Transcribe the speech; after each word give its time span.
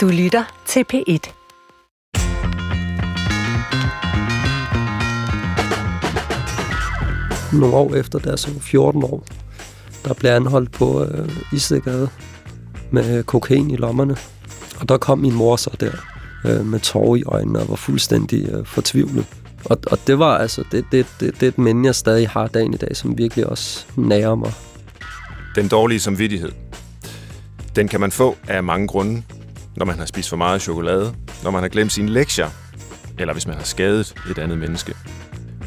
Du 0.00 0.08
lytter 0.08 0.62
til 0.66 0.84
P1. 0.92 1.32
Nogle 7.60 7.76
år 7.76 7.94
efter, 7.94 8.18
der 8.18 8.32
er 8.32 8.36
så 8.36 8.60
14 8.60 9.02
år, 9.04 9.24
der 10.04 10.14
blev 10.14 10.30
anholdt 10.30 10.72
på 10.72 11.04
øh, 11.04 11.28
Istegade 11.52 12.08
med 12.90 13.22
kokain 13.22 13.70
i 13.70 13.76
lommerne. 13.76 14.16
Og 14.80 14.88
der 14.88 14.98
kom 14.98 15.18
min 15.18 15.34
mor 15.34 15.56
så 15.56 15.76
der 15.80 15.92
øh, 16.46 16.66
med 16.66 16.80
tårer 16.80 17.16
i 17.16 17.22
øjnene 17.22 17.58
og 17.58 17.68
var 17.68 17.76
fuldstændig 17.76 18.48
øh, 18.48 18.66
fortvivlet. 18.66 19.26
Og, 19.64 19.78
og 19.86 19.98
det 20.06 20.18
var 20.18 20.38
altså, 20.38 20.64
det, 20.72 20.84
det, 20.92 21.06
det, 21.20 21.34
det 21.34 21.42
er 21.42 21.48
et 21.48 21.58
minde, 21.58 21.86
jeg 21.86 21.94
stadig 21.94 22.28
har 22.28 22.46
dagen 22.46 22.74
i 22.74 22.76
dag, 22.76 22.96
som 22.96 23.18
virkelig 23.18 23.46
også 23.46 23.86
nærer 23.96 24.34
mig. 24.34 24.52
Den 25.54 25.68
dårlige 25.68 26.00
samvittighed. 26.00 26.52
Den 27.76 27.88
kan 27.88 28.00
man 28.00 28.12
få 28.12 28.36
af 28.48 28.62
mange 28.62 28.88
grunde. 28.88 29.22
Når 29.76 29.84
man 29.84 29.98
har 29.98 30.06
spist 30.06 30.28
for 30.28 30.36
meget 30.36 30.62
chokolade, 30.62 31.14
når 31.42 31.50
man 31.50 31.62
har 31.62 31.68
glemt 31.68 31.92
sine 31.92 32.10
lektier, 32.10 32.50
eller 33.18 33.32
hvis 33.32 33.46
man 33.46 33.56
har 33.56 33.64
skadet 33.64 34.14
et 34.30 34.38
andet 34.38 34.58
menneske. 34.58 34.94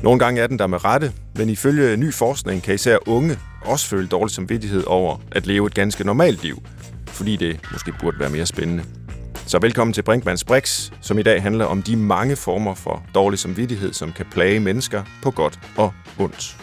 Nogle 0.03 0.19
gange 0.19 0.41
er 0.41 0.47
den 0.47 0.59
der 0.59 0.67
med 0.67 0.85
rette, 0.85 1.11
men 1.35 1.49
ifølge 1.49 1.97
ny 1.97 2.13
forskning 2.13 2.63
kan 2.63 2.75
især 2.75 2.97
unge 3.07 3.39
også 3.61 3.87
føle 3.87 4.07
dårlig 4.07 4.35
samvittighed 4.35 4.83
over 4.87 5.17
at 5.31 5.47
leve 5.47 5.67
et 5.67 5.73
ganske 5.73 6.03
normalt 6.03 6.43
liv, 6.43 6.63
fordi 7.07 7.35
det 7.35 7.59
måske 7.71 7.93
burde 7.99 8.19
være 8.19 8.29
mere 8.29 8.45
spændende. 8.45 8.83
Så 9.45 9.59
velkommen 9.59 9.93
til 9.93 10.01
Brinkmanns 10.01 10.43
Brix, 10.43 10.91
som 11.01 11.19
i 11.19 11.23
dag 11.23 11.41
handler 11.41 11.65
om 11.65 11.81
de 11.81 11.95
mange 11.95 12.35
former 12.35 12.73
for 12.73 13.03
dårlig 13.15 13.39
samvittighed, 13.39 13.93
som 13.93 14.11
kan 14.11 14.25
plage 14.31 14.59
mennesker 14.59 15.03
på 15.23 15.31
godt 15.31 15.59
og 15.77 15.93
ondt. 16.19 16.57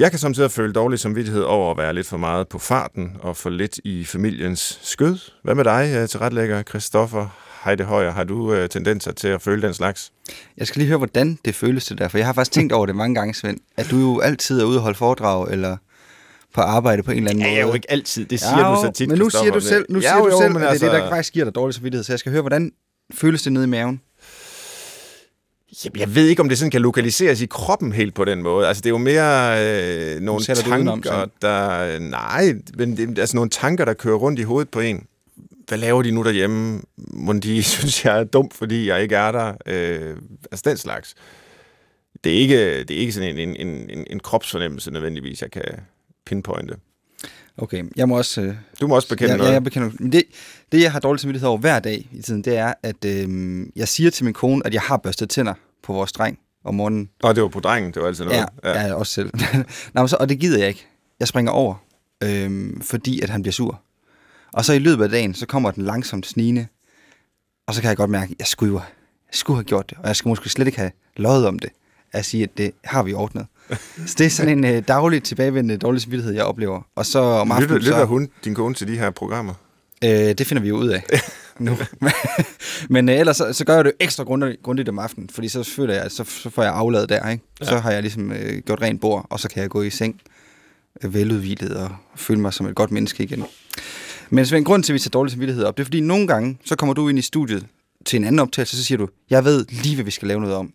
Jeg 0.00 0.10
kan 0.10 0.18
samtidig 0.18 0.50
føle 0.50 0.72
dårlig 0.72 0.98
samvittighed 0.98 1.42
over 1.42 1.70
at 1.70 1.78
være 1.78 1.94
lidt 1.94 2.06
for 2.06 2.16
meget 2.16 2.48
på 2.48 2.58
farten 2.58 3.16
og 3.20 3.36
for 3.36 3.50
lidt 3.50 3.80
i 3.84 4.04
familiens 4.04 4.78
skød. 4.82 5.18
Hvad 5.44 5.54
med 5.54 5.64
dig, 5.64 5.92
øh, 5.96 6.08
tilrettelægger 6.08 6.62
Christoffer 6.62 7.26
Heide 7.64 7.84
Højer? 7.84 8.10
Har 8.10 8.24
du 8.24 8.52
øh, 8.54 8.68
tendenser 8.68 9.12
til 9.12 9.28
at 9.28 9.42
føle 9.42 9.62
den 9.62 9.74
slags? 9.74 10.12
Jeg 10.56 10.66
skal 10.66 10.80
lige 10.80 10.88
høre, 10.88 10.98
hvordan 10.98 11.38
det 11.44 11.54
føles 11.54 11.84
det 11.86 11.98
der, 11.98 12.08
for 12.08 12.18
jeg 12.18 12.26
har 12.26 12.32
faktisk 12.32 12.52
tænkt 12.52 12.72
over 12.72 12.86
det 12.86 12.96
mange 12.96 13.14
gange, 13.14 13.34
Svend, 13.34 13.58
at 13.76 13.90
du 13.90 13.96
jo 13.98 14.20
altid 14.20 14.60
er 14.60 14.64
ude 14.64 14.76
og 14.78 14.82
holde 14.82 14.98
foredrag, 14.98 15.48
eller 15.50 15.76
på 16.54 16.60
arbejde 16.60 17.02
på 17.02 17.10
en 17.10 17.16
eller 17.16 17.30
anden 17.30 17.42
Ja, 17.44 17.46
måde. 17.48 17.56
jeg 17.56 17.62
er 17.62 17.66
jo 17.68 17.74
ikke 17.74 17.90
altid. 17.90 18.24
Det 18.26 18.40
siger 18.40 18.58
Ja, 18.68 18.74
du 18.74 18.80
så 18.86 18.90
tit, 18.94 19.08
Men 19.08 19.18
nu 19.18 19.30
siger 19.30 19.50
du 19.52 19.60
selv, 19.60 19.86
nu 19.88 19.98
Ja, 19.98 20.08
siger 20.08 20.18
jo, 20.18 20.30
du 20.30 20.38
selv 20.40 20.52
men 20.52 20.62
at 20.62 20.62
det 20.62 20.82
er 20.82 20.86
det, 20.88 20.94
altså- 20.94 21.04
der 21.04 21.10
faktisk 21.10 21.32
giver 21.32 21.44
dig 21.44 21.54
dårlig 21.54 21.74
samvittighed. 21.74 22.04
Så 22.04 22.12
jeg 22.12 22.18
skal 22.18 22.32
høre, 22.32 22.40
hvordan 22.42 22.72
føles 23.14 23.42
det 23.42 23.52
nede 23.52 23.64
i 23.64 23.68
maven? 23.68 24.00
Jamen, 25.84 26.00
jeg 26.00 26.14
ved 26.14 26.26
ikke, 26.26 26.42
om 26.42 26.48
det 26.48 26.58
sådan 26.58 26.70
kan 26.70 26.82
lokaliseres 26.82 27.40
i 27.40 27.46
kroppen 27.46 27.92
helt 27.92 28.14
på 28.14 28.24
den 28.24 28.42
måde. 28.42 28.66
Altså, 28.66 28.80
det 28.80 28.86
er 28.86 28.90
jo 28.90 28.98
mere 28.98 30.14
øh, 30.14 30.20
nogle 30.20 30.44
du 30.44 30.74
udenom, 30.74 31.02
tanker, 31.02 31.10
så. 31.10 31.28
der... 31.42 31.98
Nej, 31.98 32.54
men 32.74 32.96
det, 32.96 33.18
altså 33.18 33.36
nogle 33.36 33.50
tanker, 33.50 33.84
der 33.84 33.94
kører 33.94 34.16
rundt 34.16 34.40
i 34.40 34.42
hovedet 34.42 34.70
på 34.70 34.80
en. 34.80 35.06
Hvad 35.68 35.78
laver 35.78 36.02
de 36.02 36.10
nu 36.10 36.22
derhjemme? 36.22 36.82
Må 36.96 37.32
de 37.32 37.62
synes, 37.78 38.04
jeg 38.04 38.20
er 38.20 38.24
dum, 38.24 38.50
fordi 38.50 38.88
jeg 38.88 39.02
ikke 39.02 39.16
er 39.16 39.32
der? 39.32 39.54
Øh, 39.66 40.16
altså, 40.50 40.70
den 40.70 40.76
slags. 40.76 41.14
Det 42.24 42.32
er 42.32 42.36
ikke, 42.36 42.84
det 42.84 42.90
er 42.90 42.98
ikke 42.98 43.12
sådan 43.12 43.38
en, 43.38 43.56
en, 43.56 43.90
en, 43.90 44.06
en 44.10 44.20
kropsfornemmelse 44.20 44.90
nødvendigvis, 44.90 45.42
jeg 45.42 45.50
kan 45.50 45.64
pinpointe. 46.26 46.74
Okay, 47.58 47.84
jeg 47.96 48.08
må 48.08 48.16
også... 48.16 48.40
Øh, 48.40 48.54
Du 48.80 48.86
må 48.86 48.94
også 48.94 49.08
bekende 49.08 49.30
ja, 49.30 49.36
noget. 49.36 49.48
ja, 49.48 49.52
jeg 49.54 49.64
bekender. 49.64 49.90
Men 49.98 50.12
det, 50.12 50.22
det, 50.72 50.82
jeg 50.82 50.92
har 50.92 51.00
dårlig 51.00 51.20
samvittighed 51.20 51.48
over 51.48 51.58
hver 51.58 51.78
dag 51.78 52.08
i 52.12 52.22
tiden, 52.22 52.42
det 52.44 52.56
er, 52.56 52.74
at 52.82 53.04
øh, 53.04 53.66
jeg 53.76 53.88
siger 53.88 54.10
til 54.10 54.24
min 54.24 54.34
kone, 54.34 54.62
at 54.66 54.74
jeg 54.74 54.82
har 54.82 54.96
børstet 54.96 55.30
tænder 55.30 55.54
på 55.82 55.92
vores 55.92 56.12
dreng 56.12 56.38
om 56.64 56.74
morgenen. 56.74 57.10
Og 57.22 57.34
det 57.34 57.42
var 57.42 57.48
på 57.48 57.60
drengen, 57.60 57.92
det 57.94 58.02
var 58.02 58.08
altid 58.08 58.24
noget. 58.24 58.46
Ja, 58.64 58.86
ja. 58.86 58.94
også 58.94 59.12
selv. 59.12 59.30
Nå, 59.94 60.00
men 60.02 60.08
så, 60.08 60.16
og 60.20 60.28
det 60.28 60.38
gider 60.40 60.58
jeg 60.58 60.68
ikke. 60.68 60.86
Jeg 61.20 61.28
springer 61.28 61.52
over, 61.52 61.74
øhm, 62.22 62.80
fordi 62.80 63.20
at 63.20 63.30
han 63.30 63.42
bliver 63.42 63.52
sur. 63.52 63.80
Og 64.52 64.64
så 64.64 64.72
i 64.72 64.78
løbet 64.78 65.04
af 65.04 65.10
dagen, 65.10 65.34
så 65.34 65.46
kommer 65.46 65.70
den 65.70 65.84
langsomt 65.84 66.26
snigende. 66.26 66.66
Og 67.66 67.74
så 67.74 67.80
kan 67.80 67.88
jeg 67.88 67.96
godt 67.96 68.10
mærke, 68.10 68.30
at 68.32 68.38
jeg 68.38 68.46
skulle, 68.46 68.72
jo- 68.72 68.78
jeg 69.28 69.34
skulle 69.34 69.56
have 69.56 69.64
gjort 69.64 69.90
det. 69.90 69.98
Og 69.98 70.06
jeg 70.08 70.16
skulle 70.16 70.30
måske 70.30 70.48
slet 70.48 70.66
ikke 70.66 70.78
have 70.78 70.90
løjet 71.16 71.46
om 71.46 71.58
det. 71.58 71.70
At 72.12 72.24
sige, 72.24 72.42
at 72.42 72.50
det 72.58 72.72
har 72.84 73.02
vi 73.02 73.12
ordnet. 73.14 73.46
Så 74.06 74.14
det 74.18 74.26
er 74.26 74.30
sådan 74.30 74.58
en 74.58 74.64
øh, 74.64 74.82
daglig 74.88 75.22
tilbagevendende 75.22 75.76
dårlig 75.76 76.02
samvittighed, 76.02 76.34
jeg 76.34 76.44
oplever. 76.44 76.82
Og 76.96 77.06
så 77.06 77.18
om 77.18 77.48
Lytter, 77.48 77.56
aftenen, 77.56 77.78
lytter 77.78 77.98
så, 77.98 78.04
hun, 78.04 78.28
din 78.44 78.54
kone, 78.54 78.74
til 78.74 78.88
de 78.88 78.98
her 78.98 79.10
programmer? 79.10 79.54
øh, 80.04 80.10
det 80.10 80.46
finder 80.46 80.62
vi 80.62 80.68
jo 80.68 80.76
ud 80.76 80.88
af 80.88 81.02
nu. 81.58 81.76
Men 82.94 83.08
øh, 83.08 83.18
ellers 83.18 83.36
så, 83.36 83.52
så 83.52 83.64
gør 83.64 83.74
jeg 83.74 83.84
det 83.84 83.92
ekstra 84.00 84.24
grundigt, 84.24 84.62
grundigt 84.62 84.88
om 84.88 84.98
aftenen, 84.98 85.28
fordi 85.28 85.48
så 85.48 85.62
føler 85.62 85.94
jeg, 85.94 86.02
at 86.02 86.12
så, 86.12 86.24
så 86.24 86.50
får 86.50 86.62
jeg 86.62 86.72
afladet 86.72 87.08
der, 87.08 87.30
ikke? 87.30 87.44
Så 87.62 87.78
har 87.78 87.90
jeg 87.90 88.02
ligesom 88.02 88.32
øh, 88.32 88.58
gjort 88.58 88.82
rent 88.82 89.00
bord, 89.00 89.26
og 89.30 89.40
så 89.40 89.48
kan 89.48 89.62
jeg 89.62 89.70
gå 89.70 89.82
i 89.82 89.90
seng 89.90 90.20
øh, 91.04 91.14
veludvilet 91.14 91.76
og 91.76 91.90
føle 92.16 92.40
mig 92.40 92.52
som 92.52 92.66
et 92.66 92.74
godt 92.74 92.90
menneske 92.90 93.22
igen. 93.22 93.44
Men 94.30 94.46
Svend, 94.46 94.64
grund 94.64 94.82
til, 94.82 94.92
at 94.92 94.94
vi 94.94 94.98
tager 94.98 95.10
dårlig 95.10 95.32
samvittighed 95.32 95.64
op, 95.64 95.76
det 95.76 95.82
er 95.82 95.84
fordi 95.84 96.00
nogle 96.00 96.26
gange, 96.26 96.58
så 96.64 96.76
kommer 96.76 96.94
du 96.94 97.08
ind 97.08 97.18
i 97.18 97.22
studiet 97.22 97.66
til 98.06 98.16
en 98.16 98.24
anden 98.24 98.38
optagelse, 98.38 98.76
så 98.76 98.84
siger 98.84 98.98
du, 98.98 99.08
jeg 99.30 99.44
ved 99.44 99.66
lige, 99.70 99.94
hvad 99.94 100.04
vi 100.04 100.10
skal 100.10 100.28
lave 100.28 100.40
noget 100.40 100.56
om. 100.56 100.72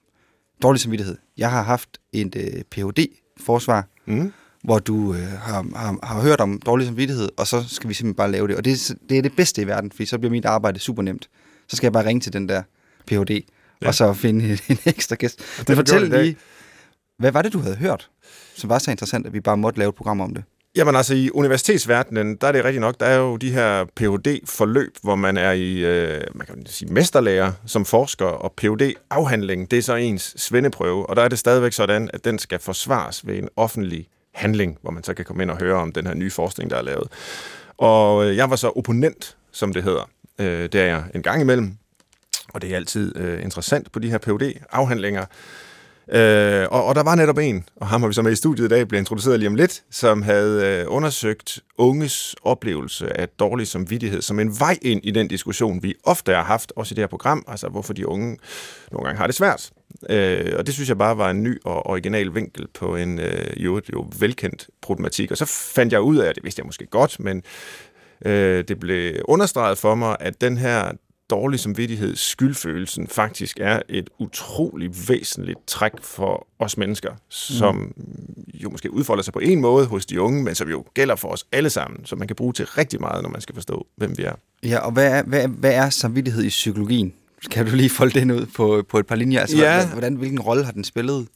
Dårlig 0.61 0.81
samvittighed. 0.81 1.17
Jeg 1.38 1.51
har 1.51 1.61
haft 1.63 1.89
et 2.13 2.35
øh, 2.35 2.63
Ph.D.-forsvar, 2.71 3.88
Mm. 4.07 4.33
hvor 4.63 4.79
du 4.79 5.13
øh, 5.13 5.19
har, 5.31 5.66
har, 5.75 5.99
har 6.05 6.21
hørt 6.21 6.41
om 6.41 6.59
dårlig 6.66 6.88
samvittighed, 6.88 7.29
og 7.38 7.47
så 7.47 7.63
skal 7.67 7.89
vi 7.89 7.93
simpelthen 7.93 8.16
bare 8.16 8.31
lave 8.31 8.47
det. 8.47 8.55
Og 8.55 8.65
det, 8.65 8.73
er- 8.73 8.95
det 9.09 9.17
er 9.17 9.21
det 9.21 9.35
bedste 9.35 9.61
i 9.61 9.67
verden, 9.67 9.91
fordi 9.91 10.05
så 10.05 10.17
bliver 10.17 10.31
mit 10.31 10.45
arbejde 10.45 10.79
super 10.79 11.01
nemt. 11.03 11.29
Så 11.67 11.75
skal 11.75 11.85
jeg 11.88 11.94
bare 11.94 12.05
ringe 12.05 12.19
til 12.21 12.33
den 12.33 12.49
der 12.49 12.63
Ph.D., 13.07 13.29
ja. 13.81 13.88
Og 13.88 13.95
så 13.95 14.13
finde 14.13 14.45
en, 14.51 14.59
en 14.69 14.77
ekstra 14.85 15.15
gæst. 15.15 15.39
Men 15.67 15.75
fortæl 15.75 16.01
lige, 16.23 16.38
hvad 17.19 17.31
var 17.31 17.41
det, 17.41 17.53
du 17.53 17.59
havde 17.59 17.75
hørt, 17.75 18.09
som 18.55 18.69
var 18.69 18.77
så 18.79 18.91
interessant, 18.91 19.27
at 19.27 19.33
vi 19.33 19.39
bare 19.39 19.57
måtte 19.57 19.79
lave 19.79 19.89
et 19.89 19.95
program 19.95 20.21
om 20.21 20.33
det? 20.33 20.44
Jamen 20.75 20.96
altså, 20.96 21.13
i 21.13 21.30
universitetsverdenen, 21.34 22.36
der 22.36 22.47
er 22.47 22.52
det 22.52 22.63
rigtigt 22.63 22.81
nok, 22.81 23.00
der 23.00 23.06
er 23.06 23.18
jo 23.18 23.38
de 23.38 23.52
her 23.52 23.86
Ph.D.-forløb, 23.96 24.96
hvor 25.02 25.16
man 25.16 25.38
er 25.38 25.52
i, 25.52 25.78
øh, 25.78 26.22
man 26.34 26.47
kan 26.47 26.66
sige, 26.66 26.94
mesterlærer 26.94 27.52
som 27.66 27.86
forsker, 27.86 28.25
og 28.25 28.53
Ph.D.-afhandling, 28.58 29.68
det 29.72 29.80
er 29.80 29.81
så 29.81 29.96
ens 29.96 30.34
svendeprøve, 30.38 31.09
og 31.09 31.16
der 31.16 31.22
er 31.22 31.28
det 31.28 31.40
stadigvæk 31.40 31.74
sådan, 31.74 32.09
at 32.13 32.25
den 32.25 32.40
skal 32.40 32.59
forsvares 32.59 33.28
ved 33.28 33.38
en 33.38 33.50
offentlig 33.56 34.08
handling, 34.34 34.78
hvor 34.81 34.91
man 34.91 35.03
så 35.03 35.13
kan 35.13 35.25
komme 35.25 35.44
ind 35.44 35.52
og 35.52 35.58
høre 35.58 35.75
om 35.75 35.91
den 35.91 36.08
her 36.08 36.13
nye 36.13 36.31
forskning, 36.31 36.69
der 36.69 36.78
er 36.78 36.81
lavet. 36.81 37.07
Og 37.78 38.25
øh, 38.25 38.38
jeg 38.38 38.50
var 38.50 38.56
så 38.56 38.69
opponent, 38.75 39.38
som 39.52 39.74
det 39.74 39.84
hedder. 39.84 40.09
Øh, 40.40 40.63
det 40.63 40.75
er 40.75 40.86
jeg 40.86 41.03
en 41.16 41.24
gang 41.24 41.42
imellem, 41.42 41.78
og 42.53 42.62
det 42.62 42.72
er 42.72 42.75
altid 42.75 43.18
øh, 43.18 43.44
interessant 43.44 43.92
på 43.92 44.00
de 44.00 44.09
her 44.09 44.18
Ph.D.-afhandlinger. 44.18 45.25
Øh, 46.11 46.67
og, 46.71 46.85
og 46.85 46.95
der 46.95 47.03
var 47.03 47.16
netop 47.16 47.38
en, 47.38 47.63
og 47.75 47.88
ham 47.88 48.01
har 48.01 48.07
vi 48.07 48.13
så 48.13 48.21
med 48.21 48.31
i 48.31 48.35
studiet 48.35 48.66
i 48.66 48.69
dag, 48.69 48.88
bliver 48.88 48.99
introduceret 48.99 49.39
lige 49.39 49.49
om 49.49 49.55
lidt, 49.55 49.83
som 49.91 50.21
havde 50.21 50.66
øh, 50.66 50.85
undersøgt 50.88 51.59
unges 51.77 52.35
oplevelse 52.43 53.19
af 53.19 53.29
dårlig 53.29 53.67
samvittighed 53.67 54.21
som 54.21 54.39
en 54.39 54.59
vej 54.59 54.77
ind 54.81 55.01
i 55.03 55.11
den 55.11 55.27
diskussion, 55.27 55.83
vi 55.83 55.95
ofte 56.03 56.33
har 56.33 56.44
haft, 56.44 56.73
også 56.75 56.94
i 56.94 56.95
det 56.95 57.01
her 57.01 57.07
program, 57.07 57.45
altså 57.47 57.67
hvorfor 57.67 57.94
de 57.94 58.07
unge 58.07 58.38
nogle 58.91 59.05
gange 59.05 59.17
har 59.17 59.27
det 59.27 59.35
svært. 59.35 59.71
Øh, 60.09 60.53
og 60.57 60.65
det 60.65 60.73
synes 60.73 60.89
jeg 60.89 60.97
bare 60.97 61.17
var 61.17 61.29
en 61.29 61.44
ny 61.44 61.61
og 61.63 61.88
original 61.88 62.35
vinkel 62.35 62.67
på 62.73 62.95
en 62.95 63.19
øh, 63.19 63.63
jo, 63.63 63.81
jo 63.94 64.07
velkendt 64.19 64.67
problematik. 64.81 65.31
Og 65.31 65.38
så 65.38 65.45
fandt 65.45 65.94
jeg 65.94 66.01
ud 66.01 66.17
af, 66.17 66.33
det 66.33 66.44
vidste 66.44 66.59
jeg 66.59 66.65
måske 66.65 66.85
godt, 66.85 67.19
men 67.19 67.44
øh, 68.25 68.63
det 68.67 68.79
blev 68.79 69.15
understreget 69.25 69.77
for 69.77 69.95
mig, 69.95 70.17
at 70.19 70.41
den 70.41 70.57
her 70.57 70.91
dårlig 71.30 71.59
samvittighed, 71.59 72.16
skyldfølelsen, 72.16 73.08
faktisk 73.08 73.58
er 73.62 73.81
et 73.90 74.09
utrolig 74.19 74.91
væsentligt 75.09 75.59
træk 75.68 75.91
for 76.02 76.47
os 76.59 76.78
mennesker, 76.78 77.12
som 77.30 77.94
jo 78.53 78.69
måske 78.69 78.91
udfolder 78.91 79.24
sig 79.24 79.34
på 79.34 79.40
en 79.40 79.62
måde 79.62 79.86
hos 79.86 80.06
de 80.06 80.22
unge, 80.22 80.44
men 80.44 80.56
som 80.56 80.69
jo 80.69 80.86
gælder 80.94 81.16
for 81.16 81.28
os 81.28 81.46
alle 81.52 81.69
sammen, 81.69 82.06
som 82.06 82.19
man 82.19 82.28
kan 82.28 82.36
bruge 82.36 82.53
til 82.53 82.66
rigtig 82.66 83.02
meget, 83.02 83.24
når 83.24 83.30
man 83.30 83.41
skal 83.41 83.56
forstå, 83.56 83.88
hvem 83.96 84.18
vi 84.18 84.24
er. 84.24 84.34
Ja, 84.63 84.80
og 84.80 84.91
hvad 84.91 85.12
er, 85.12 85.24
hvad, 85.24 85.47
hvad 85.47 85.74
er 85.74 85.90
samvittighed 85.90 86.44
i 86.44 86.50
psykologien? 86.50 87.13
Kan 87.52 87.66
du 87.66 87.75
lige 87.75 87.90
folde 87.90 88.19
den 88.19 88.31
ud 88.31 88.46
på, 88.46 88.84
på 88.90 89.00
et 89.00 89.07
par 89.07 89.16
linjer? 89.16 89.42
Altså, 89.42 89.57
ja. 89.57 89.88
hvordan, 89.88 90.16
hvilken 90.16 90.40
rolle 90.40 90.66
har 90.66 90.72
den 90.72 90.84
spillet? 90.84 91.28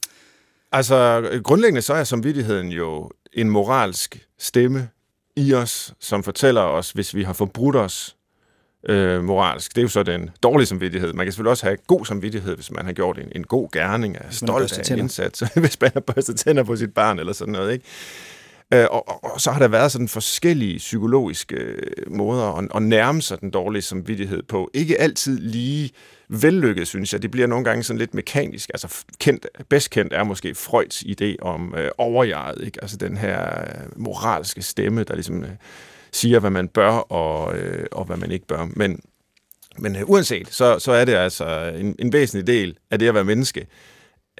Altså, 0.72 1.22
grundlæggende 1.44 1.82
så 1.82 1.94
er 1.94 2.04
samvittigheden 2.04 2.68
jo 2.68 3.10
en 3.32 3.50
moralsk 3.50 4.26
stemme 4.38 4.88
i 5.36 5.54
os, 5.54 5.94
som 6.00 6.22
fortæller 6.22 6.60
os, 6.60 6.90
hvis 6.90 7.14
vi 7.14 7.22
har 7.22 7.32
forbrudt 7.32 7.76
os 7.76 8.16
øh, 8.88 9.24
moralsk. 9.24 9.70
Det 9.70 9.78
er 9.78 9.82
jo 9.82 9.88
så 9.88 10.02
den 10.02 10.30
dårlige 10.42 10.66
samvittighed. 10.66 11.12
Man 11.12 11.26
kan 11.26 11.32
selvfølgelig 11.32 11.50
også 11.50 11.66
have 11.66 11.76
god 11.86 12.06
samvittighed, 12.06 12.54
hvis 12.54 12.70
man 12.70 12.84
har 12.84 12.92
gjort 12.92 13.18
en, 13.18 13.28
en 13.34 13.44
god 13.44 13.70
gerning, 13.72 14.16
er 14.16 14.30
stolt 14.30 14.78
af 14.78 14.90
en 14.90 14.98
indsats, 14.98 15.40
hvis 15.54 15.80
man 15.80 15.90
har 15.94 16.00
børstet 16.00 16.36
tænder 16.36 16.62
på 16.62 16.76
sit 16.76 16.94
barn 16.94 17.18
eller 17.18 17.32
sådan 17.32 17.52
noget. 17.52 17.72
Ikke? 17.72 17.84
Øh, 18.74 18.86
og, 18.90 19.08
og, 19.08 19.34
og 19.34 19.40
så 19.40 19.50
har 19.50 19.58
der 19.58 19.68
været 19.68 19.92
sådan 19.92 20.08
forskellige 20.08 20.78
psykologiske 20.78 21.56
øh, 21.56 22.12
måder 22.12 22.58
at, 22.58 22.68
at 22.74 22.82
nærme 22.82 23.22
sig 23.22 23.40
den 23.40 23.50
dårlige 23.50 23.82
samvittighed 23.82 24.42
på. 24.42 24.70
Ikke 24.74 25.00
altid 25.00 25.38
lige 25.38 25.90
vellykket, 26.28 26.88
synes 26.88 27.12
jeg. 27.12 27.22
Det 27.22 27.30
bliver 27.30 27.46
nogle 27.46 27.64
gange 27.64 27.82
sådan 27.82 27.98
lidt 27.98 28.14
mekanisk. 28.14 28.70
Altså 28.74 29.04
kendt, 29.18 29.46
bedst 29.68 29.90
kendt 29.90 30.12
er 30.12 30.24
måske 30.24 30.54
Freuds 30.54 31.02
idé 31.02 31.36
om 31.42 31.74
øh, 31.76 31.90
overjeget, 31.98 32.64
ikke? 32.64 32.78
Altså 32.82 32.96
den 32.96 33.16
her 33.16 33.60
øh, 33.60 34.00
moralske 34.02 34.62
stemme, 34.62 35.04
der 35.04 35.14
ligesom 35.14 35.44
øh, 35.44 35.50
siger, 36.12 36.40
hvad 36.40 36.50
man 36.50 36.68
bør 36.68 36.90
og, 36.90 37.58
øh, 37.58 37.86
og 37.92 38.04
hvad 38.04 38.16
man 38.16 38.30
ikke 38.30 38.46
bør. 38.46 38.68
Men, 38.76 39.00
men 39.78 39.96
øh, 39.96 40.02
uanset, 40.10 40.48
så, 40.48 40.78
så 40.78 40.92
er 40.92 41.04
det 41.04 41.14
altså 41.14 41.72
en, 41.78 41.96
en 41.98 42.12
væsentlig 42.12 42.46
del 42.46 42.78
af 42.90 42.98
det 42.98 43.08
at 43.08 43.14
være 43.14 43.24
menneske, 43.24 43.66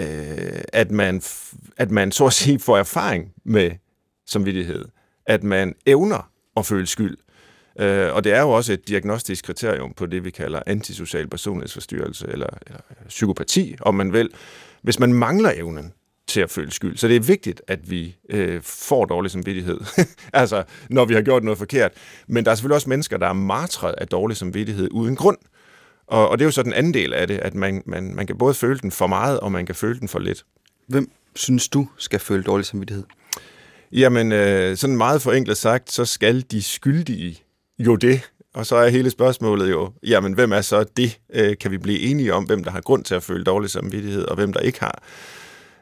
øh, 0.01 0.61
at, 0.73 0.91
man, 0.91 1.19
f- 1.19 1.59
at 1.77 1.91
man 1.91 2.13
så 2.13 2.27
at 2.27 2.33
sige 2.33 2.59
får 2.59 2.79
erfaring 2.79 3.33
med 3.45 3.71
samvittighed. 4.27 4.85
At 5.27 5.43
man 5.43 5.75
evner 5.87 6.31
at 6.57 6.67
føle 6.67 6.87
skyld. 6.87 7.17
Øh, 7.79 8.15
og 8.15 8.25
det 8.25 8.33
er 8.33 8.41
jo 8.41 8.51
også 8.51 8.73
et 8.73 8.89
diagnostisk 8.89 9.45
kriterium 9.45 9.93
på 9.93 10.07
det, 10.07 10.25
vi 10.25 10.31
kalder 10.31 10.63
antisocial 10.67 11.29
personlighedsforstyrrelse 11.29 12.27
eller, 12.29 12.47
eller 12.67 12.81
psykopati, 13.09 13.77
om 13.81 13.95
man 13.95 14.13
vil. 14.13 14.31
Hvis 14.83 14.99
man 14.99 15.13
mangler 15.13 15.53
evnen 15.55 15.93
til 16.31 16.41
at 16.41 16.51
føle 16.51 16.73
skyld. 16.73 16.97
Så 16.97 17.09
det 17.09 17.17
er 17.17 17.21
vigtigt, 17.21 17.63
at 17.69 17.91
vi 17.91 18.17
øh, 18.31 18.63
får 18.63 19.05
dårlig 19.05 19.31
samvittighed, 19.31 19.81
altså 20.33 20.63
når 20.91 21.05
vi 21.05 21.15
har 21.15 21.23
gjort 21.23 21.45
noget 21.45 21.59
forkert. 21.59 21.93
Men 22.29 22.45
der 22.45 22.51
er 22.51 22.55
selvfølgelig 22.55 22.75
også 22.75 22.89
mennesker, 22.89 23.17
der 23.17 23.29
er 23.29 23.33
martret 23.33 23.95
af 23.99 24.09
dårlig 24.09 24.37
samvittighed 24.37 24.89
uden 24.91 25.17
grund. 25.17 25.39
Og, 26.07 26.29
og 26.29 26.39
det 26.39 26.45
er 26.45 26.47
jo 26.47 26.51
så 26.51 26.63
den 26.63 26.73
anden 26.73 26.95
del 26.95 27.15
af 27.15 27.27
det, 27.27 27.39
at 27.39 27.55
man, 27.55 27.83
man, 27.87 28.15
man 28.15 28.27
kan 28.27 28.39
både 28.39 28.55
føle 28.55 28.79
den 28.79 28.91
for 28.91 29.07
meget, 29.07 29.41
og 29.41 29.53
man 29.53 29.67
kan 29.67 29.75
føle 29.75 30.01
den 30.01 30.09
for 30.09 30.19
lidt. 30.19 30.45
Hvem 30.89 31.11
synes 31.35 31.69
du 31.69 31.89
skal 31.97 32.21
føle 32.21 32.43
dårlig 32.43 32.67
samvittighed? 32.67 33.05
Jamen, 33.93 34.33
øh, 34.33 34.77
sådan 34.77 34.97
meget 34.97 35.23
forenklet 35.23 35.57
sagt, 35.57 35.93
så 35.93 36.05
skal 36.05 36.45
de 36.51 36.63
skyldige 36.63 37.43
jo 37.79 37.97
det. 37.97 38.31
Og 38.55 38.67
så 38.67 38.77
er 38.77 38.89
hele 38.89 39.11
spørgsmålet 39.11 39.71
jo, 39.71 39.93
jamen, 40.03 40.33
hvem 40.33 40.53
er 40.53 40.61
så 40.61 40.85
det? 40.97 41.19
Øh, 41.35 41.59
kan 41.59 41.71
vi 41.71 41.79
blive 41.79 42.01
enige 42.01 42.35
om, 42.35 42.45
hvem 42.45 42.65
der 42.65 42.71
har 42.71 42.81
grund 42.81 43.05
til 43.05 43.15
at 43.15 43.23
føle 43.23 43.45
dårlig 43.45 43.71
samvittighed, 43.71 44.25
og 44.25 44.35
hvem 44.35 44.53
der 44.53 44.61
ikke 44.61 44.81
har? 44.81 45.03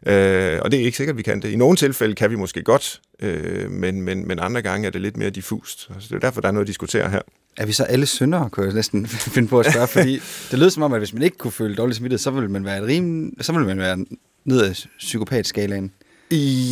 Øh, 0.06 0.58
og 0.62 0.70
det 0.70 0.80
er 0.80 0.84
ikke 0.84 0.96
sikkert, 0.96 1.14
at 1.14 1.18
vi 1.18 1.22
kan 1.22 1.42
det. 1.42 1.48
I 1.48 1.56
nogle 1.56 1.76
tilfælde 1.76 2.14
kan 2.14 2.30
vi 2.30 2.36
måske 2.36 2.62
godt, 2.62 3.00
øh, 3.20 3.70
men, 3.70 4.02
men, 4.02 4.28
men 4.28 4.38
andre 4.38 4.62
gange 4.62 4.86
er 4.86 4.90
det 4.90 5.00
lidt 5.00 5.16
mere 5.16 5.30
diffust. 5.30 5.80
Så 5.80 6.06
det 6.08 6.12
er 6.12 6.18
derfor, 6.18 6.40
der 6.40 6.48
er 6.48 6.52
noget 6.52 6.64
at 6.64 6.68
diskutere 6.68 7.10
her. 7.10 7.20
Er 7.56 7.66
vi 7.66 7.72
så 7.72 7.84
alle 7.84 8.06
syndere, 8.06 8.50
kunne 8.50 8.66
jeg 8.66 8.74
næsten 8.74 9.06
finde 9.34 9.48
på 9.48 9.60
at 9.60 9.66
spørge, 9.70 9.86
fordi 9.86 10.20
det 10.50 10.58
lyder 10.58 10.68
som 10.68 10.82
om, 10.82 10.92
at 10.92 11.00
hvis 11.00 11.12
man 11.12 11.22
ikke 11.22 11.38
kunne 11.38 11.52
føle 11.52 11.74
dårlig 11.74 11.96
samvittighed, 11.96 12.18
så 12.18 12.30
ville 12.30 12.50
man 12.50 12.64
være 12.64 12.78
et 12.78 12.84
rim, 12.84 13.36
så 13.40 13.52
ville 13.52 13.66
man 13.66 13.78
være 13.78 14.04
ned 14.44 14.62
ad 14.62 14.86
psykopatskalaen. 14.98 15.92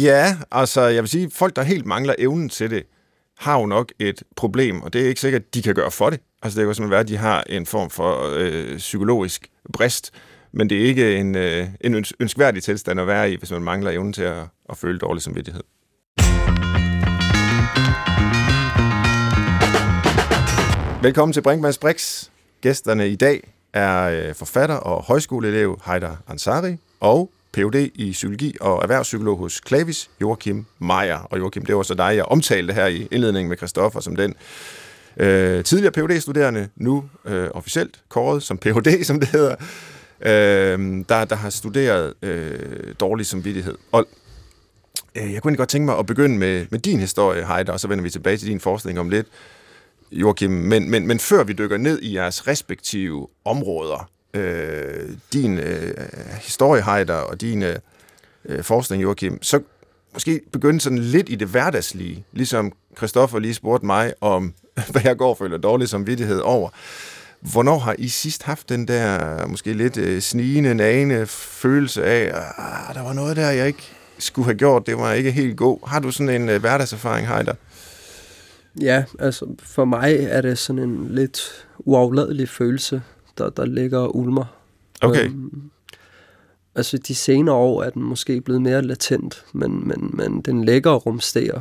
Ja, 0.02 0.36
altså 0.52 0.82
jeg 0.82 1.02
vil 1.02 1.08
sige, 1.08 1.30
folk, 1.30 1.56
der 1.56 1.62
helt 1.62 1.86
mangler 1.86 2.14
evnen 2.18 2.48
til 2.48 2.70
det, 2.70 2.82
har 3.38 3.60
jo 3.60 3.66
nok 3.66 3.92
et 3.98 4.22
problem, 4.36 4.82
og 4.82 4.92
det 4.92 5.02
er 5.02 5.08
ikke 5.08 5.20
sikkert, 5.20 5.42
at 5.42 5.54
de 5.54 5.62
kan 5.62 5.74
gøre 5.74 5.90
for 5.90 6.10
det. 6.10 6.20
Altså 6.42 6.60
det 6.60 6.66
kan 6.66 6.74
simpelthen 6.74 6.90
være, 6.90 7.00
at 7.00 7.08
de 7.08 7.16
har 7.16 7.44
en 7.48 7.66
form 7.66 7.90
for 7.90 8.34
øh, 8.36 8.76
psykologisk 8.76 9.50
brist, 9.72 10.12
men 10.56 10.70
det 10.70 10.82
er 10.82 10.86
ikke 10.86 11.16
en, 11.16 11.36
øh, 11.36 11.66
en 11.80 12.04
ønskværdig 12.20 12.62
tilstand 12.62 13.00
at 13.00 13.06
være 13.06 13.32
i, 13.32 13.36
hvis 13.36 13.50
man 13.50 13.62
mangler 13.62 13.90
evnen 13.90 14.12
til 14.12 14.22
at, 14.22 14.42
at 14.68 14.76
føle 14.76 14.98
dårlig 14.98 15.22
samvittighed. 15.22 15.62
Velkommen 21.02 21.32
til 21.32 21.42
Brinkmanns 21.42 21.78
Brix. 21.78 22.28
Gæsterne 22.60 23.08
i 23.08 23.16
dag 23.16 23.52
er 23.72 24.02
øh, 24.02 24.34
forfatter 24.34 24.74
og 24.74 25.02
højskoleelev 25.02 25.80
Heider 25.86 26.16
Ansari 26.28 26.76
og 27.00 27.30
Ph.D. 27.52 27.90
i 27.94 28.12
psykologi 28.12 28.56
og 28.60 28.82
erhvervspsykolog 28.82 29.38
hos 29.38 29.60
Klavis, 29.60 30.10
Joachim 30.20 30.66
Meier. 30.78 31.18
Og 31.30 31.38
Joachim, 31.38 31.66
det 31.66 31.76
var 31.76 31.82
så 31.82 31.94
dig, 31.94 32.16
jeg 32.16 32.24
omtalte 32.24 32.74
her 32.74 32.86
i 32.86 33.08
indledningen 33.10 33.48
med 33.48 33.56
Christoffer 33.56 34.00
som 34.00 34.16
den 34.16 34.34
øh, 35.16 35.64
tidligere 35.64 35.92
Ph.D.-studerende, 35.92 36.68
nu 36.76 37.04
øh, 37.24 37.48
officielt 37.54 38.00
kåret 38.08 38.42
som 38.42 38.58
Ph.D., 38.58 39.04
som 39.04 39.20
det 39.20 39.28
hedder, 39.28 39.54
øh, 40.20 41.04
der, 41.08 41.24
der 41.24 41.36
har 41.36 41.50
studeret 41.50 42.14
øh, 42.22 42.94
dårlig 43.00 43.26
samvittighed. 43.26 43.74
Og 43.92 44.06
øh, 45.14 45.32
jeg 45.32 45.42
kunne 45.42 45.56
godt 45.56 45.68
tænke 45.68 45.86
mig 45.86 45.98
at 45.98 46.06
begynde 46.06 46.38
med, 46.38 46.66
med 46.70 46.78
din 46.78 47.00
historie, 47.00 47.46
Heide, 47.46 47.72
og 47.72 47.80
så 47.80 47.88
vender 47.88 48.02
vi 48.02 48.10
tilbage 48.10 48.36
til 48.36 48.48
din 48.48 48.60
forskning 48.60 49.00
om 49.00 49.08
lidt, 49.08 49.26
Joachim. 50.12 50.50
Men, 50.50 50.90
men, 50.90 51.06
men 51.06 51.18
før 51.18 51.44
vi 51.44 51.52
dykker 51.52 51.76
ned 51.76 52.02
i 52.02 52.14
jeres 52.14 52.48
respektive 52.48 53.28
områder, 53.44 54.10
øh, 54.34 55.08
din 55.32 55.58
øh, 55.58 55.94
historie, 56.40 56.82
Heide, 56.82 57.26
og 57.26 57.40
din 57.40 57.62
øh, 57.62 57.76
øh 58.44 58.62
forskning, 58.62 59.02
Joachim, 59.02 59.42
så 59.42 59.60
måske 60.12 60.40
begynde 60.52 60.80
sådan 60.80 60.98
lidt 60.98 61.28
i 61.28 61.34
det 61.34 61.48
hverdagslige, 61.48 62.24
ligesom 62.32 62.72
Christoffer 62.96 63.38
lige 63.38 63.54
spurgte 63.54 63.86
mig 63.86 64.12
om, 64.20 64.54
hvad 64.92 65.02
jeg 65.04 65.16
går 65.16 65.28
og 65.28 65.38
føler 65.38 65.58
dårlig 65.58 65.88
samvittighed 65.88 66.40
over. 66.40 66.70
Hvornår 67.52 67.78
har 67.78 67.94
I 67.98 68.08
sidst 68.08 68.42
haft 68.42 68.68
den 68.68 68.88
der 68.88 69.46
måske 69.46 69.72
lidt 69.72 69.96
øh, 69.96 70.20
snigende, 70.20 70.74
nagende 70.74 71.26
følelse 71.26 72.04
af, 72.04 72.22
at 72.22 72.44
ah, 72.58 72.94
der 72.94 73.02
var 73.02 73.12
noget 73.12 73.36
der, 73.36 73.50
jeg 73.50 73.66
ikke 73.66 73.82
skulle 74.18 74.46
have 74.46 74.56
gjort, 74.56 74.86
det 74.86 74.96
var 74.96 75.12
ikke 75.12 75.30
helt 75.30 75.56
god. 75.56 75.88
Har 75.88 76.00
du 76.00 76.10
sådan 76.10 76.42
en 76.42 76.48
øh, 76.48 76.60
hverdagserfaring, 76.60 77.28
Heider? 77.28 77.54
Ja, 78.80 79.04
altså 79.18 79.46
for 79.58 79.84
mig 79.84 80.18
er 80.20 80.40
det 80.40 80.58
sådan 80.58 80.82
en 80.82 81.08
lidt 81.10 81.66
uafladelig 81.78 82.48
følelse, 82.48 83.02
der, 83.38 83.50
der 83.50 83.64
ligger 83.64 84.16
ulmer. 84.16 84.44
Okay. 85.02 85.24
Øhm, 85.24 85.70
altså 86.74 86.98
de 86.98 87.14
senere 87.14 87.54
år 87.54 87.82
er 87.82 87.90
den 87.90 88.02
måske 88.02 88.40
blevet 88.40 88.62
mere 88.62 88.82
latent, 88.82 89.44
men, 89.52 89.88
men, 89.88 90.10
men 90.12 90.40
den 90.40 90.64
ligger 90.64 90.90
og 90.90 91.06
rumsterer. 91.06 91.60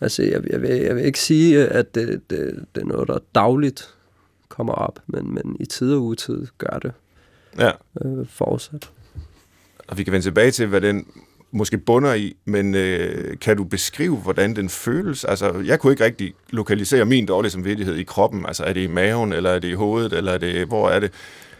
Altså 0.00 0.22
jeg, 0.22 0.50
jeg, 0.50 0.62
vil, 0.62 0.70
jeg 0.70 0.96
vil 0.96 1.04
ikke 1.04 1.20
sige, 1.20 1.68
at 1.68 1.94
det, 1.94 2.20
det, 2.30 2.64
det 2.74 2.80
er 2.80 2.86
noget, 2.86 3.08
der 3.08 3.18
dagligt 3.34 3.95
kommer 4.56 4.72
op, 4.72 4.98
men, 5.06 5.34
men 5.34 5.56
i 5.60 5.66
tid 5.66 5.94
og 5.94 6.02
utid 6.02 6.46
gør 6.58 6.78
det 6.82 6.92
ja. 7.58 7.70
øh, 8.04 8.26
fortsat. 8.26 8.90
Og 9.88 9.98
vi 9.98 10.04
kan 10.04 10.12
vende 10.12 10.26
tilbage 10.26 10.50
til, 10.50 10.66
hvad 10.66 10.80
den 10.80 11.06
måske 11.50 11.78
bunder 11.78 12.14
i, 12.14 12.36
men 12.44 12.74
øh, 12.74 13.38
kan 13.38 13.56
du 13.56 13.64
beskrive, 13.64 14.16
hvordan 14.16 14.56
den 14.56 14.68
føles? 14.68 15.24
Altså, 15.24 15.62
jeg 15.64 15.80
kunne 15.80 15.92
ikke 15.92 16.04
rigtig 16.04 16.34
lokalisere 16.50 17.04
min 17.04 17.26
dårlige 17.26 17.50
samvittighed 17.50 17.94
i 17.94 18.02
kroppen. 18.02 18.46
Altså, 18.46 18.64
er 18.64 18.72
det 18.72 18.80
i 18.80 18.86
maven, 18.86 19.32
eller 19.32 19.50
er 19.50 19.58
det 19.58 19.68
i 19.68 19.72
hovedet, 19.74 20.12
eller 20.12 20.32
er 20.32 20.38
det, 20.38 20.66
hvor 20.66 20.90
er 20.90 21.00
det? 21.00 21.12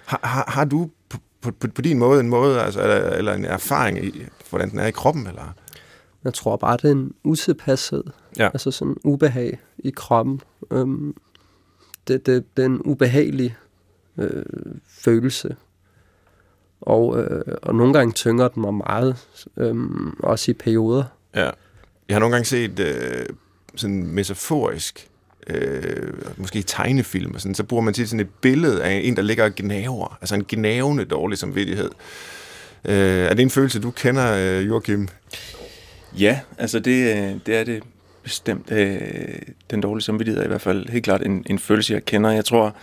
Har, 0.04 0.20
har, 0.22 0.44
har 0.48 0.64
du 0.64 0.90
på, 1.08 1.18
på, 1.40 1.50
på, 1.74 1.82
din 1.82 1.98
måde 1.98 2.20
en 2.20 2.28
måde, 2.28 2.60
altså, 2.60 2.82
eller, 2.82 2.96
eller 2.96 3.34
en 3.34 3.44
erfaring 3.44 4.04
i, 4.04 4.22
hvordan 4.50 4.70
den 4.70 4.78
er 4.78 4.86
i 4.86 4.90
kroppen, 4.90 5.26
eller? 5.26 5.54
Jeg 6.24 6.34
tror 6.34 6.56
bare, 6.56 6.76
det 6.76 6.84
er 6.84 6.92
en 6.92 7.14
utilpashed. 7.24 8.04
Ja. 8.38 8.44
Altså 8.44 8.70
sådan 8.70 8.90
en 8.90 8.96
ubehag 9.04 9.58
i 9.78 9.90
kroppen. 9.90 10.40
Øhm, 10.70 11.14
det, 12.08 12.26
det, 12.26 12.44
det 12.56 12.62
er 12.62 12.66
en 12.66 12.82
ubehagelig 12.84 13.56
øh, 14.18 14.44
følelse. 14.88 15.56
Og, 16.80 17.22
øh, 17.22 17.56
og 17.62 17.74
nogle 17.74 17.92
gange 17.92 18.12
tynger 18.12 18.48
den 18.48 18.62
mig 18.62 18.74
meget, 18.74 19.16
øh, 19.56 19.74
også 20.18 20.50
i 20.50 20.54
perioder. 20.54 21.04
Ja. 21.34 21.50
Jeg 22.08 22.14
har 22.14 22.18
nogle 22.18 22.34
gange 22.34 22.44
set 22.44 22.80
øh, 22.80 23.26
sådan 23.76 24.06
metaforisk, 24.06 25.08
øh, 25.46 26.12
måske 26.36 26.62
tegnefilm, 26.62 27.34
og 27.34 27.40
sådan, 27.40 27.54
så 27.54 27.64
bruger 27.64 27.82
man 27.82 27.94
til 27.94 28.08
sådan 28.08 28.20
et 28.20 28.30
billede 28.40 28.84
af 28.84 29.00
en, 29.04 29.16
der 29.16 29.22
ligger 29.22 29.44
og 29.44 29.54
gnaver, 29.56 30.18
altså 30.20 30.34
en 30.34 30.44
gnavende 30.48 31.04
dårlig 31.04 31.38
samvittighed. 31.38 31.90
Øh, 32.84 32.94
er 32.94 33.34
det 33.34 33.42
en 33.42 33.50
følelse, 33.50 33.80
du 33.80 33.90
kender, 33.90 34.32
øh, 34.32 34.66
Joachim? 34.66 35.08
Ja, 36.18 36.40
altså 36.58 36.80
det, 36.80 37.16
øh, 37.16 37.40
det 37.46 37.56
er 37.56 37.64
det 37.64 37.82
bestemt. 38.26 38.72
Øh, 38.72 38.98
den 39.70 39.80
dårlige 39.80 40.02
samvittighed 40.02 40.40
er 40.40 40.44
i 40.44 40.48
hvert 40.48 40.60
fald 40.60 40.88
helt 40.88 41.04
klart 41.04 41.22
en, 41.22 41.44
en 41.50 41.58
følelse, 41.58 41.94
jeg 41.94 42.04
kender. 42.04 42.30
Jeg 42.30 42.44
tror, 42.44 42.76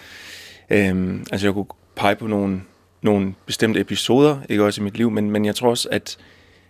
øh, 0.70 1.20
altså 1.32 1.48
jeg 1.48 1.54
kunne 1.54 1.66
pege 1.96 2.16
på 2.16 2.28
nogle 2.28 2.62
nogle 3.02 3.34
bestemte 3.46 3.80
episoder, 3.80 4.38
ikke 4.50 4.64
også 4.64 4.82
i 4.82 4.84
mit 4.84 4.98
liv, 4.98 5.12
men, 5.12 5.32
men 5.32 5.46
jeg 5.46 5.56
tror 5.56 5.70
også, 5.70 5.90
at 5.92 6.18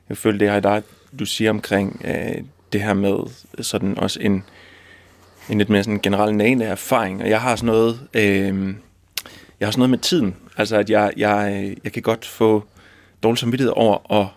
jeg 0.09 0.17
føler 0.17 0.37
det 0.37 0.51
her, 0.51 0.59
der 0.59 0.81
du 1.19 1.25
siger 1.25 1.49
omkring 1.49 2.01
øh, 2.05 2.43
det 2.73 2.81
her 2.81 2.93
med 2.93 3.17
sådan 3.61 3.97
også 3.97 4.19
en, 4.21 4.43
en 5.49 5.57
lidt 5.57 5.69
mere 5.69 5.83
sådan 5.83 5.99
generel 5.99 6.35
nane 6.35 6.65
erfaring, 6.65 7.21
og 7.21 7.29
jeg 7.29 7.41
har 7.41 7.55
sådan 7.55 7.67
noget, 7.67 7.99
øh, 8.13 8.75
jeg 9.59 9.67
har 9.67 9.71
sådan 9.71 9.79
noget 9.79 9.89
med 9.89 9.97
tiden, 9.97 10.35
altså 10.57 10.77
at 10.77 10.89
jeg, 10.89 11.13
jeg, 11.17 11.63
øh, 11.63 11.77
jeg 11.83 11.91
kan 11.91 12.01
godt 12.01 12.25
få 12.25 12.63
dårlig 13.23 13.37
samvittighed 13.37 13.73
over, 13.75 14.11
og 14.11 14.29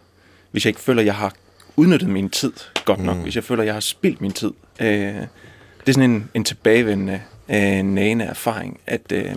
hvis 0.50 0.64
jeg 0.64 0.70
ikke 0.70 0.80
føler, 0.80 1.00
at 1.00 1.06
jeg 1.06 1.14
har 1.14 1.34
udnyttet 1.76 2.09
min 2.09 2.30
tid 2.30 2.52
godt 2.85 3.04
nok, 3.04 3.16
mm. 3.16 3.23
hvis 3.23 3.37
jeg 3.37 3.45
føler, 3.45 3.62
at 3.62 3.66
jeg 3.66 3.75
har 3.75 3.80
spildt 3.80 4.21
min 4.21 4.33
tid. 4.33 4.50
Øh, 4.80 4.88
det 4.88 5.88
er 5.88 5.92
sådan 5.92 6.11
en, 6.11 6.30
en 6.35 6.45
tilbagevendende 6.45 7.21
øh, 7.49 7.83
nane 7.83 8.25
erfaring, 8.25 8.80
at, 8.87 9.12
øh, 9.12 9.35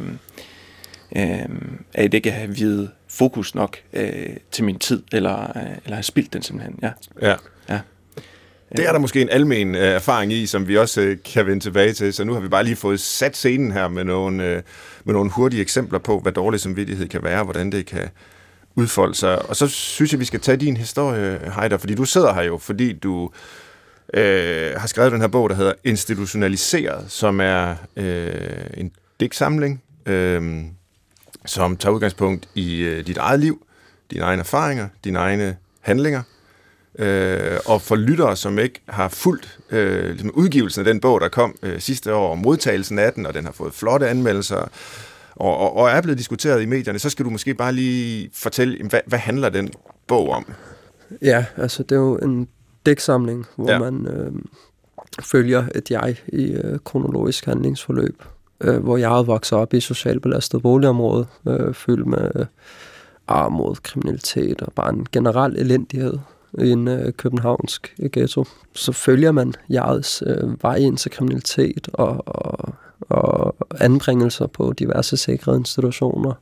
øh, 1.16 1.46
at 1.94 2.04
jeg 2.04 2.14
ikke 2.14 2.32
har 2.32 2.48
videt 2.48 2.92
fokus 3.08 3.56
nok 3.56 3.78
øh, 3.94 4.30
til 4.52 4.64
min 4.64 4.80
tid, 4.80 5.04
eller, 5.12 5.58
øh, 5.58 5.78
eller 5.84 5.96
har 5.96 6.02
spildt 6.02 6.34
den 6.34 6.42
simpelthen. 6.42 6.80
Ja. 6.82 6.92
ja. 7.22 7.36
ja. 7.70 7.80
Det 8.78 8.88
er 8.88 8.92
der 8.92 9.00
måske 9.00 9.22
en 9.22 9.30
almen 9.30 9.76
øh, 9.76 9.82
erfaring 9.82 10.34
i, 10.34 10.46
som 10.46 10.68
vi 10.68 10.78
også 10.78 11.02
øh, 11.02 11.18
kan 11.34 11.46
vende 11.46 11.60
tilbage 11.60 11.94
til. 11.94 12.14
Så 12.14 12.24
nu 12.24 12.34
har 12.34 12.40
vi 12.40 12.48
bare 12.48 12.64
lige 12.64 12.76
fået 12.76 13.00
sat 13.00 13.38
scenen 13.38 13.72
her 13.72 13.88
med 13.88 14.04
nogle, 14.04 14.46
øh, 14.46 14.62
med 15.04 15.14
nogle 15.14 15.32
hurtige 15.32 15.62
eksempler 15.62 16.00
på, 16.00 16.20
hvad 16.20 16.32
dårlig 16.32 16.60
samvittighed 16.60 17.08
kan 17.08 17.24
være, 17.24 17.44
hvordan 17.44 17.72
det 17.72 17.86
kan 17.86 18.10
udfolde 18.76 19.16
sig. 19.16 19.50
Og 19.50 19.56
så 19.56 19.68
synes 19.68 20.12
jeg, 20.12 20.20
vi 20.20 20.26
skal 20.26 20.40
tage 20.40 20.58
din 20.58 20.78
historie, 20.78 21.52
Heider, 21.56 21.78
fordi 21.78 21.96
du 21.96 22.06
sidder 22.06 22.34
her 22.34 22.42
jo, 22.42 22.58
fordi 22.58 22.94
du 22.94 23.30
øh, 24.14 24.72
har 24.78 24.88
skrevet 24.88 25.12
den 25.12 25.22
her 25.22 25.28
bog, 25.28 25.50
der 25.50 25.56
hedder 25.56 25.74
Institutionaliseret, 25.84 27.06
som 27.08 27.42
er 27.42 27.76
øh, 27.96 28.32
en 28.74 28.92
digtsamling, 29.20 29.84
øh, 30.06 30.62
som 31.46 31.78
tager 31.78 31.94
udgangspunkt 31.94 32.50
i 32.56 32.82
øh, 32.82 33.08
dit 33.08 33.18
eget 33.18 33.40
liv, 33.40 33.66
dine 34.12 34.24
egne 34.24 34.40
erfaringer, 34.40 34.88
dine 35.04 35.20
egne 35.20 35.58
handlinger. 35.82 36.22
Øh, 37.00 37.58
og 37.66 37.82
for 37.82 37.96
lyttere, 37.96 38.36
som 38.36 38.60
ikke 38.60 38.82
har 38.90 39.08
fulgt 39.08 39.60
øh, 39.70 40.10
ligesom 40.10 40.32
udgivelsen 40.34 40.80
af 40.80 40.86
den 40.86 41.00
bog, 41.00 41.22
der 41.22 41.30
kom 41.30 41.56
øh, 41.64 41.80
sidste 41.82 42.14
år, 42.14 42.36
modtagelsen 42.36 43.00
af 43.00 43.14
den, 43.14 43.26
og 43.26 43.34
den 43.34 43.46
har 43.46 43.52
fået 43.52 43.74
flotte 43.74 44.10
anmeldelser, 44.10 44.70
og, 45.40 45.58
og, 45.58 45.78
og 45.78 45.90
er 45.90 46.02
blevet 46.02 46.18
diskuteret 46.18 46.62
i 46.62 46.66
medierne, 46.66 47.00
så 47.00 47.10
skal 47.10 47.26
du 47.26 47.30
måske 47.30 47.54
bare 47.54 47.74
lige 47.74 48.30
fortælle, 48.34 48.88
hvad, 48.90 49.00
hvad 49.06 49.20
handler 49.20 49.50
den 49.50 49.70
bog 50.08 50.30
om? 50.30 50.46
Ja, 51.22 51.46
altså 51.58 51.84
det 51.84 51.96
er 51.96 52.00
jo 52.00 52.18
en 52.18 52.48
dæksamling, 52.86 53.46
hvor 53.56 53.72
ja. 53.72 53.80
man 53.80 54.08
øh, 54.08 54.32
følger 55.24 55.68
et 55.76 55.92
jeg 55.92 56.16
i 56.28 56.44
øh, 56.44 56.80
kronologisk 56.80 57.46
handlingsforløb, 57.46 58.24
øh, 58.62 58.78
hvor 58.78 58.98
jeg 58.98 59.28
vokset 59.28 59.58
op 59.58 59.74
i 59.74 59.80
socialt 59.80 60.22
belastet 60.22 60.62
boligområde, 60.62 61.28
øh, 61.48 61.74
fyldt 61.74 62.08
med 62.08 62.32
øh, 62.36 62.46
armod, 63.28 63.76
kriminalitet 63.76 64.62
og 64.62 64.74
bare 64.74 64.90
en 64.90 65.08
generel 65.12 65.56
elendighed 65.58 66.18
i 66.60 66.70
en 66.70 66.88
øh, 66.88 67.14
københavnsk 67.14 67.96
ghetto. 68.12 68.46
Så 68.74 68.92
følger 68.92 69.32
man 69.32 69.54
jegets 69.70 70.24
øh, 70.26 70.64
vej 70.64 70.76
ind 70.76 70.98
til 70.98 71.12
kriminalitet 71.12 71.90
og, 71.94 72.24
og, 72.26 72.74
og 73.02 73.56
anbringelser 73.80 74.48
på 74.48 74.74
diverse 74.74 75.18
sikrede 75.18 75.58
institutioner, 75.58 76.34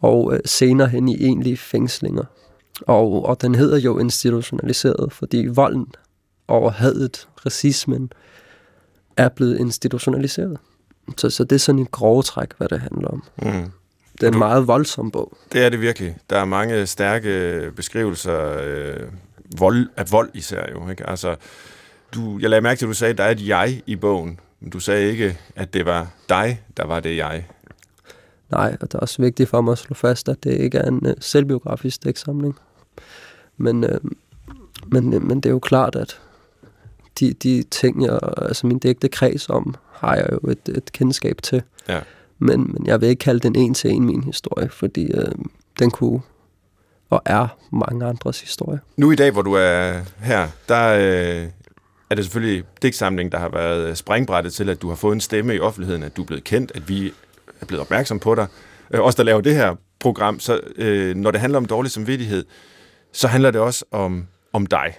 og 0.00 0.34
øh, 0.34 0.40
senere 0.44 0.88
hen 0.88 1.08
i 1.08 1.24
egentlige 1.24 1.56
fængslinger. 1.56 2.24
Og, 2.86 3.24
og 3.24 3.42
den 3.42 3.54
hedder 3.54 3.78
jo 3.78 3.98
institutionaliseret, 3.98 5.12
fordi 5.12 5.46
volden 5.46 5.86
og 6.48 6.72
hadet, 6.72 7.28
racismen, 7.46 8.12
er 9.16 9.28
blevet 9.28 9.58
institutionaliseret. 9.58 10.58
Så, 11.16 11.30
så 11.30 11.44
det 11.44 11.56
er 11.56 11.60
sådan 11.60 11.78
et 11.78 11.90
grove 11.90 12.22
træk, 12.22 12.48
hvad 12.58 12.68
det 12.68 12.80
handler 12.80 13.08
om. 13.08 13.24
Mm. 13.42 13.72
Det 14.12 14.22
er 14.22 14.26
en 14.26 14.32
du, 14.32 14.38
meget 14.38 14.66
voldsom 14.66 15.10
bog. 15.10 15.36
Det 15.52 15.64
er 15.64 15.68
det 15.68 15.80
virkelig. 15.80 16.16
Der 16.30 16.38
er 16.38 16.44
mange 16.44 16.86
stærke 16.86 17.72
beskrivelser 17.76 18.58
øh, 18.62 18.96
vold, 19.58 19.86
af 19.96 20.12
vold 20.12 20.30
især 20.34 20.70
jo. 20.72 20.90
Ikke? 20.90 21.10
Altså, 21.10 21.36
du, 22.14 22.38
jeg 22.38 22.50
lagde 22.50 22.62
mærke 22.62 22.78
til, 22.78 22.86
at 22.86 22.88
du 22.88 22.94
sagde, 22.94 23.12
at 23.12 23.18
der 23.18 23.24
er 23.24 23.30
et 23.30 23.48
jeg 23.48 23.82
i 23.86 23.96
bogen. 23.96 24.38
Men 24.60 24.70
du 24.70 24.80
sagde 24.80 25.10
ikke, 25.10 25.38
at 25.56 25.74
det 25.74 25.86
var 25.86 26.08
dig, 26.28 26.62
der 26.76 26.86
var 26.86 27.00
det 27.00 27.16
jeg. 27.16 27.46
Nej, 28.50 28.76
og 28.80 28.92
det 28.92 28.94
er 28.94 28.98
også 28.98 29.22
vigtigt 29.22 29.48
for 29.48 29.60
mig 29.60 29.72
at 29.72 29.78
slå 29.78 29.94
fast, 29.94 30.28
at 30.28 30.44
det 30.44 30.52
ikke 30.52 30.78
er 30.78 30.88
en 30.88 31.06
uh, 31.06 31.12
selvbiografisk 31.20 32.04
dæksamling. 32.04 32.58
Men, 33.56 33.84
uh, 33.84 34.10
men, 34.86 35.14
uh, 35.14 35.22
men 35.22 35.36
det 35.36 35.46
er 35.46 35.50
jo 35.50 35.58
klart, 35.58 35.96
at 35.96 36.20
de, 37.20 37.32
de 37.32 37.62
ting, 37.62 38.04
jeg, 38.04 38.18
altså 38.36 38.66
min 38.66 38.78
digte 38.78 39.08
kreds 39.08 39.48
om, 39.48 39.74
har 39.92 40.14
jeg 40.14 40.28
jo 40.32 40.50
et, 40.50 40.68
et 40.68 40.92
kendskab 40.92 41.42
til. 41.42 41.62
Ja. 41.88 42.00
Men, 42.38 42.70
men 42.72 42.86
jeg 42.86 43.00
vil 43.00 43.08
ikke 43.08 43.20
kalde 43.20 43.40
den 43.40 43.56
en 43.56 43.74
til 43.74 43.90
en 43.90 44.04
min 44.04 44.24
historie, 44.24 44.68
fordi 44.68 45.14
uh, 45.14 45.44
den 45.78 45.90
kunne 45.90 46.20
og 47.10 47.22
er 47.24 47.48
mange 47.72 48.06
andres 48.06 48.40
historie. 48.40 48.80
Nu 48.96 49.10
i 49.10 49.14
dag, 49.14 49.30
hvor 49.30 49.42
du 49.42 49.52
er 49.52 50.00
her, 50.20 50.48
der 50.68 50.96
øh, 50.98 51.48
er 52.10 52.14
det 52.14 52.24
selvfølgelig 52.24 52.64
digtsamling, 52.82 53.32
der 53.32 53.38
har 53.38 53.48
været 53.48 53.88
øh, 53.88 53.96
springbrættet 53.96 54.52
til, 54.52 54.68
at 54.68 54.82
du 54.82 54.88
har 54.88 54.96
fået 54.96 55.14
en 55.14 55.20
stemme 55.20 55.54
i 55.54 55.60
offentligheden, 55.60 56.02
at 56.02 56.16
du 56.16 56.22
er 56.22 56.26
blevet 56.26 56.44
kendt, 56.44 56.72
at 56.74 56.88
vi 56.88 57.12
er 57.60 57.66
blevet 57.66 57.80
opmærksom 57.80 58.18
på 58.18 58.34
dig. 58.34 58.46
Øh, 58.94 59.00
os, 59.00 59.14
der 59.14 59.22
laver 59.22 59.40
det 59.40 59.54
her 59.54 59.74
program, 59.98 60.40
så 60.40 60.60
øh, 60.76 61.16
når 61.16 61.30
det 61.30 61.40
handler 61.40 61.56
om 61.56 61.66
dårlig 61.66 61.90
samvittighed, 61.90 62.44
så 63.12 63.28
handler 63.28 63.50
det 63.50 63.60
også 63.60 63.84
om, 63.90 64.26
om 64.52 64.66
dig. 64.66 64.94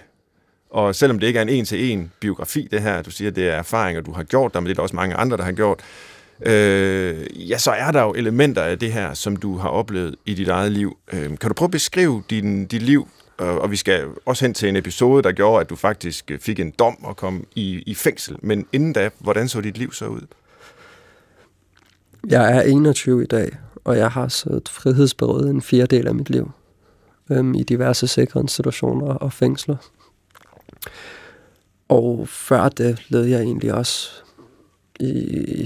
Og 0.70 0.94
selvom 0.94 1.18
det 1.18 1.26
ikke 1.26 1.38
er 1.38 1.42
en 1.42 1.48
en-til-en 1.48 2.12
biografi, 2.20 2.68
det 2.70 2.82
her, 2.82 3.02
du 3.02 3.10
siger, 3.10 3.30
det 3.30 3.48
er 3.48 3.52
erfaringer, 3.52 4.02
du 4.02 4.12
har 4.12 4.22
gjort 4.22 4.54
der, 4.54 4.60
men 4.60 4.66
det 4.66 4.70
er 4.70 4.74
der 4.74 4.82
også 4.82 4.96
mange 4.96 5.14
andre, 5.14 5.36
der 5.36 5.42
har 5.42 5.52
gjort, 5.52 5.80
øh, 6.46 7.50
ja, 7.50 7.58
så 7.58 7.70
er 7.70 7.90
der 7.90 8.02
jo 8.02 8.12
elementer 8.12 8.62
af 8.62 8.78
det 8.78 8.92
her, 8.92 9.14
som 9.14 9.36
du 9.36 9.56
har 9.56 9.68
oplevet 9.68 10.16
i 10.26 10.34
dit 10.34 10.48
eget 10.48 10.72
liv. 10.72 10.96
Øh, 11.12 11.38
kan 11.38 11.48
du 11.48 11.54
prøve 11.54 11.66
at 11.66 11.70
beskrive 11.70 12.22
din, 12.30 12.66
dit 12.66 12.82
liv, 12.82 13.08
Øh, 13.42 13.54
og 13.56 13.70
vi 13.70 13.76
skal 13.76 14.06
også 14.26 14.44
hen 14.44 14.54
til 14.54 14.68
en 14.68 14.76
episode, 14.76 15.22
der 15.22 15.32
gjorde, 15.32 15.60
at 15.60 15.70
du 15.70 15.76
faktisk 15.76 16.30
øh, 16.30 16.38
fik 16.38 16.60
en 16.60 16.70
dom 16.70 17.04
og 17.04 17.16
kom 17.16 17.46
i, 17.54 17.82
i 17.86 17.94
fængsel. 17.94 18.36
Men 18.42 18.66
inden 18.72 18.92
da, 18.92 19.10
hvordan 19.18 19.48
så 19.48 19.60
dit 19.60 19.78
liv 19.78 19.92
så 19.92 20.06
ud? 20.06 20.26
Jeg 22.28 22.56
er 22.56 22.62
21 22.62 23.22
i 23.22 23.26
dag, 23.26 23.56
og 23.84 23.96
jeg 23.96 24.10
har 24.10 24.28
siddet 24.28 24.68
frihedsberøvet 24.68 25.50
en 25.50 25.62
fjerdedel 25.62 26.06
af 26.06 26.14
mit 26.14 26.30
liv 26.30 26.50
øhm, 27.30 27.54
i 27.54 27.62
diverse 27.62 28.06
sikre 28.06 28.40
institutioner 28.40 29.14
og 29.14 29.32
fængsler. 29.32 29.76
Og 31.88 32.28
før 32.28 32.68
det 32.68 33.02
led 33.08 33.24
jeg 33.24 33.40
egentlig 33.40 33.74
også 33.74 34.10
i, 35.00 35.10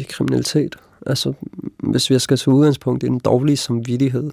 i 0.00 0.06
kriminalitet. 0.10 0.76
Altså, 1.06 1.32
hvis 1.78 2.10
vi 2.10 2.18
skal 2.18 2.36
tage 2.36 2.54
udgangspunkt 2.54 3.02
i 3.02 3.06
en 3.06 3.18
dårlig 3.18 3.58
samvittighed, 3.58 4.30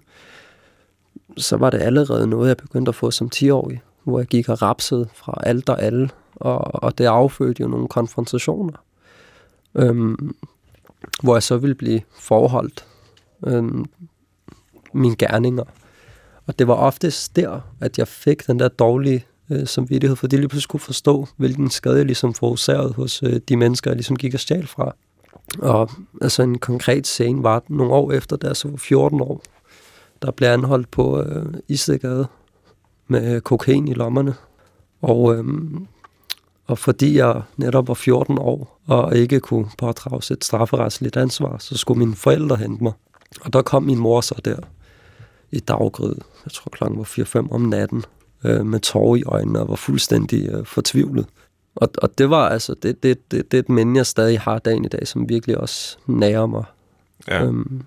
så 1.37 1.57
var 1.57 1.69
det 1.69 1.81
allerede 1.81 2.27
noget, 2.27 2.47
jeg 2.47 2.57
begyndte 2.57 2.89
at 2.89 2.95
få 2.95 3.11
som 3.11 3.29
10-årig, 3.35 3.81
hvor 4.03 4.19
jeg 4.19 4.27
gik 4.27 4.49
og 4.49 4.61
rapsede 4.61 5.09
fra 5.13 5.41
alt 5.43 5.69
og 5.69 5.81
alle, 5.81 6.09
og, 6.35 6.83
og 6.83 6.97
det 6.97 7.05
affødte 7.05 7.61
jo 7.61 7.67
nogle 7.67 7.87
konfrontationer. 7.87 8.73
Øhm, 9.75 10.35
hvor 11.23 11.35
jeg 11.35 11.43
så 11.43 11.57
ville 11.57 11.75
blive 11.75 12.01
forholdt 12.19 12.85
øhm, 13.45 13.85
mine 14.93 15.15
gerninger. 15.15 15.63
Og 16.47 16.59
det 16.59 16.67
var 16.67 16.73
oftest 16.73 17.35
der, 17.35 17.59
at 17.81 17.97
jeg 17.97 18.07
fik 18.07 18.47
den 18.47 18.59
der 18.59 18.67
dårlige 18.67 19.25
øh, 19.49 19.67
samvittighed, 19.67 20.15
fordi 20.15 20.35
jeg 20.35 20.39
lige 20.39 20.49
pludselig 20.49 20.69
kunne 20.69 20.79
forstå, 20.79 21.27
hvilken 21.37 21.69
skade 21.69 21.97
jeg 21.97 22.05
ligesom 22.05 22.33
forårsagede 22.33 22.93
hos 22.93 23.23
øh, 23.23 23.41
de 23.49 23.57
mennesker, 23.57 23.91
jeg 23.91 23.95
ligesom 23.95 24.15
gik 24.15 24.33
og 24.33 24.39
stjal 24.39 24.67
fra. 24.67 24.95
Og 25.59 25.89
altså 26.21 26.43
en 26.43 26.59
konkret 26.59 27.07
scene 27.07 27.43
var 27.43 27.63
nogle 27.67 27.93
år 27.93 28.11
efter, 28.11 28.35
da 28.35 28.47
jeg 28.47 28.55
så 28.55 28.67
var 28.67 28.77
14 28.77 29.21
år, 29.21 29.43
der 30.23 30.31
blev 30.31 30.47
anholdt 30.47 30.91
på 30.91 31.21
øh, 31.21 31.45
Istegade 31.67 32.27
med 33.07 33.41
kokain 33.41 33.87
i 33.87 33.93
lommerne. 33.93 34.35
Og 35.01 35.35
øh, 35.35 35.45
og 36.67 36.77
fordi 36.77 37.17
jeg 37.17 37.41
netop 37.57 37.87
var 37.87 37.93
14 37.93 38.37
år 38.37 38.79
og 38.87 39.15
ikke 39.15 39.39
kunne 39.39 39.69
pådrage 39.77 40.33
et 40.33 40.43
strafferetsligt 40.43 41.17
ansvar, 41.17 41.57
så 41.57 41.77
skulle 41.77 41.99
mine 41.99 42.15
forældre 42.15 42.55
hente 42.55 42.83
mig. 42.83 42.93
Og 43.41 43.53
der 43.53 43.61
kom 43.61 43.83
min 43.83 43.99
mor 43.99 44.21
så 44.21 44.41
der 44.45 44.57
i 45.51 45.59
daggryet, 45.59 46.23
jeg 46.45 46.51
tror 46.51 46.69
klokken 46.69 46.99
var 46.99 47.03
4-5 47.03 47.53
om 47.53 47.61
natten, 47.61 48.03
øh, 48.43 48.65
med 48.65 48.79
tårer 48.79 49.15
i 49.15 49.23
øjnene 49.23 49.59
og 49.59 49.69
var 49.69 49.75
fuldstændig 49.75 50.49
øh, 50.49 50.65
fortvivlet. 50.65 51.25
Og, 51.75 51.89
og 52.01 52.17
det 52.17 52.29
var 52.29 52.49
altså, 52.49 52.75
det, 52.83 53.03
det, 53.03 53.31
det, 53.31 53.51
det 53.51 53.57
er 53.57 53.61
et 53.61 53.69
minde, 53.69 53.97
jeg 53.97 54.05
stadig 54.05 54.39
har 54.39 54.59
dagen 54.59 54.85
i 54.85 54.87
dag, 54.87 55.07
som 55.07 55.29
virkelig 55.29 55.57
også 55.57 55.97
nærer 56.07 56.45
mig. 56.45 56.63
Ja. 57.27 57.43
Øhm, 57.43 57.81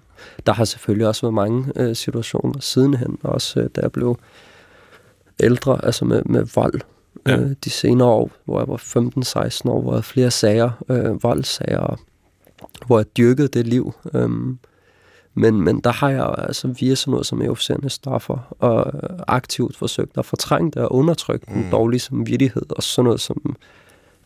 der 0.46 0.52
har 0.52 0.64
selvfølgelig 0.64 1.06
også 1.06 1.22
været 1.22 1.34
mange 1.34 1.72
øh, 1.76 1.96
situationer 1.96 2.60
sidenhen, 2.60 3.18
også 3.22 3.60
øh, 3.60 3.68
da 3.76 3.80
jeg 3.80 3.92
blev 3.92 4.18
ældre, 5.40 5.84
altså 5.84 6.04
med, 6.04 6.22
med 6.24 6.46
vold 6.54 6.80
ja. 7.26 7.36
øh, 7.36 7.50
de 7.64 7.70
senere 7.70 8.08
år, 8.08 8.30
hvor 8.44 8.60
jeg 8.60 8.68
var 8.68 8.76
15-16 8.76 9.70
år, 9.70 9.80
hvor 9.80 9.90
jeg 9.90 9.94
havde 9.94 10.02
flere 10.02 10.30
sager, 10.30 10.70
øh, 10.88 11.22
voldsager, 11.22 12.00
hvor 12.86 12.98
jeg 12.98 13.16
dyrkede 13.16 13.48
det 13.48 13.66
liv. 13.66 13.92
Øh, 14.14 14.30
men, 15.38 15.60
men 15.60 15.80
der 15.80 15.92
har 15.92 16.10
jeg 16.10 16.34
altså 16.38 16.68
via 16.80 16.94
sådan 16.94 17.10
noget 17.10 17.26
som 17.26 17.42
euforiserende 17.42 17.90
stoffer 17.90 18.54
og 18.58 18.92
aktivt 19.28 19.76
forsøgt 19.76 20.18
at 20.18 20.26
fortrænge 20.26 20.70
det 20.70 20.82
og 20.82 20.92
undertrykke 20.92 21.46
mm. 21.48 21.54
den 21.54 21.70
dårlige 21.70 22.00
samvittighed 22.00 22.62
og 22.68 22.82
sådan 22.82 23.04
noget 23.04 23.20
som 23.20 23.56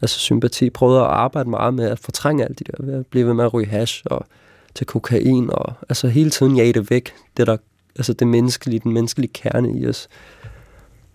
altså 0.02 0.18
sympati. 0.18 0.70
Prøvede 0.70 1.00
at 1.00 1.06
arbejde 1.06 1.50
meget 1.50 1.74
med 1.74 1.84
at 1.90 1.98
fortrænge 1.98 2.44
alt 2.44 2.58
det 2.58 2.66
der, 2.66 2.84
ved 2.84 2.94
at 2.94 3.06
blive 3.06 3.26
ved 3.26 3.34
med 3.34 3.44
at 3.44 3.54
ryge 3.54 3.66
hash 3.66 4.02
og 4.06 4.26
til 4.74 4.86
kokain 4.86 5.50
og 5.50 5.74
altså 5.88 6.08
hele 6.08 6.30
tiden 6.30 6.56
jage 6.56 6.72
det 6.72 6.90
væk, 6.90 7.12
det 7.36 7.46
der, 7.46 7.56
altså 7.96 8.12
det 8.12 8.26
menneskelige, 8.26 8.80
den 8.80 8.92
menneskelige 8.92 9.32
kerne 9.32 9.78
i 9.78 9.86
os. 9.86 10.08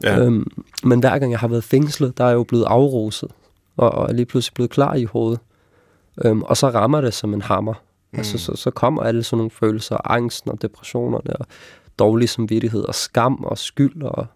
Ja. 0.03 0.19
Øhm, 0.19 0.47
men 0.83 1.00
hver 1.00 1.19
gang 1.19 1.31
jeg 1.31 1.39
har 1.39 1.47
været 1.47 1.63
fængslet, 1.63 2.17
der 2.17 2.24
er 2.24 2.27
jeg 2.27 2.35
jo 2.35 2.43
blevet 2.43 2.63
afroset, 2.63 3.31
og, 3.77 3.91
og 3.91 4.09
er 4.09 4.13
lige 4.13 4.25
pludselig 4.25 4.53
blevet 4.53 4.71
klar 4.71 4.95
i 4.95 5.03
hovedet. 5.03 5.39
Øhm, 6.25 6.43
og 6.43 6.57
så 6.57 6.69
rammer 6.69 7.01
det 7.01 7.13
som 7.13 7.33
en 7.33 7.41
hammer. 7.41 7.74
Mm. 8.12 8.17
Altså, 8.17 8.38
så, 8.38 8.55
så 8.55 8.71
kommer 8.71 9.03
alle 9.03 9.24
sådan 9.24 9.38
nogle 9.38 9.51
følelser, 9.51 10.12
angsten 10.12 10.51
og 10.51 10.62
depressionerne, 10.62 11.35
og 11.35 11.45
dårlig 12.00 12.29
samvittighed, 12.29 12.83
og 12.83 12.95
skam 12.95 13.43
og 13.43 13.57
skyld, 13.57 14.03
og 14.03 14.27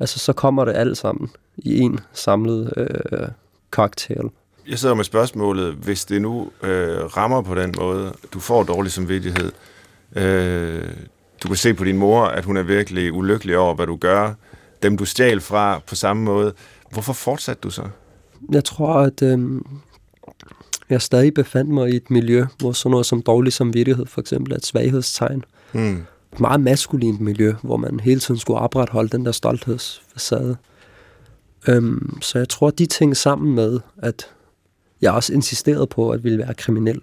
altså, 0.00 0.18
så 0.18 0.32
kommer 0.32 0.64
det 0.64 0.76
alt 0.76 0.98
sammen 0.98 1.30
i 1.56 1.78
en 1.78 2.00
samlet 2.12 2.72
øh, 2.76 3.28
cocktail. 3.70 4.30
Jeg 4.68 4.78
sidder 4.78 4.94
med 4.94 5.04
spørgsmålet, 5.04 5.74
hvis 5.74 6.04
det 6.04 6.22
nu 6.22 6.50
øh, 6.62 7.04
rammer 7.04 7.42
på 7.42 7.54
den 7.54 7.74
måde, 7.78 8.12
du 8.32 8.40
får 8.40 8.62
dårlig 8.62 8.92
samvittighed, 8.92 9.52
øh, 10.16 10.88
du 11.42 11.48
kan 11.48 11.56
se 11.56 11.74
på 11.74 11.84
din 11.84 11.96
mor, 11.96 12.24
at 12.24 12.44
hun 12.44 12.56
er 12.56 12.62
virkelig 12.62 13.12
ulykkelig 13.12 13.58
over, 13.58 13.74
hvad 13.74 13.86
du 13.86 13.96
gør, 13.96 14.34
dem, 14.82 14.96
du 14.96 15.04
stjal 15.04 15.40
fra 15.40 15.80
på 15.86 15.94
samme 15.94 16.22
måde. 16.22 16.52
Hvorfor 16.90 17.12
fortsatte 17.12 17.60
du 17.60 17.70
så? 17.70 17.82
Jeg 18.52 18.64
tror, 18.64 18.94
at 18.94 19.22
øh, 19.22 19.60
jeg 20.90 21.02
stadig 21.02 21.34
befandt 21.34 21.70
mig 21.70 21.90
i 21.90 21.96
et 21.96 22.10
miljø, 22.10 22.46
hvor 22.58 22.72
sådan 22.72 22.90
noget 22.90 23.06
som 23.06 23.22
dårlig 23.22 23.52
samvittighed 23.52 24.06
for 24.06 24.20
eksempel 24.20 24.52
er 24.52 24.56
et 24.56 24.66
svaghedstegn. 24.66 25.44
Mm. 25.72 26.04
Et 26.32 26.40
meget 26.40 26.60
maskulint 26.60 27.20
miljø, 27.20 27.54
hvor 27.62 27.76
man 27.76 28.00
hele 28.00 28.20
tiden 28.20 28.40
skulle 28.40 28.58
opretholde 28.58 29.08
den 29.08 29.26
der 29.26 29.32
stolthedsfacade. 29.32 30.56
Øhm, 31.68 32.18
så 32.22 32.38
jeg 32.38 32.48
tror, 32.48 32.68
at 32.68 32.78
de 32.78 32.86
ting 32.86 33.16
sammen 33.16 33.54
med, 33.54 33.80
at 33.96 34.28
jeg 35.02 35.12
også 35.12 35.34
insisterede 35.34 35.86
på 35.86 36.10
at 36.10 36.24
ville 36.24 36.38
være 36.38 36.54
kriminel. 36.54 37.00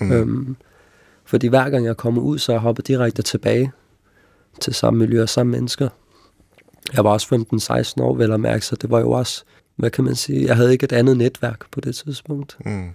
Mm. 0.00 0.12
Øhm, 0.12 0.56
fordi 1.24 1.46
hver 1.46 1.70
gang 1.70 1.84
jeg 1.84 1.96
kommer 1.96 2.22
ud, 2.22 2.38
så 2.38 2.52
jeg 2.52 2.60
hopper 2.60 2.82
direkte 2.82 3.22
tilbage 3.22 3.72
til 4.60 4.74
samme 4.74 4.98
miljø 4.98 5.22
og 5.22 5.28
samme 5.28 5.50
mennesker. 5.50 5.88
Jeg 6.94 7.04
var 7.04 7.10
også 7.10 7.34
15-16 7.98 8.02
år, 8.02 8.14
vel 8.14 8.32
at 8.32 8.40
mærke, 8.40 8.66
så 8.66 8.76
det 8.76 8.90
var 8.90 9.00
jo 9.00 9.10
også, 9.10 9.44
hvad 9.76 9.90
kan 9.90 10.04
man 10.04 10.14
sige, 10.14 10.46
jeg 10.46 10.56
havde 10.56 10.72
ikke 10.72 10.84
et 10.84 10.92
andet 10.92 11.16
netværk 11.16 11.70
på 11.70 11.80
det 11.80 11.94
tidspunkt. 11.94 12.56
Mm. 12.64 12.90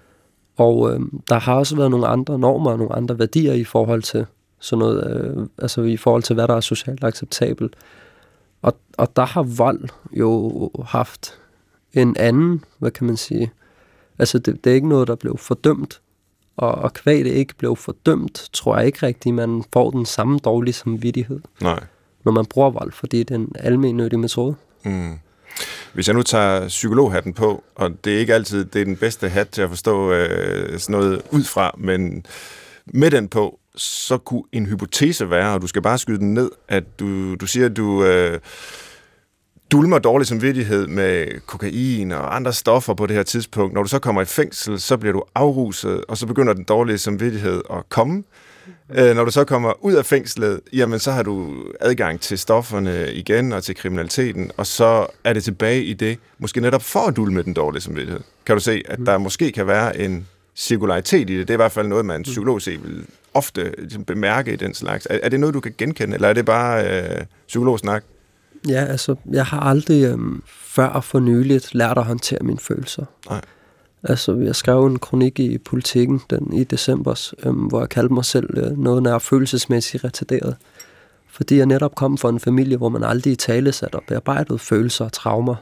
Og 0.57 0.93
øh, 0.93 0.99
der 1.29 1.39
har 1.39 1.55
også 1.55 1.75
været 1.75 1.91
nogle 1.91 2.07
andre 2.07 2.39
normer 2.39 2.71
og 2.71 2.77
nogle 2.77 2.95
andre 2.95 3.19
værdier 3.19 3.53
i 3.53 3.63
forhold 3.63 4.03
til 4.03 4.25
sådan 4.59 4.79
noget, 4.79 5.07
øh, 5.37 5.47
altså 5.57 5.81
i 5.81 5.97
forhold 5.97 6.23
til, 6.23 6.33
hvad 6.33 6.47
der 6.47 6.55
er 6.55 6.61
socialt 6.61 7.03
acceptabelt. 7.03 7.75
Og, 8.61 8.77
og 8.97 9.15
der 9.15 9.25
har 9.25 9.43
vold 9.43 9.89
jo 10.11 10.71
haft 10.85 11.39
en 11.93 12.17
anden, 12.17 12.63
hvad 12.77 12.91
kan 12.91 13.07
man 13.07 13.17
sige, 13.17 13.51
Altså, 14.19 14.39
det, 14.39 14.63
det 14.63 14.69
er 14.69 14.75
ikke 14.75 14.89
noget, 14.89 15.07
der 15.07 15.15
blev 15.15 15.37
fordømt. 15.37 16.01
Og, 16.57 16.71
og 16.71 16.93
kvæg 16.93 17.25
det 17.25 17.31
ikke 17.31 17.55
blev 17.55 17.75
fordømt, 17.75 18.49
tror 18.53 18.77
jeg 18.77 18.85
ikke 18.85 19.05
rigtigt, 19.05 19.35
man 19.35 19.63
får 19.73 19.91
den 19.91 20.05
samme 20.05 20.39
dårlige 20.39 20.73
samvittighed, 20.73 21.39
Nej. 21.61 21.83
når 22.25 22.31
man 22.31 22.45
bruger 22.45 22.69
vold, 22.69 22.91
fordi 22.91 23.19
det 23.19 23.31
er 23.31 23.35
en 23.35 23.55
almindelig 23.59 24.19
metode. 24.19 24.55
Mm. 24.85 25.13
Hvis 25.93 26.07
jeg 26.07 26.15
nu 26.15 26.23
tager 26.23 26.67
psykologhatten 26.67 27.33
på, 27.33 27.63
og 27.75 28.05
det 28.05 28.15
er 28.15 28.19
ikke 28.19 28.33
altid 28.33 28.65
det 28.65 28.81
er 28.81 28.85
den 28.85 28.95
bedste 28.95 29.29
hat 29.29 29.49
til 29.49 29.61
at 29.61 29.69
forstå 29.69 30.11
øh, 30.11 30.79
sådan 30.79 30.93
noget 30.93 31.21
ud 31.31 31.43
fra, 31.43 31.75
men 31.77 32.25
med 32.85 33.11
den 33.11 33.27
på, 33.27 33.59
så 33.75 34.17
kunne 34.17 34.43
en 34.51 34.65
hypotese 34.65 35.29
være, 35.29 35.53
og 35.53 35.61
du 35.61 35.67
skal 35.67 35.81
bare 35.81 35.97
skyde 35.97 36.19
den 36.19 36.33
ned, 36.33 36.51
at 36.67 36.99
du, 36.99 37.35
du 37.35 37.47
siger, 37.47 37.65
at 37.65 37.77
du 37.77 38.03
øh, 38.03 38.39
dulmer 39.71 39.99
dårlig 39.99 40.27
samvittighed 40.27 40.87
med 40.87 41.41
kokain 41.45 42.11
og 42.11 42.35
andre 42.35 42.53
stoffer 42.53 42.93
på 42.93 43.05
det 43.05 43.15
her 43.15 43.23
tidspunkt. 43.23 43.73
Når 43.73 43.83
du 43.83 43.89
så 43.89 43.99
kommer 43.99 44.21
i 44.21 44.25
fængsel, 44.25 44.79
så 44.79 44.97
bliver 44.97 45.13
du 45.13 45.23
afruset, 45.35 46.05
og 46.07 46.17
så 46.17 46.27
begynder 46.27 46.53
den 46.53 46.63
dårlige 46.63 46.97
samvittighed 46.97 47.61
at 47.73 47.89
komme. 47.89 48.23
Øh, 48.95 49.15
når 49.15 49.25
du 49.25 49.31
så 49.31 49.43
kommer 49.43 49.85
ud 49.85 49.93
af 49.93 50.05
fængslet, 50.05 50.59
jamen 50.73 50.99
så 50.99 51.11
har 51.11 51.23
du 51.23 51.63
adgang 51.79 52.19
til 52.21 52.37
stofferne 52.37 53.13
igen 53.13 53.53
og 53.53 53.63
til 53.63 53.75
kriminaliteten, 53.75 54.51
og 54.57 54.67
så 54.67 55.07
er 55.23 55.33
det 55.33 55.43
tilbage 55.43 55.83
i 55.83 55.93
det, 55.93 56.19
måske 56.39 56.61
netop 56.61 56.81
for 56.81 56.99
at 56.99 57.15
dulme 57.15 57.41
den 57.41 57.53
dårlige 57.53 57.81
samvittighed. 57.81 58.21
Kan 58.45 58.55
du 58.55 58.59
se, 58.59 58.83
at 58.85 58.99
der 59.05 59.17
måske 59.17 59.51
kan 59.51 59.67
være 59.67 59.99
en 59.99 60.27
cirkularitet 60.55 61.29
i 61.29 61.37
det? 61.37 61.47
Det 61.47 61.49
er 61.49 61.55
i 61.55 61.63
hvert 61.63 61.71
fald 61.71 61.87
noget, 61.87 62.05
man 62.05 62.23
psykolog 62.23 62.61
se 62.61 62.71
vil 62.71 63.05
ofte 63.33 63.73
ligesom, 63.77 64.05
bemærke 64.05 64.53
i 64.53 64.55
den 64.55 64.73
slags. 64.73 65.07
Er, 65.09 65.19
er 65.23 65.29
det 65.29 65.39
noget, 65.39 65.53
du 65.53 65.59
kan 65.59 65.73
genkende, 65.77 66.15
eller 66.15 66.27
er 66.27 66.33
det 66.33 66.45
bare 66.45 67.01
øh, 67.01 67.25
psykologsnak? 67.47 68.03
Ja, 68.67 68.85
altså, 68.85 69.15
jeg 69.31 69.45
har 69.45 69.59
aldrig 69.59 70.03
øhm, 70.03 70.43
før 70.47 71.01
for 71.01 71.19
nyligt 71.19 71.75
lært 71.75 71.97
at 71.97 72.05
håndtere 72.05 72.43
mine 72.43 72.59
følelser. 72.59 73.05
Nej. 73.29 73.41
Altså, 74.03 74.35
jeg 74.35 74.55
skrev 74.55 74.85
en 74.85 74.99
kronik 74.99 75.39
i 75.39 75.57
Politiken 75.57 76.21
den 76.29 76.53
i 76.53 76.63
december, 76.63 77.33
øhm, 77.45 77.57
hvor 77.57 77.79
jeg 77.79 77.89
kaldte 77.89 78.13
mig 78.13 78.25
selv 78.25 78.57
øh, 78.57 78.77
noget 78.77 79.03
nær 79.03 79.17
følelsesmæssigt 79.17 80.03
retarderet. 80.03 80.55
Fordi 81.27 81.57
jeg 81.57 81.65
netop 81.65 81.95
kom 81.95 82.17
fra 82.17 82.29
en 82.29 82.39
familie, 82.39 82.77
hvor 82.77 82.89
man 82.89 83.03
aldrig 83.03 83.33
i 83.33 83.35
tale 83.35 83.71
satte 83.71 83.95
og 83.95 84.03
bearbejdede 84.07 84.59
følelser 84.59 85.05
og 85.05 85.13
traumer. 85.13 85.55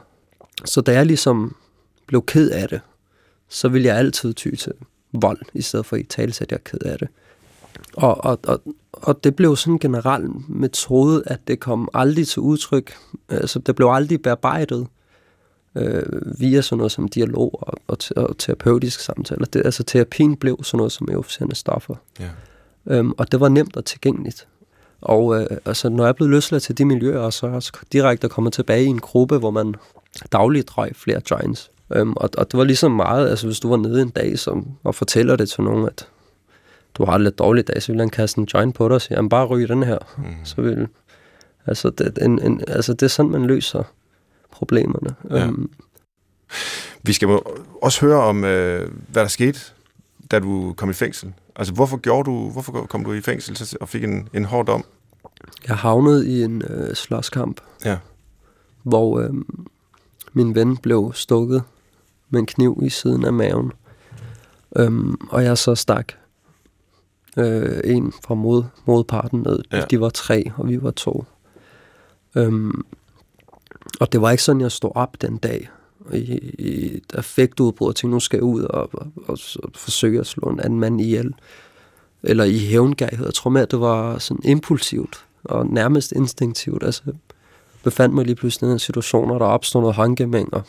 Så 0.64 0.80
da 0.80 0.92
jeg 0.92 1.06
ligesom 1.06 1.56
blev 2.06 2.24
ked 2.26 2.50
af 2.50 2.68
det, 2.68 2.80
så 3.48 3.68
ville 3.68 3.88
jeg 3.88 3.96
altid 3.96 4.34
ty 4.34 4.54
til 4.54 4.72
vold, 5.12 5.40
i 5.54 5.62
stedet 5.62 5.86
for 5.86 5.96
i 5.96 6.02
tale 6.02 6.32
at 6.40 6.50
jeg 6.50 6.56
er 6.56 6.70
ked 6.70 6.78
af 6.84 6.98
det. 6.98 7.08
Og, 7.94 8.24
og, 8.24 8.38
og, 8.46 8.60
og 9.02 9.24
det 9.24 9.36
blev 9.36 9.56
sådan 9.56 9.72
en 9.72 9.78
generel 9.78 10.30
metode, 10.48 11.22
at 11.26 11.40
det 11.48 11.60
kom 11.60 11.88
aldrig 11.94 12.28
til 12.28 12.40
udtryk. 12.40 12.94
Altså, 13.28 13.58
det 13.58 13.76
blev 13.76 13.88
aldrig 13.88 14.22
bearbejdet 14.22 14.86
øh, 15.74 16.02
via 16.40 16.60
sådan 16.60 16.78
noget 16.78 16.92
som 16.92 17.08
dialog 17.08 17.58
og, 17.62 17.78
og, 17.88 17.98
og 18.16 18.38
terapeutiske 18.38 19.02
samtaler. 19.02 19.46
Det, 19.46 19.62
altså, 19.64 19.82
terapien 19.82 20.36
blev 20.36 20.58
sådan 20.62 20.76
noget 20.76 20.92
som 20.92 21.08
euforiserende 21.10 21.56
stoffer. 21.56 21.94
Ja. 22.20 22.28
Øhm, 22.86 23.12
og 23.18 23.32
det 23.32 23.40
var 23.40 23.48
nemt 23.48 23.76
og 23.76 23.84
tilgængeligt. 23.84 24.46
Og 25.00 25.40
øh, 25.40 25.46
altså, 25.64 25.88
når 25.88 26.04
jeg 26.04 26.16
blevet 26.16 26.30
løsladt 26.30 26.62
til 26.62 26.78
de 26.78 26.84
miljøer, 26.84 27.30
så 27.30 27.46
er 27.46 27.50
jeg 27.50 27.62
direkte 27.92 28.28
kommet 28.28 28.52
tilbage 28.52 28.84
i 28.84 28.88
en 28.88 29.00
gruppe, 29.00 29.38
hvor 29.38 29.50
man 29.50 29.74
dagligt 30.32 30.78
røg 30.78 30.96
flere 30.96 31.20
joints. 31.30 31.70
Øhm, 31.94 32.12
og, 32.16 32.30
og 32.38 32.52
det 32.52 32.58
var 32.58 32.64
ligesom 32.64 32.92
meget, 32.92 33.28
altså 33.28 33.46
hvis 33.46 33.60
du 33.60 33.68
var 33.68 33.76
nede 33.76 34.02
en 34.02 34.10
dag 34.10 34.38
som, 34.38 34.66
og 34.84 34.94
fortæller 34.94 35.36
det 35.36 35.48
til 35.48 35.62
nogen, 35.62 35.86
at 35.86 36.08
du 36.98 37.04
har 37.04 37.18
lidt 37.18 37.38
dårlig 37.38 37.66
dag, 37.68 37.82
så 37.82 37.92
vil 37.92 38.00
han 38.00 38.10
kaste 38.10 38.38
en 38.40 38.48
joint 38.54 38.74
på 38.74 38.88
dig 38.88 38.94
og 38.94 39.02
sige, 39.02 39.16
jamen 39.16 39.28
bare 39.28 39.46
ryge 39.46 39.68
den 39.68 39.82
her. 39.82 39.98
Mm. 40.18 40.24
Så 40.44 40.62
vil, 40.62 40.88
altså, 41.66 41.90
det, 41.90 42.18
en, 42.22 42.42
en, 42.42 42.60
altså 42.68 42.92
det 42.92 43.02
er 43.02 43.08
sådan, 43.08 43.30
man 43.32 43.46
løser 43.46 43.82
problemerne. 44.50 45.14
Ja. 45.30 45.46
Øhm, 45.46 45.70
Vi 47.02 47.12
skal 47.12 47.28
også 47.82 48.00
høre 48.06 48.20
om, 48.22 48.44
øh, 48.44 48.90
hvad 49.08 49.22
der 49.22 49.28
skete, 49.28 49.60
da 50.30 50.38
du 50.38 50.74
kom 50.76 50.90
i 50.90 50.92
fængsel. 50.92 51.32
Altså, 51.56 51.74
hvorfor 51.74 51.96
gjorde 51.96 52.30
du, 52.30 52.50
hvorfor 52.50 52.72
kom 52.72 53.04
du 53.04 53.12
i 53.12 53.20
fængsel 53.20 53.56
så- 53.56 53.76
og 53.80 53.88
fik 53.88 54.04
en, 54.04 54.28
en 54.34 54.44
hård 54.44 54.66
dom? 54.66 54.84
jeg 55.68 55.76
havnede 55.76 56.28
i 56.28 56.42
en 56.42 56.62
øh, 56.70 56.94
slåskamp, 56.94 57.60
Ja. 57.84 57.98
hvor 58.82 59.20
øh, 59.20 59.30
min 60.32 60.54
ven 60.54 60.76
blev 60.76 61.12
stukket 61.14 61.62
med 62.30 62.40
en 62.40 62.46
kniv 62.46 62.80
i 62.82 62.88
siden 62.90 63.24
af 63.24 63.32
maven. 63.32 63.72
Øhm, 64.76 65.14
og 65.30 65.44
jeg 65.44 65.58
så 65.58 65.74
stak 65.74 66.12
øh, 67.36 67.80
en 67.84 68.12
fra 68.24 68.34
mod, 68.34 68.64
modparten 68.84 69.40
ned. 69.40 69.62
Ja. 69.72 69.84
De 69.90 70.00
var 70.00 70.08
tre, 70.08 70.52
og 70.56 70.68
vi 70.68 70.82
var 70.82 70.90
to. 70.90 71.24
Øhm, 72.34 72.84
og 74.00 74.12
det 74.12 74.20
var 74.20 74.30
ikke 74.30 74.42
sådan, 74.42 74.60
jeg 74.60 74.72
stod 74.72 74.90
op 74.94 75.16
den 75.20 75.36
dag 75.36 75.68
i, 76.12 76.18
i 76.58 76.96
et 76.96 77.14
affektudbrud 77.14 77.88
og 77.88 77.96
tænkte, 77.96 78.14
nu 78.14 78.20
skal 78.20 78.36
jeg 78.36 78.44
ud 78.44 78.62
og, 78.62 78.88
og, 78.92 79.06
og, 79.16 79.38
og 79.62 79.70
forsøge 79.74 80.20
at 80.20 80.26
slå 80.26 80.48
en 80.48 80.60
anden 80.60 80.80
mand 80.80 81.00
ihjel. 81.00 81.34
Eller 82.22 82.44
i 82.44 82.58
hævngærighed. 82.58 83.26
Jeg 83.26 83.34
tror 83.34 83.50
mere, 83.50 83.62
at 83.62 83.70
det 83.70 83.80
var 83.80 84.18
sådan 84.18 84.42
impulsivt 84.44 85.24
og 85.44 85.66
nærmest 85.66 86.12
instinktivt. 86.12 86.82
Altså, 86.82 87.02
jeg 87.06 87.14
befandt 87.82 88.14
mig 88.14 88.24
lige 88.24 88.36
pludselig 88.36 88.68
i 88.68 88.72
en 88.72 88.78
situation, 88.78 89.26
hvor 89.26 89.38
der 89.38 89.46
opstod 89.46 89.80
noget 89.80 89.96
håndgemæng, 89.96 90.54
og 90.54 90.62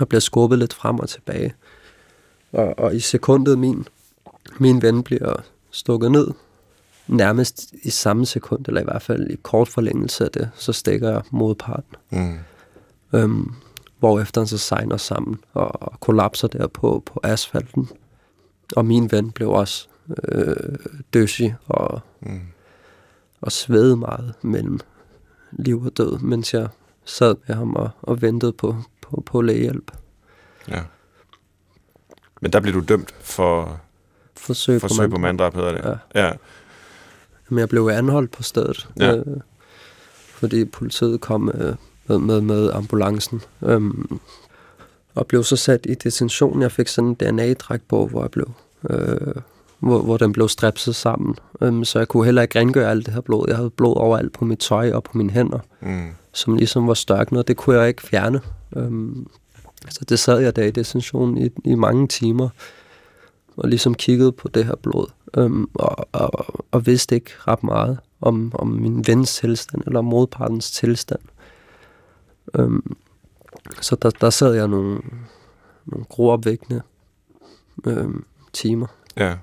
og 0.00 0.08
bliver 0.08 0.20
skubbet 0.20 0.58
lidt 0.58 0.74
frem 0.74 0.98
og 0.98 1.08
tilbage. 1.08 1.54
Og, 2.52 2.78
og 2.78 2.94
i 2.94 3.00
sekundet, 3.00 3.58
min, 3.58 3.86
min 4.58 4.82
ven 4.82 5.02
bliver 5.02 5.42
stukket 5.70 6.12
ned, 6.12 6.30
nærmest 7.06 7.74
i 7.82 7.90
samme 7.90 8.26
sekund, 8.26 8.64
eller 8.68 8.80
i 8.80 8.84
hvert 8.84 9.02
fald 9.02 9.30
i 9.30 9.36
kort 9.42 9.68
forlængelse 9.68 10.24
af 10.24 10.30
det, 10.30 10.50
så 10.54 10.72
stikker 10.72 11.10
jeg 11.10 11.22
modparten. 11.30 11.94
Mm. 12.10 12.38
Øhm, 13.12 13.54
hvorefter 13.98 14.40
han 14.40 14.48
så 14.48 14.58
sejner 14.58 14.96
sammen 14.96 15.40
og, 15.52 16.00
kollapser 16.00 16.48
der 16.48 16.66
på, 16.66 17.02
på 17.06 17.20
asfalten. 17.22 17.88
Og 18.76 18.84
min 18.86 19.12
ven 19.12 19.30
blev 19.30 19.50
også 19.50 19.88
øh, 20.28 20.56
døsig 21.14 21.56
og, 21.66 22.00
Mm. 22.20 22.40
og 23.40 23.52
svede 23.52 23.96
meget 23.96 24.34
mellem 24.42 24.80
liv 25.52 25.82
og 25.82 25.96
død, 25.96 26.18
mens 26.18 26.54
jeg 26.54 26.68
sad 27.04 27.34
med 27.46 27.56
ham 27.56 27.74
og, 27.74 27.90
og 28.02 28.22
ventede 28.22 28.52
på, 28.52 28.76
på, 29.00 29.22
på 29.26 29.40
lægehjælp. 29.40 29.90
Ja. 30.68 30.82
Men 32.40 32.52
der 32.52 32.60
blev 32.60 32.74
du 32.74 32.80
dømt 32.88 33.14
for 33.20 33.80
Forsøg, 34.46 34.80
forsøg 34.80 35.10
på 35.10 35.18
manddrab, 35.18 35.54
hedder 35.54 35.72
det. 35.72 35.98
Ja. 36.14 36.26
ja. 36.26 36.32
Men 37.48 37.58
jeg 37.58 37.68
blev 37.68 37.90
anholdt 37.92 38.30
på 38.30 38.42
stedet, 38.42 38.88
Ja. 39.00 39.16
øh, 39.16 39.24
fordi 40.34 40.64
politiet 40.64 41.20
kom 41.20 41.50
øh, 41.54 41.74
med, 42.06 42.18
med, 42.18 42.40
med 42.40 42.70
ambulancen. 42.72 43.42
Øhm, 43.62 44.20
og 45.14 45.26
blev 45.26 45.44
så 45.44 45.56
sat 45.56 45.86
i 45.88 45.94
detention. 45.94 46.62
Jeg 46.62 46.72
fik 46.72 46.88
sådan 46.88 47.08
en 47.08 47.14
DNA-træk 47.14 47.80
på, 47.88 48.06
hvor 48.06 48.22
jeg 48.22 48.30
blev... 48.30 48.50
Øh, 48.90 49.34
hvor, 49.78 50.02
hvor 50.02 50.16
den 50.16 50.32
blev 50.32 50.48
strepset 50.48 50.94
sammen. 50.96 51.34
Øhm, 51.60 51.84
så 51.84 51.98
jeg 51.98 52.08
kunne 52.08 52.24
heller 52.24 52.42
ikke 52.42 52.58
rengøre 52.60 52.90
alt 52.90 53.06
det 53.06 53.14
her 53.14 53.20
blod. 53.20 53.44
Jeg 53.48 53.56
havde 53.56 53.70
blod 53.70 53.96
overalt 53.96 54.32
på 54.32 54.44
mit 54.44 54.58
tøj 54.58 54.90
og 54.92 55.04
på 55.04 55.18
mine 55.18 55.30
hænder, 55.30 55.58
Mm. 55.80 56.06
som 56.32 56.56
ligesom 56.56 56.88
var 56.88 56.94
størknet. 56.94 57.48
Det 57.48 57.56
kunne 57.56 57.78
jeg 57.78 57.88
ikke 57.88 58.02
fjerne. 58.02 58.40
Øhm, 58.76 59.26
så 59.88 60.00
det 60.08 60.18
sad 60.18 60.38
jeg 60.38 60.56
der 60.56 60.62
i 60.62 60.70
detention 60.70 61.38
i, 61.38 61.50
i 61.64 61.74
mange 61.74 62.08
timer, 62.08 62.48
og 63.56 63.68
ligesom 63.68 63.94
kiggede 63.94 64.32
på 64.32 64.48
det 64.48 64.64
her 64.64 64.76
blod, 64.76 65.06
øhm, 65.36 65.70
og, 65.74 66.08
og, 66.12 66.64
og 66.70 66.86
vidste 66.86 67.14
ikke 67.14 67.30
ret 67.38 67.62
meget 67.62 67.98
om, 68.20 68.52
om 68.54 68.68
min 68.68 69.06
vens 69.06 69.34
tilstand, 69.34 69.82
eller 69.86 70.00
modpartens 70.00 70.70
tilstand. 70.70 71.20
Øhm, 72.54 72.96
så 73.80 73.96
der, 73.96 74.10
der 74.10 74.30
sad 74.30 74.54
jeg 74.54 74.68
nogle, 74.68 75.00
nogle 75.86 76.04
groopvækkende 76.04 76.82
øhm, 77.86 78.24
timer. 78.52 78.86
Ja. 79.16 79.36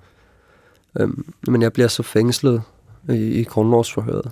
Øhm, 1.00 1.34
men 1.48 1.62
jeg 1.62 1.74
bliver 1.74 1.88
så 1.88 2.04
fængslet 2.04 2.62
i, 3.10 3.14
i 3.14 3.44
grundlovsforhøret, 3.44 4.32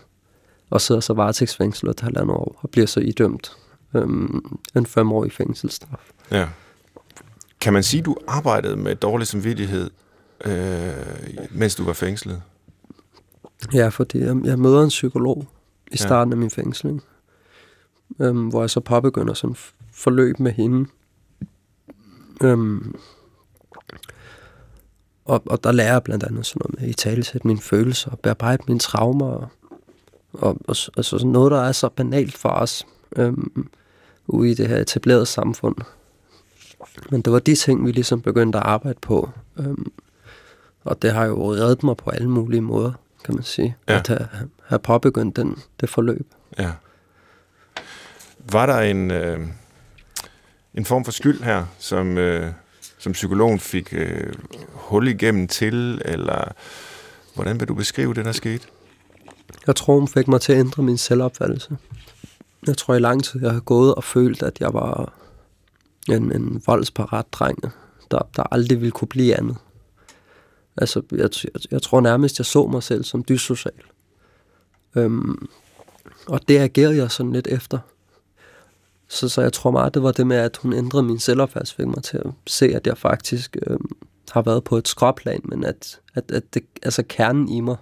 og 0.70 0.82
sidder 0.82 1.02
så 1.02 1.14
varetægtsfængslet 1.14 1.90
et 1.90 2.00
halvandet 2.00 2.36
år, 2.36 2.60
og 2.62 2.70
bliver 2.70 2.88
så 2.88 3.00
idømt 3.00 3.58
øhm, 3.96 4.60
en 4.76 4.86
femårig 4.86 5.32
fængselsstraf. 5.32 6.12
ja. 6.32 6.48
Kan 7.62 7.74
man 7.74 7.84
sige, 7.84 8.04
du 8.04 8.16
arbejdede 8.28 8.76
med 8.76 8.96
dårlig 8.96 9.28
samvittighed, 9.28 9.90
øh, 10.46 10.94
mens 11.52 11.76
du 11.76 11.84
var 11.84 11.94
fængslet? 11.94 12.42
Ja, 13.74 13.88
fordi 13.88 14.20
jeg, 14.20 14.36
jeg 14.44 14.60
møder 14.60 14.84
en 14.84 14.90
psykolog 14.90 15.48
i 15.88 15.90
Ja. 15.92 15.96
starten 15.96 16.34
af 16.34 16.38
min 16.38 16.50
fængsling, 16.50 17.02
øhm, 18.20 18.48
hvor 18.48 18.62
jeg 18.62 18.70
så 18.70 18.80
påbegynder 18.80 19.34
sådan 19.34 19.56
forløb 19.94 20.40
med 20.40 20.52
hende. 20.52 20.90
Øhm, 22.44 22.96
og, 25.26 25.44
og 25.46 25.64
der 25.64 25.72
lærer 25.72 25.92
jeg 25.92 26.04
blandt 26.04 26.24
andet 26.24 26.46
sådan 26.46 26.62
noget 26.66 26.82
med 26.82 26.90
i 26.90 26.94
talesætte 26.94 27.48
mine 27.48 27.60
følelser, 27.62 28.16
bearbejde 28.16 28.64
mine 28.68 28.80
traumer, 28.80 29.26
og, 29.28 29.50
og, 30.34 30.58
og 30.68 30.76
altså 30.98 31.18
sådan 31.18 31.32
noget, 31.32 31.52
der 31.52 31.62
er 31.62 31.72
så 31.72 31.90
banalt 31.90 32.34
for 32.34 32.50
os 32.50 32.88
øhm, 33.16 33.70
ude 34.28 34.52
i 34.52 34.54
det 34.54 34.68
her 34.68 34.78
etablerede 34.78 35.26
samfund. 35.26 35.76
Men 37.10 37.22
det 37.22 37.34
var 37.34 37.40
de 37.40 37.56
ting, 37.56 37.86
vi 37.86 37.92
ligesom 37.92 38.22
begyndte 38.22 38.58
at 38.58 38.66
arbejde 38.66 39.00
på. 39.02 39.30
Øhm, 39.60 39.92
og 40.84 41.02
det 41.02 41.12
har 41.12 41.26
jo 41.26 41.54
reddet 41.54 41.84
mig 41.84 41.98
på 41.98 42.10
alle 42.10 42.30
mulige 42.30 42.62
måder, 42.62 42.92
kan 43.26 43.36
man 43.36 43.44
sige. 43.44 43.76
Ja. 43.90 43.98
At 43.98 44.08
have, 44.08 44.28
have 44.64 44.80
påbegyndt 44.80 45.36
den, 45.36 45.58
det 45.82 45.90
forløb. 45.90 46.28
Ja. 46.60 46.72
Var 48.52 48.66
der 48.66 48.80
en, 48.80 49.12
øh, 49.12 49.40
en 50.74 50.86
form 50.86 51.06
for 51.06 51.12
skyld 51.12 51.42
her, 51.42 51.66
som, 51.80 52.18
øh, 52.18 52.52
som 52.98 53.12
psykologen 53.12 53.60
fik 53.60 53.94
øh, 53.94 54.34
hul 54.72 55.08
igennem 55.08 55.48
til, 55.48 56.02
eller 56.06 56.54
hvordan 57.36 57.60
vil 57.60 57.68
du 57.68 57.74
beskrive 57.74 58.14
det, 58.14 58.26
der 58.26 58.32
skete? 58.32 58.68
Jeg 59.68 59.76
tror, 59.76 60.00
hun 60.00 60.08
fik 60.08 60.28
mig 60.28 60.42
til 60.42 60.54
at 60.54 60.60
ændre 60.60 60.84
min 60.84 60.98
selvopfattelse. 60.98 61.78
Jeg 62.68 62.78
tror 62.78 62.96
i 62.96 63.00
lang 63.00 63.24
tid, 63.24 63.42
jeg 63.42 63.52
har 63.52 63.60
gået 63.60 63.96
og 63.96 64.04
følt, 64.04 64.44
at 64.44 64.60
jeg 64.60 64.74
var 64.74 65.14
en, 66.10 66.32
en 66.36 66.64
voldsparat 66.66 67.26
dreng, 67.32 67.64
der, 68.12 68.20
der 68.36 68.44
aldrig 68.54 68.82
ville 68.82 68.92
kunne 68.92 69.08
blive 69.08 69.36
andet. 69.36 69.58
Altså, 70.78 71.02
jeg, 71.12 71.30
jeg, 71.44 71.62
jeg 71.72 71.82
tror 71.82 72.02
nærmest, 72.02 72.40
jeg 72.40 72.46
så 72.46 72.68
mig 72.68 72.84
selv 72.84 73.04
som 73.04 73.24
dyssocial. 73.24 73.74
Øhm, 74.96 75.48
og 76.28 76.48
det 76.48 76.60
agerede 76.60 76.98
jeg 76.98 77.12
sådan 77.12 77.32
lidt 77.32 77.48
efter. 77.48 77.80
Så, 79.08 79.30
så 79.30 79.42
jeg 79.42 79.54
tror 79.54 79.72
meget, 79.72 79.94
det 79.94 80.04
var 80.04 80.12
det 80.12 80.28
med, 80.28 80.38
at 80.38 80.58
hun 80.58 80.74
ændrede 80.74 81.04
min 81.04 81.20
selvopfattelse, 81.20 81.76
fik 81.76 81.88
mig 81.88 82.04
til 82.04 82.18
at 82.18 82.32
se, 82.48 82.66
at 82.66 82.88
jeg 82.88 82.98
faktisk 82.98 83.58
øhm, 83.68 83.92
har 84.32 84.42
været 84.42 84.64
på 84.64 84.78
et 84.78 84.88
skråplan, 84.88 85.42
men 85.44 85.64
at, 85.64 86.00
at, 86.14 86.32
at 86.32 86.54
det, 86.54 86.64
altså 86.84 87.04
kernen 87.10 87.50
i 87.50 87.60
mig 87.60 87.78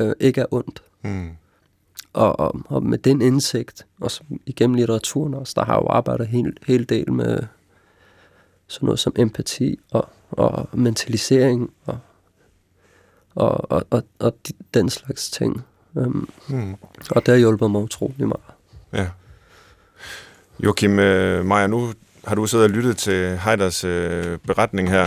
øh, 0.00 0.12
ikke 0.20 0.40
er 0.40 0.46
ondt. 0.50 0.82
Mm. 1.02 1.30
Og, 2.16 2.40
og, 2.40 2.60
og 2.68 2.82
med 2.82 2.98
den 2.98 3.22
indsigt, 3.22 3.86
og 4.00 4.10
igennem 4.46 4.74
litteraturen 4.76 5.34
også, 5.34 5.52
der 5.56 5.64
har 5.64 5.74
jeg 5.74 5.82
jo 5.82 5.88
arbejdet 5.88 6.26
helt, 6.26 6.58
helt 6.66 6.88
del 6.88 7.12
med 7.12 7.38
sådan 8.66 8.86
noget 8.86 8.98
som 8.98 9.12
empati 9.18 9.78
og, 9.90 10.08
og 10.30 10.68
mentalisering 10.72 11.70
og, 11.86 11.98
og, 13.34 13.70
og, 13.72 13.84
og, 13.90 14.02
og 14.18 14.36
de, 14.48 14.52
den 14.74 14.90
slags 14.90 15.30
ting. 15.30 15.64
Um, 15.94 16.28
Mm. 16.48 16.74
og 17.10 17.26
det 17.26 17.28
har 17.28 17.36
hjulpet 17.36 17.70
mig 17.70 17.80
utrolig 17.82 18.28
meget. 18.28 18.42
Ja. 18.92 19.08
Joachim 20.64 20.98
øh, 20.98 21.44
Maja, 21.46 21.66
nu 21.66 21.92
har 22.24 22.34
du 22.34 22.46
siddet 22.46 22.64
og 22.64 22.70
lyttet 22.70 22.96
til 22.96 23.38
Heiders 23.38 23.84
øh, 23.84 24.38
beretning 24.38 24.90
her. 24.90 25.06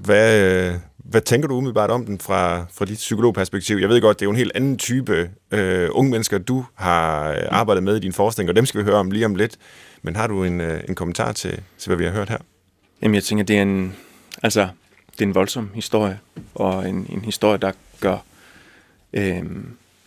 Hvad, 0.00 0.42
øh, 0.72 0.74
hvad 1.10 1.20
tænker 1.20 1.48
du 1.48 1.54
umiddelbart 1.54 1.90
om 1.90 2.06
den 2.06 2.18
fra, 2.18 2.66
fra 2.72 2.84
dit 2.84 2.96
psykologperspektiv? 2.96 3.76
Jeg 3.76 3.88
ved 3.88 4.00
godt, 4.00 4.18
det 4.18 4.24
er 4.24 4.26
jo 4.26 4.30
en 4.30 4.36
helt 4.36 4.52
anden 4.54 4.76
type 4.76 5.30
øh, 5.50 5.88
unge 5.92 6.10
mennesker, 6.10 6.38
du 6.38 6.64
har 6.74 7.30
øh, 7.30 7.42
arbejdet 7.50 7.82
med 7.82 7.96
i 7.96 8.00
din 8.00 8.12
forskning, 8.12 8.50
og 8.50 8.56
dem 8.56 8.66
skal 8.66 8.78
vi 8.80 8.84
høre 8.84 8.96
om 8.96 9.10
lige 9.10 9.26
om 9.26 9.34
lidt. 9.34 9.56
Men 10.02 10.16
har 10.16 10.26
du 10.26 10.44
en, 10.44 10.60
øh, 10.60 10.82
en 10.88 10.94
kommentar 10.94 11.32
til, 11.32 11.62
til, 11.78 11.88
hvad 11.88 11.96
vi 11.96 12.04
har 12.04 12.10
hørt 12.10 12.28
her? 12.28 12.38
Jamen, 13.02 13.14
jeg 13.14 13.24
tænker, 13.24 13.44
det 13.44 13.58
er 13.58 13.62
en, 13.62 13.94
altså, 14.42 14.68
det 15.12 15.20
er 15.20 15.26
en 15.26 15.34
voldsom 15.34 15.70
historie, 15.74 16.18
og 16.54 16.88
en, 16.88 17.06
en 17.10 17.20
historie, 17.24 17.58
der 17.58 17.72
gør 18.00 18.18
øh, 19.12 19.42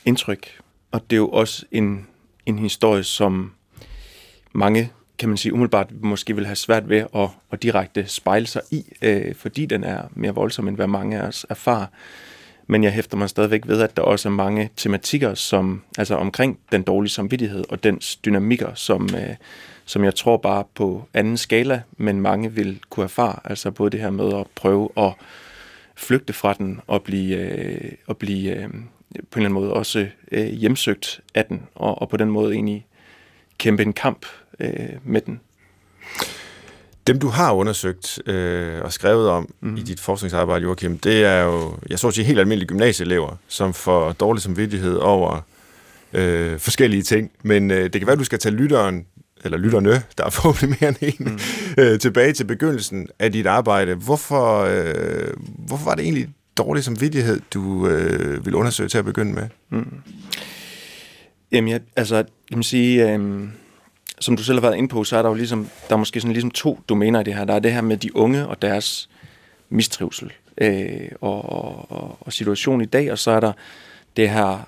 indtryk. 0.05 0.47
Og 0.91 1.01
det 1.09 1.15
er 1.15 1.17
jo 1.17 1.29
også 1.29 1.65
en, 1.71 2.07
en 2.45 2.59
historie, 2.59 3.03
som 3.03 3.51
mange, 4.53 4.91
kan 5.19 5.29
man 5.29 5.37
sige, 5.37 5.53
umiddelbart 5.53 5.91
måske 6.01 6.35
vil 6.35 6.45
have 6.45 6.55
svært 6.55 6.89
ved 6.89 7.05
at, 7.15 7.29
at 7.51 7.63
direkte 7.63 8.07
spejle 8.07 8.47
sig 8.47 8.61
i, 8.71 8.85
øh, 9.01 9.35
fordi 9.35 9.65
den 9.65 9.83
er 9.83 10.01
mere 10.15 10.35
voldsom, 10.35 10.67
end 10.67 10.75
hvad 10.75 10.87
mange 10.87 11.19
af 11.21 11.27
os 11.27 11.45
erfarer. 11.49 11.85
Men 12.67 12.83
jeg 12.83 12.91
hæfter 12.91 13.17
mig 13.17 13.29
stadigvæk 13.29 13.67
ved, 13.67 13.81
at 13.81 13.97
der 13.97 14.03
også 14.03 14.29
er 14.29 14.33
mange 14.33 14.69
tematikker, 14.75 15.33
som, 15.33 15.81
altså 15.97 16.15
omkring 16.15 16.59
den 16.71 16.83
dårlige 16.83 17.11
samvittighed 17.11 17.63
og 17.69 17.83
dens 17.83 18.15
dynamikker, 18.15 18.73
som, 18.73 19.09
øh, 19.15 19.35
som 19.85 20.03
jeg 20.03 20.15
tror 20.15 20.37
bare 20.37 20.63
på 20.75 21.07
anden 21.13 21.37
skala, 21.37 21.81
men 21.97 22.21
mange 22.21 22.51
vil 22.51 22.79
kunne 22.89 23.03
erfare. 23.03 23.39
Altså 23.43 23.71
både 23.71 23.89
det 23.89 23.99
her 23.99 24.09
med 24.09 24.33
at 24.33 24.47
prøve 24.55 24.89
at 24.97 25.13
flygte 25.95 26.33
fra 26.33 26.53
den 26.53 26.79
og 26.87 27.03
blive, 27.03 27.37
øh, 27.37 27.91
og 28.07 28.17
blive 28.17 28.55
øh, 28.55 28.69
på 28.69 28.69
en 28.69 28.85
eller 29.35 29.49
anden 29.49 29.53
måde 29.53 29.73
også 29.73 30.07
øh, 30.31 30.47
hjemsøgt 30.47 31.21
af 31.35 31.45
den, 31.45 31.63
og, 31.75 32.01
og 32.01 32.09
på 32.09 32.17
den 32.17 32.29
måde 32.29 32.53
egentlig 32.53 32.85
kæmpe 33.57 33.83
en 33.83 33.93
kamp 33.93 34.25
øh, 34.59 34.69
med 35.03 35.21
den. 35.21 35.39
Dem, 37.07 37.19
du 37.19 37.27
har 37.27 37.53
undersøgt 37.53 38.27
øh, 38.27 38.81
og 38.81 38.93
skrevet 38.93 39.29
om 39.29 39.53
mm. 39.61 39.77
i 39.77 39.81
dit 39.81 39.99
forskningsarbejde, 39.99 40.63
Joachim, 40.63 40.97
det 40.97 41.25
er 41.25 41.41
jo, 41.41 41.77
jeg 41.89 41.99
så 41.99 42.07
at 42.07 42.13
sige, 42.13 42.25
helt 42.25 42.39
almindelige 42.39 42.67
gymnasieelever, 42.67 43.35
som 43.47 43.73
får 43.73 44.11
dårlig 44.11 44.41
samvittighed 44.41 44.95
over 44.95 45.41
øh, 46.13 46.59
forskellige 46.59 47.03
ting. 47.03 47.31
Men 47.43 47.71
øh, 47.71 47.83
det 47.83 47.91
kan 47.91 48.07
være, 48.07 48.13
at 48.13 48.19
du 48.19 48.23
skal 48.23 48.39
tage 48.39 48.55
lytteren, 48.55 49.05
eller 49.43 49.57
lytterne, 49.57 50.03
der 50.17 50.25
er 50.25 50.29
forhåbentlig 50.29 50.77
mere 50.81 50.89
end 50.89 50.97
en, 51.19 51.25
mm. 51.31 51.39
øh, 51.83 51.99
tilbage 51.99 52.33
til 52.33 52.43
begyndelsen 52.43 53.07
af 53.19 53.31
dit 53.31 53.47
arbejde. 53.47 53.95
Hvorfor, 53.95 54.59
øh, 54.59 55.33
hvorfor 55.67 55.85
var 55.85 55.95
det 55.95 56.03
egentlig 56.03 56.29
dårlig 56.57 56.83
samvittighed, 56.83 57.41
du 57.53 57.87
øh, 57.87 58.45
ville 58.45 58.57
undersøge 58.57 58.89
til 58.89 58.97
at 58.97 59.05
begynde 59.05 59.33
med? 59.33 59.47
Mm. 59.69 59.93
Jamen, 61.51 61.69
jeg, 61.69 61.81
altså, 61.95 62.15
jeg 62.15 62.25
kan 62.53 62.63
sige, 62.63 63.13
øh, 63.13 63.47
som 64.19 64.37
du 64.37 64.43
selv 64.43 64.59
har 64.59 64.61
været 64.61 64.77
inde 64.77 64.89
på, 64.89 65.03
så 65.03 65.17
er 65.17 65.21
der 65.21 65.29
jo 65.29 65.35
ligesom, 65.35 65.69
der 65.87 65.95
er 65.95 65.99
måske 65.99 66.21
sådan 66.21 66.33
ligesom 66.33 66.51
to 66.51 66.79
domæner 66.89 67.19
i 67.19 67.23
det 67.23 67.35
her. 67.35 67.45
Der 67.45 67.53
er 67.53 67.59
det 67.59 67.73
her 67.73 67.81
med 67.81 67.97
de 67.97 68.15
unge 68.15 68.47
og 68.47 68.61
deres 68.61 69.09
mistrivsel 69.69 70.31
øh, 70.57 71.09
og, 71.21 71.51
og, 71.91 72.17
og 72.21 72.33
situation 72.33 72.81
i 72.81 72.85
dag, 72.85 73.11
og 73.11 73.19
så 73.19 73.31
er 73.31 73.39
der 73.39 73.53
det 74.17 74.29
her, 74.29 74.67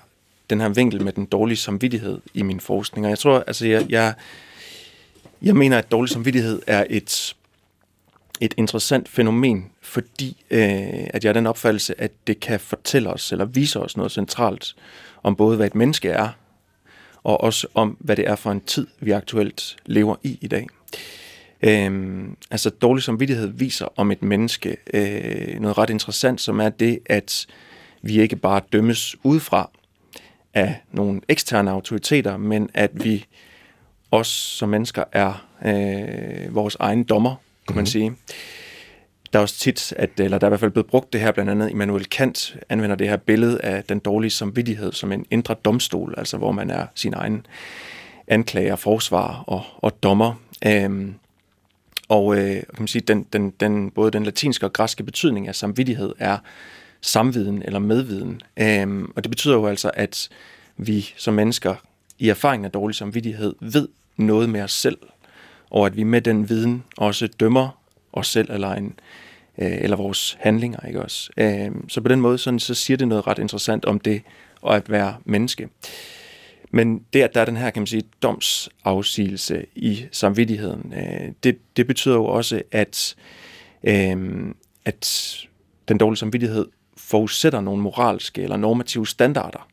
den 0.50 0.60
her 0.60 0.68
vinkel 0.68 1.02
med 1.02 1.12
den 1.12 1.24
dårlige 1.24 1.56
samvittighed 1.56 2.20
i 2.34 2.42
min 2.42 2.60
forskning. 2.60 3.06
Og 3.06 3.10
jeg 3.10 3.18
tror, 3.18 3.44
altså 3.46 3.66
jeg, 3.66 3.86
jeg, 3.88 4.14
jeg 5.42 5.56
mener, 5.56 5.78
at 5.78 5.90
dårlig 5.90 6.10
samvittighed 6.10 6.62
er 6.66 6.84
et, 6.90 7.34
et 8.40 8.54
interessant 8.56 9.08
fænomen, 9.08 9.70
fordi 9.80 10.44
øh, 10.50 11.06
at 11.10 11.24
jeg 11.24 11.28
har 11.28 11.34
den 11.34 11.46
opfattelse, 11.46 12.00
at 12.00 12.12
det 12.26 12.40
kan 12.40 12.60
fortælle 12.60 13.10
os, 13.10 13.32
eller 13.32 13.44
vise 13.44 13.80
os 13.80 13.96
noget 13.96 14.12
centralt 14.12 14.74
om 15.22 15.36
både, 15.36 15.56
hvad 15.56 15.66
et 15.66 15.74
menneske 15.74 16.08
er, 16.08 16.28
og 17.24 17.40
også 17.40 17.66
om, 17.74 17.96
hvad 18.00 18.16
det 18.16 18.28
er 18.28 18.36
for 18.36 18.50
en 18.50 18.60
tid, 18.60 18.86
vi 19.00 19.10
aktuelt 19.10 19.76
lever 19.86 20.16
i 20.22 20.38
i 20.40 20.46
dag. 20.46 20.66
Øhm, 21.62 22.36
altså 22.50 22.70
dårlig 22.70 23.02
samvittighed 23.02 23.48
viser 23.48 23.88
om 23.96 24.10
et 24.10 24.22
menneske 24.22 24.76
øh, 24.94 25.60
noget 25.60 25.78
ret 25.78 25.90
interessant, 25.90 26.40
som 26.40 26.60
er 26.60 26.68
det, 26.68 26.98
at 27.06 27.46
vi 28.02 28.20
ikke 28.20 28.36
bare 28.36 28.60
dømmes 28.72 29.16
udefra 29.22 29.70
af 30.54 30.76
nogle 30.92 31.20
eksterne 31.28 31.70
autoriteter, 31.70 32.36
men 32.36 32.70
at 32.74 32.90
vi 33.04 33.26
også 34.10 34.32
som 34.32 34.68
mennesker 34.68 35.04
er 35.12 35.46
øh, 35.64 36.54
vores 36.54 36.76
egen 36.80 37.04
dommer, 37.04 37.34
kan 37.66 37.76
man 37.76 37.86
sige. 37.86 38.12
Der 39.32 39.38
er 39.38 39.42
også 39.42 39.58
tit, 39.58 39.92
at, 39.96 40.10
eller 40.20 40.38
der 40.38 40.46
er 40.46 40.48
i 40.48 40.50
hvert 40.50 40.60
fald 40.60 40.70
blevet 40.70 40.86
brugt 40.86 41.12
det 41.12 41.20
her, 41.20 41.32
blandt 41.32 41.50
andet 41.50 41.70
Immanuel 41.70 42.08
Kant 42.08 42.56
anvender 42.68 42.96
det 42.96 43.08
her 43.08 43.16
billede 43.16 43.60
af 43.60 43.84
den 43.84 43.98
dårlige 43.98 44.30
samvittighed 44.30 44.92
som 44.92 45.12
en 45.12 45.26
indre 45.30 45.54
domstol, 45.64 46.14
altså 46.16 46.36
hvor 46.36 46.52
man 46.52 46.70
er 46.70 46.86
sin 46.94 47.14
egen 47.14 47.46
anklager, 48.28 48.76
forsvar 48.76 49.44
og, 49.46 49.62
og 49.76 50.02
dommer. 50.02 50.34
Øhm, 50.66 51.14
og 52.08 52.36
øh, 52.36 52.54
kan 52.54 52.64
man 52.78 52.88
sige, 52.88 53.02
den, 53.02 53.26
den, 53.32 53.50
den, 53.50 53.90
både 53.90 54.10
den 54.10 54.24
latinske 54.24 54.66
og 54.66 54.72
græske 54.72 55.04
betydning 55.04 55.48
af 55.48 55.54
samvittighed 55.54 56.12
er 56.18 56.38
samviden 57.00 57.62
eller 57.62 57.78
medviden. 57.78 58.40
Øhm, 58.56 59.12
og 59.16 59.24
det 59.24 59.30
betyder 59.30 59.54
jo 59.54 59.66
altså, 59.66 59.90
at 59.94 60.28
vi 60.76 61.12
som 61.16 61.34
mennesker 61.34 61.74
i 62.18 62.28
erfaring 62.28 62.64
af 62.64 62.70
dårlig 62.70 62.94
samvittighed 62.94 63.54
ved 63.60 63.88
noget 64.16 64.48
med 64.48 64.62
os 64.62 64.72
selv, 64.72 64.98
og 65.70 65.86
at 65.86 65.96
vi 65.96 66.02
med 66.02 66.20
den 66.20 66.48
viden 66.48 66.84
også 66.96 67.26
dømmer 67.26 67.81
os 68.12 68.28
selv 68.28 68.50
eller, 68.50 68.72
en, 68.72 68.94
øh, 69.58 69.78
eller 69.80 69.96
vores 69.96 70.36
handlinger. 70.40 70.86
Ikke 70.86 71.02
også? 71.02 71.30
Øh, 71.36 71.70
så 71.88 72.00
på 72.00 72.08
den 72.08 72.20
måde 72.20 72.38
sådan, 72.38 72.58
så 72.58 72.74
siger 72.74 72.96
det 72.96 73.08
noget 73.08 73.26
ret 73.26 73.38
interessant 73.38 73.84
om 73.84 74.00
det 74.00 74.22
og 74.62 74.76
at 74.76 74.90
være 74.90 75.16
menneske. 75.24 75.68
Men 76.70 77.04
det, 77.12 77.22
at 77.22 77.34
der 77.34 77.40
er 77.40 77.44
den 77.44 77.56
her, 77.56 77.70
kan 77.70 77.80
man 77.80 77.86
sige, 77.86 78.02
domsafsigelse 78.22 79.66
i 79.74 80.04
samvittigheden, 80.12 80.94
øh, 80.96 81.32
det, 81.42 81.58
det 81.76 81.86
betyder 81.86 82.14
jo 82.14 82.24
også, 82.24 82.62
at, 82.70 83.16
øh, 83.84 84.44
at 84.84 85.36
den 85.88 85.98
dårlige 85.98 86.18
samvittighed 86.18 86.66
forudsætter 86.96 87.60
nogle 87.60 87.82
moralske 87.82 88.42
eller 88.42 88.56
normative 88.56 89.06
standarder, 89.06 89.68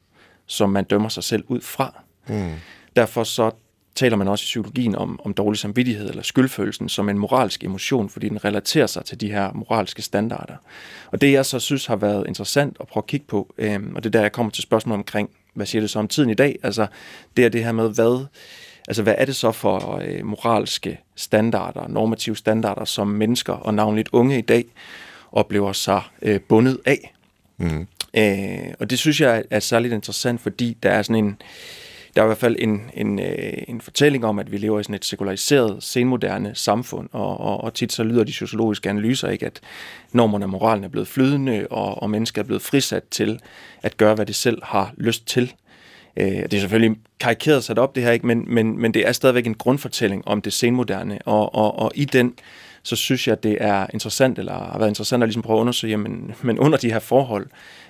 som 0.45 0.69
man 0.69 0.83
dømmer 0.83 1.09
sig 1.09 1.23
selv 1.23 1.43
ud 1.47 1.61
fra. 1.61 2.03
Mm. 2.27 2.53
Derfor 2.95 3.23
så 3.23 3.51
taler 3.99 4.17
man 4.17 4.27
også 4.27 4.43
i 4.43 4.45
psykologien 4.45 4.95
om, 4.95 5.19
om 5.23 5.33
dårlig 5.33 5.59
samvittighed 5.59 6.09
eller 6.09 6.23
skyldfølelsen 6.23 6.89
som 6.89 7.09
en 7.09 7.17
moralsk 7.17 7.63
emotion, 7.63 8.09
fordi 8.09 8.29
den 8.29 8.45
relaterer 8.45 8.87
sig 8.87 9.05
til 9.05 9.21
de 9.21 9.31
her 9.31 9.53
moralske 9.53 10.01
standarder. 10.01 10.55
Og 11.11 11.21
det 11.21 11.31
jeg 11.31 11.45
så 11.45 11.59
synes 11.59 11.85
har 11.85 11.95
været 11.95 12.27
interessant 12.27 12.77
at 12.79 12.87
prøve 12.87 13.01
at 13.01 13.07
kigge 13.07 13.25
på, 13.25 13.53
øh, 13.57 13.79
og 13.95 14.03
det 14.03 14.09
er 14.09 14.11
der 14.11 14.21
jeg 14.21 14.31
kommer 14.31 14.51
til 14.51 14.63
spørgsmålet 14.63 14.97
omkring, 14.97 15.29
hvad 15.53 15.65
siger 15.65 15.81
det 15.81 15.89
så 15.89 15.99
om 15.99 16.07
tiden 16.07 16.29
i 16.29 16.33
dag, 16.33 16.59
altså 16.63 16.87
det 17.37 17.45
er 17.45 17.49
det 17.49 17.63
her 17.63 17.71
med, 17.71 17.89
hvad, 17.95 18.25
altså, 18.87 19.03
hvad 19.03 19.15
er 19.17 19.25
det 19.25 19.35
så 19.35 19.51
for 19.51 20.01
øh, 20.05 20.25
moralske 20.25 20.99
standarder, 21.15 21.87
normative 21.87 22.37
standarder, 22.37 22.85
som 22.85 23.07
mennesker 23.07 23.53
og 23.53 23.73
navnligt 23.73 24.09
unge 24.11 24.37
i 24.37 24.41
dag 24.41 24.65
oplever 25.31 25.73
sig 25.73 26.01
øh, 26.21 26.39
bundet 26.39 26.79
af. 26.85 27.13
Mm. 27.57 27.87
Øh, 28.13 28.73
og 28.79 28.89
det 28.89 28.99
synes 28.99 29.21
jeg 29.21 29.37
er, 29.37 29.41
er 29.49 29.59
særligt 29.59 29.93
interessant, 29.93 30.41
fordi 30.41 30.77
der 30.83 30.91
er 30.91 31.01
sådan 31.01 31.25
en, 31.25 31.41
der 32.19 32.23
er 32.23 32.27
i 32.27 32.33
hvert 32.33 32.37
fald 32.37 32.55
en, 32.59 32.91
en, 32.93 33.19
øh, 33.19 33.53
en 33.67 33.81
fortælling 33.81 34.25
om, 34.25 34.39
at 34.39 34.51
vi 34.51 34.57
lever 34.57 34.79
i 34.79 34.83
sådan 34.83 34.95
et 34.95 35.05
sekulariseret, 35.05 35.83
senmoderne 35.83 36.51
samfund, 36.55 37.09
og, 37.11 37.39
og, 37.39 37.63
og 37.63 37.73
tit 37.73 37.91
så 37.91 38.03
lyder 38.03 38.23
de 38.23 38.33
sociologiske 38.33 38.89
analyser 38.89 39.29
ikke, 39.29 39.45
at 39.45 39.59
normerne 40.11 40.45
og 40.45 40.49
moralen 40.49 40.83
er 40.83 40.87
blevet 40.87 41.07
flydende, 41.07 41.67
og, 41.69 42.01
og 42.03 42.09
mennesker 42.09 42.41
er 42.41 42.45
blevet 42.45 42.61
frisat 42.61 43.03
til 43.11 43.39
at 43.81 43.97
gøre, 43.97 44.15
hvad 44.15 44.25
det 44.25 44.35
selv 44.35 44.63
har 44.63 44.93
lyst 44.97 45.27
til. 45.27 45.53
Øh, 46.17 46.25
det 46.27 46.53
er 46.53 46.59
selvfølgelig 46.59 46.97
karikeret 47.19 47.63
sat 47.63 47.79
op, 47.79 47.95
det 47.95 48.03
her, 48.03 48.11
ikke? 48.11 48.27
Men, 48.27 48.45
men, 48.47 48.81
men 48.81 48.93
det 48.93 49.07
er 49.07 49.11
stadigvæk 49.11 49.45
en 49.45 49.55
grundfortælling 49.55 50.27
om 50.27 50.41
det 50.41 50.53
senmoderne, 50.53 51.19
og, 51.25 51.55
og, 51.55 51.79
og 51.79 51.91
i 51.95 52.05
den, 52.05 52.33
så 52.83 52.95
synes 52.95 53.27
jeg, 53.27 53.33
at 53.33 53.43
det 53.43 53.57
er 53.59 53.87
interessant, 53.93 54.39
eller 54.39 54.53
har 54.53 54.77
været 54.77 54.89
interessant 54.89 55.23
at 55.23 55.29
ligesom 55.29 55.41
prøve 55.41 55.57
at 55.57 55.61
undersøge, 55.61 55.97
men, 55.97 56.35
men 56.41 56.59
under 56.59 56.77
de 56.77 56.91
her 56.91 56.99
forhold, 56.99 57.47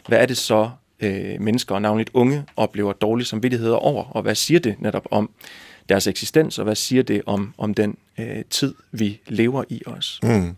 hvad 0.08 0.18
er 0.18 0.26
det 0.26 0.38
så, 0.38 0.70
øh, 1.02 1.42
mennesker, 1.42 1.76
og 1.76 1.82
navnligt 1.82 2.10
unge, 2.14 2.46
oplever 2.56 2.94
dårlig 2.94 3.26
samvittighed 3.26 3.72
over, 3.72 4.04
og 4.04 4.22
hvad 4.22 4.36
siger 4.36 4.60
det 4.60 4.76
netop 4.82 5.08
om 5.12 5.30
deres 5.90 6.08
eksistens, 6.08 6.60
og 6.60 6.64
hvad 6.64 6.76
siger 6.76 7.04
det 7.04 7.22
om, 7.26 7.54
om 7.58 7.74
den 7.74 7.98
øh, 8.20 8.44
tid, 8.50 8.76
vi 8.92 9.22
lever 9.28 9.64
i 9.70 9.82
os. 9.86 10.20
Mm. 10.24 10.56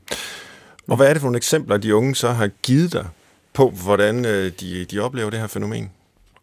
Og 0.88 0.98
hvad 0.98 1.10
er 1.10 1.14
det 1.14 1.22
for 1.22 1.28
nogle 1.28 1.38
eksempler, 1.38 1.78
de 1.78 1.96
unge 1.96 2.16
så 2.16 2.32
har 2.32 2.50
givet 2.64 2.94
dig 2.94 3.08
på, 3.54 3.70
hvordan 3.70 4.26
øh, 4.26 4.52
de, 4.60 4.86
de 4.86 5.00
oplever 5.00 5.30
det 5.30 5.40
her 5.40 5.48
fænomen? 5.48 5.92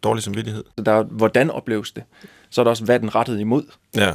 Dårlig 0.03 0.23
samvittighed. 0.23 0.63
Så 0.77 0.83
der 0.83 0.91
er, 0.91 1.03
hvordan 1.03 1.51
opleves 1.51 1.91
det? 1.91 2.03
Så 2.49 2.61
er 2.61 2.63
der 2.63 2.69
også, 2.69 2.85
hvad 2.85 2.99
den 2.99 3.15
rettet 3.15 3.39
imod? 3.39 3.63
Ja. 3.95 4.13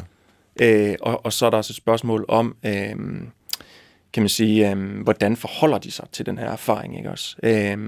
Øh, 0.61 0.97
og, 1.01 1.25
og 1.25 1.33
så 1.33 1.47
er 1.47 1.51
der 1.51 1.57
også 1.57 1.73
et 1.73 1.77
spørgsmål 1.77 2.25
om, 2.29 2.57
øh, 2.65 2.95
kan 4.13 4.23
man 4.23 4.29
sige, 4.29 4.71
øh, 4.71 5.01
hvordan 5.03 5.37
forholder 5.37 5.79
de 5.79 5.91
sig 5.91 6.07
til 6.13 6.27
den 6.27 6.39
her 6.39 6.47
erfaring, 6.47 6.97
ikke 6.97 7.11
også? 7.11 7.37
Øh, 7.43 7.79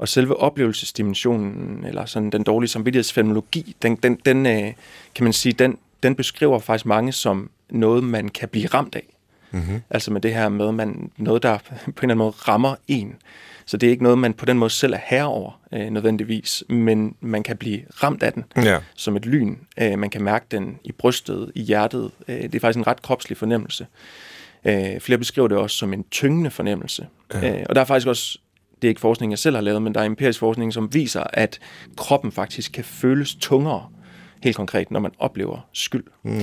og 0.00 0.08
selve 0.08 0.36
oplevelsesdimensionen, 0.36 1.84
eller 1.84 2.04
sådan 2.04 2.30
den 2.30 2.42
dårlige 2.42 2.68
samvittighedsfenomenologi, 2.68 3.76
den, 3.82 3.96
den, 3.96 4.18
den 4.24 4.46
øh, 4.46 4.72
kan 5.14 5.24
man 5.24 5.32
sige, 5.32 5.52
den, 5.52 5.78
den 6.02 6.14
beskriver 6.14 6.58
faktisk 6.58 6.86
mange 6.86 7.12
som 7.12 7.50
noget, 7.70 8.04
man 8.04 8.28
kan 8.28 8.48
blive 8.48 8.66
ramt 8.66 8.94
af. 8.94 9.06
Mm-hmm. 9.50 9.82
Altså 9.90 10.12
med 10.12 10.20
det 10.20 10.34
her 10.34 10.48
med, 10.48 10.72
man, 10.72 11.10
noget, 11.16 11.42
der 11.42 11.58
på 11.68 11.72
en 11.76 11.82
eller 11.86 12.02
anden 12.02 12.18
måde 12.18 12.30
rammer 12.30 12.74
en. 12.88 13.14
Så 13.66 13.76
det 13.76 13.86
er 13.86 13.90
ikke 13.90 14.02
noget, 14.02 14.18
man 14.18 14.32
på 14.34 14.44
den 14.44 14.58
måde 14.58 14.70
selv 14.70 14.92
er 14.92 14.98
herre 15.04 15.26
over 15.26 15.60
øh, 15.72 15.90
nødvendigvis, 15.90 16.64
men 16.68 17.14
man 17.20 17.42
kan 17.42 17.56
blive 17.56 17.80
ramt 18.02 18.22
af 18.22 18.32
den 18.32 18.44
Ja. 18.56 18.78
som 18.94 19.16
et 19.16 19.26
lyn. 19.26 19.56
Øh, 19.80 19.98
man 19.98 20.10
kan 20.10 20.22
mærke 20.22 20.46
den 20.50 20.78
i 20.84 20.92
brystet, 20.92 21.52
i 21.54 21.62
hjertet. 21.62 22.10
Øh, 22.28 22.42
det 22.42 22.54
er 22.54 22.60
faktisk 22.60 22.78
en 22.78 22.86
ret 22.86 23.02
kropslig 23.02 23.38
fornemmelse. 23.38 23.86
Øh, 24.64 25.00
flere 25.00 25.18
beskriver 25.18 25.48
det 25.48 25.58
også 25.58 25.76
som 25.76 25.92
en 25.92 26.04
tyngende 26.10 26.50
fornemmelse. 26.50 27.06
Ja. 27.34 27.58
Øh, 27.60 27.66
og 27.68 27.74
der 27.74 27.80
er 27.80 27.84
faktisk 27.84 28.06
også, 28.06 28.38
det 28.82 28.88
er 28.88 28.90
ikke 28.90 29.00
forskning, 29.00 29.32
jeg 29.32 29.38
selv 29.38 29.56
har 29.56 29.62
lavet, 29.62 29.82
men 29.82 29.94
der 29.94 30.00
er 30.00 30.04
empirisk 30.04 30.38
forskning, 30.38 30.72
som 30.72 30.94
viser, 30.94 31.22
at 31.32 31.58
kroppen 31.96 32.32
faktisk 32.32 32.72
kan 32.72 32.84
føles 32.84 33.34
tungere, 33.34 33.86
helt 34.42 34.56
konkret, 34.56 34.90
når 34.90 35.00
man 35.00 35.10
oplever 35.18 35.68
skyld. 35.72 36.04
Mm. 36.22 36.40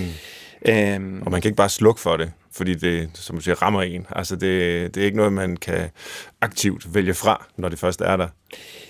Øhm, 0.65 1.21
Og 1.25 1.31
man 1.31 1.41
kan 1.41 1.49
ikke 1.49 1.55
bare 1.57 1.69
slukke 1.69 2.01
for 2.01 2.17
det, 2.17 2.31
fordi 2.51 2.73
det, 2.73 3.09
som 3.13 3.35
du 3.35 3.41
siger, 3.41 3.55
rammer 3.61 3.81
en. 3.81 4.05
Altså, 4.15 4.35
det, 4.35 4.95
det 4.95 5.01
er 5.01 5.05
ikke 5.05 5.17
noget, 5.17 5.33
man 5.33 5.57
kan 5.57 5.89
aktivt 6.41 6.93
vælge 6.93 7.13
fra, 7.13 7.45
når 7.57 7.69
det 7.69 7.79
først 7.79 8.01
er 8.01 8.17
der. 8.17 8.27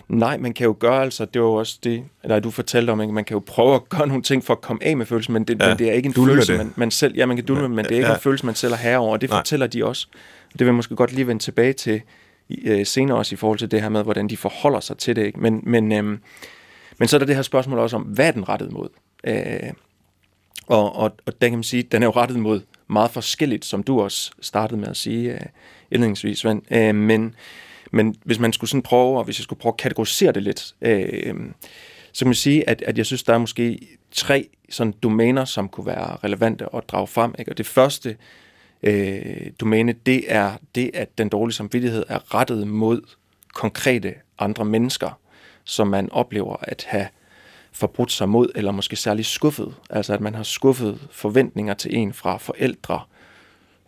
Nej, 0.07 0.38
man 0.38 0.53
kan 0.53 0.65
jo 0.65 0.75
gøre, 0.79 1.01
altså, 1.03 1.25
det 1.25 1.41
var 1.41 1.47
jo 1.47 1.53
også 1.53 1.79
det, 1.83 2.03
eller 2.23 2.39
du 2.39 2.51
fortalte 2.51 2.91
om, 2.91 3.01
ikke? 3.01 3.13
man 3.13 3.23
kan 3.25 3.36
jo 3.36 3.43
prøve 3.47 3.75
at 3.75 3.89
gøre 3.89 4.07
nogle 4.07 4.23
ting 4.23 4.43
for 4.45 4.53
at 4.53 4.62
komme 4.62 4.83
af 4.83 4.97
med 4.97 5.05
følelsen, 5.05 5.33
men 5.33 5.43
det, 5.43 5.62
Ja, 5.62 5.67
men 5.67 5.77
det 5.77 5.89
er 5.89 5.93
ikke 5.93 6.07
en 6.07 6.13
følelse, 6.13 6.51
det. 6.51 6.57
man, 6.60 6.73
man 6.75 6.91
selv, 6.91 7.15
ja, 7.15 7.25
man 7.25 7.38
kan 7.38 7.45
dulme, 7.45 7.62
Ja, 7.62 7.67
men 7.67 7.86
det 7.86 7.91
er 7.91 7.95
ikke 7.95 8.07
ja. 8.07 8.13
en 8.13 8.19
følelse, 8.21 8.45
man 8.45 8.55
selv 8.55 8.73
er 8.73 8.77
herre 8.77 8.97
over, 8.97 9.12
og 9.13 9.21
det 9.21 9.29
Nej. 9.29 9.39
fortæller 9.39 9.67
de 9.67 9.86
også. 9.86 10.07
Det 10.51 10.60
vil 10.60 10.65
jeg 10.65 10.75
måske 10.75 10.95
godt 10.95 11.12
lige 11.13 11.27
vende 11.27 11.43
tilbage 11.43 11.73
til 11.73 12.01
øh, 12.63 12.86
senere 12.86 13.17
også 13.17 13.36
i 13.36 13.38
forhold 13.38 13.60
til 13.60 13.71
det 13.71 13.81
her 13.81 13.89
med, 13.89 14.03
hvordan 14.03 14.27
de 14.27 14.38
forholder 14.38 14.79
sig 14.79 14.97
til 14.97 15.15
det, 15.15 15.25
ikke? 15.25 15.39
Men, 15.39 15.62
men, 15.63 15.91
øhm, 15.91 16.19
men 16.97 17.07
så 17.07 17.17
er 17.17 17.19
der 17.19 17.25
det 17.25 17.36
her 17.36 17.41
spørgsmål 17.41 17.79
også 17.79 17.95
om, 17.95 18.01
hvad 18.01 18.27
er 18.27 18.31
den 18.31 18.49
rettet 18.49 18.71
mod? 18.71 18.89
Øh, 19.23 19.73
og, 20.67 20.95
og, 20.95 21.15
og 21.25 21.41
den 21.41 21.49
kan 21.49 21.57
man 21.57 21.63
sige, 21.63 21.83
den 21.83 22.03
er 22.03 22.07
jo 22.07 22.12
rettet 22.12 22.39
mod 22.39 22.62
meget 22.88 23.12
forskelligt, 23.12 23.65
som 23.65 23.83
du 23.83 24.01
også 24.01 24.31
startede 24.41 24.79
med 24.79 24.88
at 24.88 24.97
sige 24.97 25.33
øh, 25.33 25.41
indledningsvis, 25.91 26.39
Svend. 26.39 26.62
Øh, 26.71 26.95
men, 26.95 27.36
men 27.91 28.15
hvis 28.23 28.39
man 28.39 28.53
skulle 28.53 28.69
sådan 28.69 28.81
prøve, 28.81 29.17
og 29.17 29.23
hvis 29.23 29.39
jeg 29.39 29.43
skulle 29.43 29.60
prøve 29.60 29.73
at 29.73 29.77
kategorisere 29.77 30.31
det 30.31 30.43
lidt, 30.43 30.75
øh, 30.81 31.36
så 32.12 32.19
kan 32.25 32.27
man 32.27 32.36
sige, 32.36 32.69
at, 32.69 32.81
at 32.81 32.97
jeg 32.97 33.05
synes, 33.05 33.23
der 33.23 33.33
er 33.33 33.38
måske 33.38 33.88
tre 34.12 34.49
sådan 34.69 34.93
domæner, 35.03 35.45
som 35.45 35.69
kunne 35.69 35.86
være 35.86 36.17
relevante 36.23 36.65
at 36.75 36.83
drage 36.88 37.07
frem. 37.07 37.36
Ikke? 37.39 37.51
Og 37.51 37.57
det 37.57 37.65
første 37.65 38.15
øh, 38.83 39.51
domæne, 39.59 39.93
det 40.05 40.23
er 40.27 40.53
det, 40.75 40.91
at 40.93 41.17
den 41.17 41.29
dårlige 41.29 41.55
samvittighed 41.55 42.03
er 42.07 42.35
rettet 42.35 42.67
mod 42.67 43.01
konkrete 43.53 44.13
andre 44.39 44.65
mennesker, 44.65 45.19
som 45.63 45.87
man 45.87 46.11
oplever 46.11 46.55
at 46.61 46.85
have 46.87 47.07
forbrudt 47.71 48.11
sig 48.11 48.29
mod, 48.29 48.49
eller 48.55 48.71
måske 48.71 48.95
særligt 48.95 49.27
skuffet. 49.27 49.75
Altså 49.89 50.13
at 50.13 50.21
man 50.21 50.35
har 50.35 50.43
skuffet 50.43 51.07
forventninger 51.11 51.73
til 51.73 51.95
en 51.95 52.13
fra 52.13 52.37
forældre, 52.37 53.01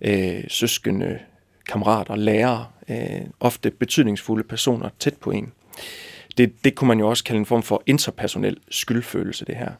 øh, 0.01 0.43
søskende, 0.47 1.19
kammerater, 1.69 2.15
lærere, 2.15 2.65
øh, 2.89 3.21
ofte 3.39 3.71
betydningsfulde 3.71 4.43
personer 4.43 4.89
tæt 4.99 5.17
på 5.17 5.31
en. 5.31 5.51
Det, 6.37 6.63
det 6.63 6.75
kunne 6.75 6.87
man 6.87 6.99
jo 6.99 7.09
også 7.09 7.23
kalde 7.23 7.39
en 7.39 7.45
form 7.45 7.63
for 7.63 7.83
interpersonel 7.85 8.57
skyldfølelse, 8.69 9.45
det 9.45 9.55
her. 9.55 9.71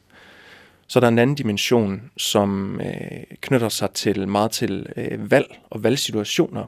Så 0.89 0.99
er 0.99 1.01
der 1.01 1.07
en 1.07 1.19
anden 1.19 1.35
dimension, 1.35 2.01
som 2.17 2.81
øh, 2.81 3.23
knytter 3.41 3.69
sig 3.69 3.91
til 3.91 4.27
meget 4.27 4.51
til 4.51 4.85
øh, 4.95 5.31
valg 5.31 5.59
og 5.69 5.83
valgsituationer, 5.83 6.65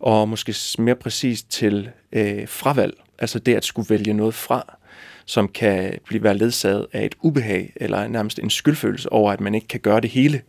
og 0.00 0.28
måske 0.28 0.54
mere 0.78 0.94
præcist 0.94 1.50
til 1.50 1.90
øh, 2.12 2.48
fravalg, 2.48 2.94
altså 3.18 3.38
det 3.38 3.54
at 3.54 3.64
skulle 3.64 3.90
vælge 3.90 4.12
noget 4.12 4.34
fra, 4.34 4.76
som 5.24 5.48
kan 5.48 5.98
blive 6.06 6.22
være 6.22 6.38
ledsaget 6.38 6.86
af 6.92 7.04
et 7.04 7.14
ubehag 7.22 7.72
eller 7.76 8.08
nærmest 8.08 8.38
en 8.38 8.50
skyldfølelse 8.50 9.12
over, 9.12 9.32
at 9.32 9.40
man 9.40 9.54
ikke 9.54 9.68
kan 9.68 9.80
gøre 9.80 10.00
det 10.00 10.10
hele, 10.10 10.42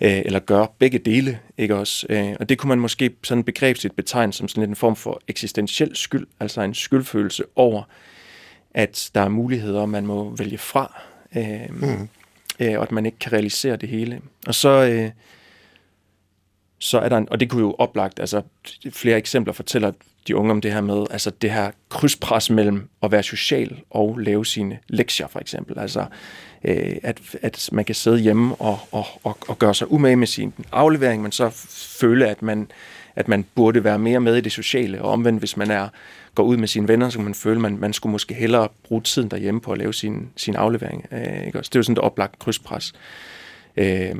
øh, 0.00 0.22
eller 0.24 0.38
gøre 0.38 0.68
begge 0.78 0.98
dele, 0.98 1.38
ikke 1.58 1.76
også? 1.76 2.06
Øh, 2.10 2.36
og 2.40 2.48
det 2.48 2.58
kunne 2.58 2.68
man 2.68 2.80
måske 2.80 3.10
sådan 3.22 3.44
begrebsligt 3.44 3.96
betegne 3.96 4.32
som 4.32 4.48
sådan 4.48 4.68
en 4.68 4.76
form 4.76 4.96
for 4.96 5.22
eksistentiel 5.28 5.96
skyld, 5.96 6.26
altså 6.40 6.60
en 6.60 6.74
skyldfølelse 6.74 7.44
over, 7.56 7.82
at 8.74 9.10
der 9.14 9.20
er 9.20 9.28
muligheder, 9.28 9.86
man 9.86 10.06
må 10.06 10.36
vælge 10.36 10.58
fra, 10.58 11.02
øh, 11.36 11.70
mm. 11.70 12.08
øh, 12.60 12.78
og 12.78 12.82
at 12.82 12.92
man 12.92 13.06
ikke 13.06 13.18
kan 13.18 13.32
realisere 13.32 13.76
det 13.76 13.88
hele. 13.88 14.20
Og 14.46 14.54
så, 14.54 14.68
øh, 14.68 15.10
så 16.78 16.98
er 16.98 17.08
der, 17.08 17.16
en, 17.16 17.28
og 17.30 17.40
det 17.40 17.50
kunne 17.50 17.62
jo 17.62 17.74
oplagt, 17.78 18.20
altså 18.20 18.42
flere 18.90 19.16
eksempler 19.16 19.52
fortæller 19.54 19.92
de 20.28 20.36
unge 20.36 20.50
om 20.50 20.60
det 20.60 20.72
her 20.72 20.80
med, 20.80 21.06
altså 21.10 21.30
det 21.30 21.50
her 21.50 21.70
krydspres 21.88 22.50
mellem 22.50 22.88
at 23.02 23.12
være 23.12 23.22
social 23.22 23.80
og 23.90 24.18
lave 24.18 24.46
sine 24.46 24.78
lektier, 24.88 25.26
for 25.26 25.40
eksempel. 25.40 25.78
Altså, 25.78 26.06
øh, 26.64 26.96
at, 27.02 27.20
at 27.42 27.68
man 27.72 27.84
kan 27.84 27.94
sidde 27.94 28.18
hjemme 28.18 28.54
og, 28.54 28.78
og, 28.92 29.06
og, 29.24 29.38
og 29.48 29.58
gøre 29.58 29.74
sig 29.74 29.92
umage 29.92 30.16
med 30.16 30.26
sin 30.26 30.54
aflevering, 30.72 31.22
men 31.22 31.32
så 31.32 31.50
føle, 32.00 32.28
at 32.28 32.42
man, 32.42 32.70
at 33.16 33.28
man 33.28 33.44
burde 33.54 33.84
være 33.84 33.98
mere 33.98 34.20
med 34.20 34.36
i 34.36 34.40
det 34.40 34.52
sociale, 34.52 35.02
og 35.02 35.10
omvendt, 35.10 35.38
hvis 35.38 35.56
man 35.56 35.70
er 35.70 35.88
går 36.34 36.42
ud 36.42 36.56
med 36.56 36.68
sine 36.68 36.88
venner, 36.88 37.08
så 37.08 37.18
kan 37.18 37.24
man 37.24 37.34
føle, 37.34 37.56
at 37.56 37.60
man, 37.60 37.78
man 37.78 37.92
skulle 37.92 38.10
måske 38.10 38.34
hellere 38.34 38.68
bruge 38.84 39.02
tiden 39.02 39.30
derhjemme 39.30 39.60
på 39.60 39.72
at 39.72 39.78
lave 39.78 39.94
sin, 39.94 40.28
sin 40.36 40.56
aflevering. 40.56 41.06
Øh, 41.12 41.46
ikke? 41.46 41.58
også? 41.58 41.68
Det 41.68 41.74
er 41.74 41.78
jo 41.78 41.82
sådan 41.82 41.92
et 41.92 41.98
oplagt 41.98 42.38
krydspres, 42.38 42.92
øh, 43.76 44.14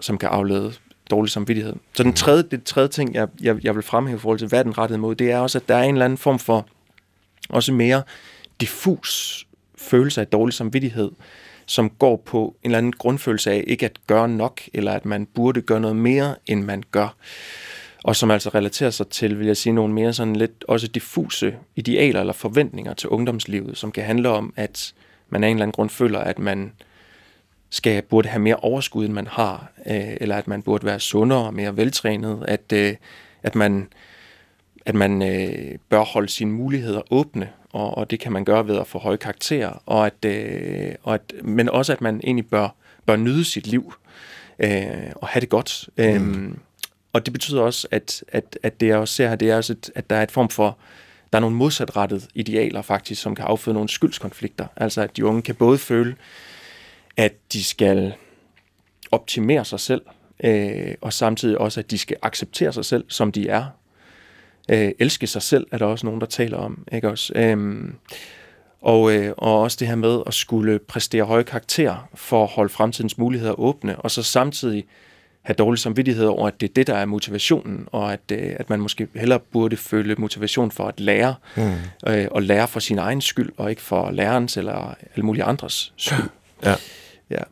som 0.00 0.18
kan 0.18 0.28
aflede 0.28 0.72
dårlig 1.10 1.30
samvittighed. 1.30 1.74
Så 1.94 2.02
den 2.02 2.12
tredje, 2.12 2.42
det 2.42 2.64
tredje 2.64 2.88
ting, 2.88 3.14
jeg, 3.14 3.28
jeg, 3.42 3.64
jeg 3.64 3.74
vil 3.74 3.82
fremhæve 3.82 4.16
i 4.16 4.20
forhold 4.20 4.38
til, 4.38 4.48
hvad 4.48 4.64
den 4.64 4.78
rettet 4.78 5.00
mod, 5.00 5.14
det 5.14 5.30
er 5.30 5.38
også, 5.38 5.58
at 5.58 5.68
der 5.68 5.74
er 5.74 5.82
en 5.82 5.94
eller 5.94 6.04
anden 6.04 6.18
form 6.18 6.38
for 6.38 6.66
også 7.48 7.72
mere 7.72 8.02
diffus 8.60 9.46
følelse 9.78 10.20
af 10.20 10.26
dårlig 10.26 10.54
samvittighed, 10.54 11.10
som 11.66 11.90
går 11.90 12.16
på 12.16 12.56
en 12.62 12.70
eller 12.70 12.78
anden 12.78 12.92
grundfølelse 12.92 13.50
af 13.50 13.64
ikke 13.66 13.86
at 13.86 13.98
gøre 14.06 14.28
nok, 14.28 14.60
eller 14.74 14.92
at 14.92 15.04
man 15.04 15.26
burde 15.26 15.60
gøre 15.60 15.80
noget 15.80 15.96
mere, 15.96 16.34
end 16.46 16.62
man 16.62 16.82
gør. 16.90 17.16
Og 18.06 18.16
som 18.16 18.30
altså 18.30 18.50
relaterer 18.54 18.90
sig 18.90 19.08
til, 19.08 19.38
vil 19.38 19.46
jeg 19.46 19.56
sige, 19.56 19.72
nogle 19.72 19.94
mere 19.94 20.12
sådan 20.12 20.36
lidt 20.36 20.64
også 20.68 20.86
diffuse 20.86 21.56
idealer 21.76 22.20
eller 22.20 22.32
forventninger 22.32 22.94
til 22.94 23.08
ungdomslivet, 23.08 23.76
som 23.76 23.92
kan 23.92 24.04
handle 24.04 24.28
om, 24.28 24.52
at 24.56 24.94
man 25.30 25.44
af 25.44 25.48
en 25.48 25.56
eller 25.56 25.62
anden 25.62 25.72
grund 25.72 25.90
føler, 25.90 26.18
at 26.18 26.38
man 26.38 26.72
skal 27.70 28.02
burde 28.02 28.28
have 28.28 28.42
mere 28.42 28.56
overskud, 28.56 29.04
end 29.04 29.12
man 29.12 29.26
har, 29.26 29.72
øh, 29.86 30.16
eller 30.20 30.36
at 30.36 30.48
man 30.48 30.62
burde 30.62 30.86
være 30.86 31.00
sundere 31.00 31.46
og 31.46 31.54
mere 31.54 31.76
veltrænet, 31.76 32.44
at, 32.48 32.72
øh, 32.72 32.94
at 33.42 33.54
man, 33.54 33.88
at 34.84 34.94
man 34.94 35.22
øh, 35.22 35.78
bør 35.88 36.04
holde 36.04 36.28
sine 36.28 36.52
muligheder 36.52 37.02
åbne, 37.10 37.48
og, 37.72 37.98
og 37.98 38.10
det 38.10 38.20
kan 38.20 38.32
man 38.32 38.44
gøre 38.44 38.68
ved 38.68 38.76
at 38.76 38.86
få 38.86 38.98
høje 38.98 39.16
karakterer, 39.16 39.82
og 39.86 40.06
at, 40.06 40.24
øh, 40.24 40.94
og 41.02 41.14
at, 41.14 41.32
men 41.42 41.68
også 41.68 41.92
at 41.92 42.00
man 42.00 42.20
egentlig 42.24 42.46
bør, 42.46 42.68
bør 43.06 43.16
nyde 43.16 43.44
sit 43.44 43.66
liv 43.66 43.94
øh, 44.58 44.86
og 45.16 45.28
have 45.28 45.40
det 45.40 45.48
godt. 45.48 45.88
Mm. 45.98 46.58
Og 47.16 47.26
det 47.26 47.32
betyder 47.32 47.62
også, 47.62 47.88
at, 47.90 48.24
at, 48.28 48.58
at 48.62 48.80
det 48.80 48.86
jeg 48.86 48.96
også 48.96 49.14
ser 49.14 49.28
her, 49.28 49.36
det 49.36 49.50
er 49.50 49.56
også, 49.56 49.72
et, 49.72 49.90
at 49.94 50.10
der 50.10 50.16
er 50.16 50.22
et 50.22 50.30
form 50.30 50.48
for, 50.48 50.78
der 51.32 51.38
er 51.38 51.40
nogle 51.40 51.56
modsatrettede 51.56 52.20
idealer 52.34 52.82
faktisk, 52.82 53.22
som 53.22 53.34
kan 53.34 53.44
afføde 53.44 53.74
nogle 53.74 53.88
skyldskonflikter. 53.88 54.66
Altså 54.76 55.02
at 55.02 55.16
de 55.16 55.24
unge 55.24 55.42
kan 55.42 55.54
både 55.54 55.78
føle, 55.78 56.16
at 57.16 57.32
de 57.52 57.64
skal 57.64 58.14
optimere 59.10 59.64
sig 59.64 59.80
selv, 59.80 60.02
øh, 60.44 60.94
og 61.00 61.12
samtidig 61.12 61.58
også, 61.58 61.80
at 61.80 61.90
de 61.90 61.98
skal 61.98 62.16
acceptere 62.22 62.72
sig 62.72 62.84
selv, 62.84 63.04
som 63.08 63.32
de 63.32 63.48
er. 63.48 63.64
Øh, 64.70 64.92
elske 64.98 65.26
sig 65.26 65.42
selv, 65.42 65.66
er 65.72 65.78
der 65.78 65.86
også 65.86 66.06
nogen, 66.06 66.20
der 66.20 66.26
taler 66.26 66.56
om. 66.56 66.86
Ikke 66.92 67.10
også? 67.10 67.32
Øh, 67.36 67.84
og, 68.80 69.12
øh, 69.12 69.34
og 69.38 69.60
også 69.60 69.76
det 69.80 69.88
her 69.88 69.96
med 69.96 70.22
at 70.26 70.34
skulle 70.34 70.78
præstere 70.78 71.24
høje 71.24 71.42
karakterer 71.42 72.08
for 72.14 72.42
at 72.42 72.50
holde 72.50 72.72
fremtidens 72.72 73.18
muligheder 73.18 73.60
åbne, 73.60 73.98
og 73.98 74.10
så 74.10 74.22
samtidig 74.22 74.84
have 75.46 75.54
dårlig 75.54 75.78
samvittighed 75.78 76.24
over, 76.24 76.48
at 76.48 76.60
det 76.60 76.68
er 76.68 76.74
det, 76.76 76.86
der 76.86 76.94
er 76.94 77.04
motivationen, 77.04 77.88
og 77.92 78.12
at, 78.12 78.20
øh, 78.32 78.52
at 78.56 78.70
man 78.70 78.80
måske 78.80 79.08
hellere 79.14 79.38
burde 79.38 79.76
føle 79.76 80.14
motivation 80.18 80.70
for 80.70 80.84
at 80.84 81.00
lære, 81.00 81.34
mm. 81.56 81.72
øh, 82.06 82.26
og 82.30 82.42
lære 82.42 82.68
for 82.68 82.80
sin 82.80 82.98
egen 82.98 83.20
skyld, 83.20 83.52
og 83.56 83.70
ikke 83.70 83.82
for 83.82 84.10
lærerens 84.10 84.56
eller 84.56 84.94
alle 85.14 85.26
mulige 85.26 85.44
andres 85.44 85.92
skyld. 85.96 86.28
Ja. 86.64 86.74
Ja. 87.30 87.42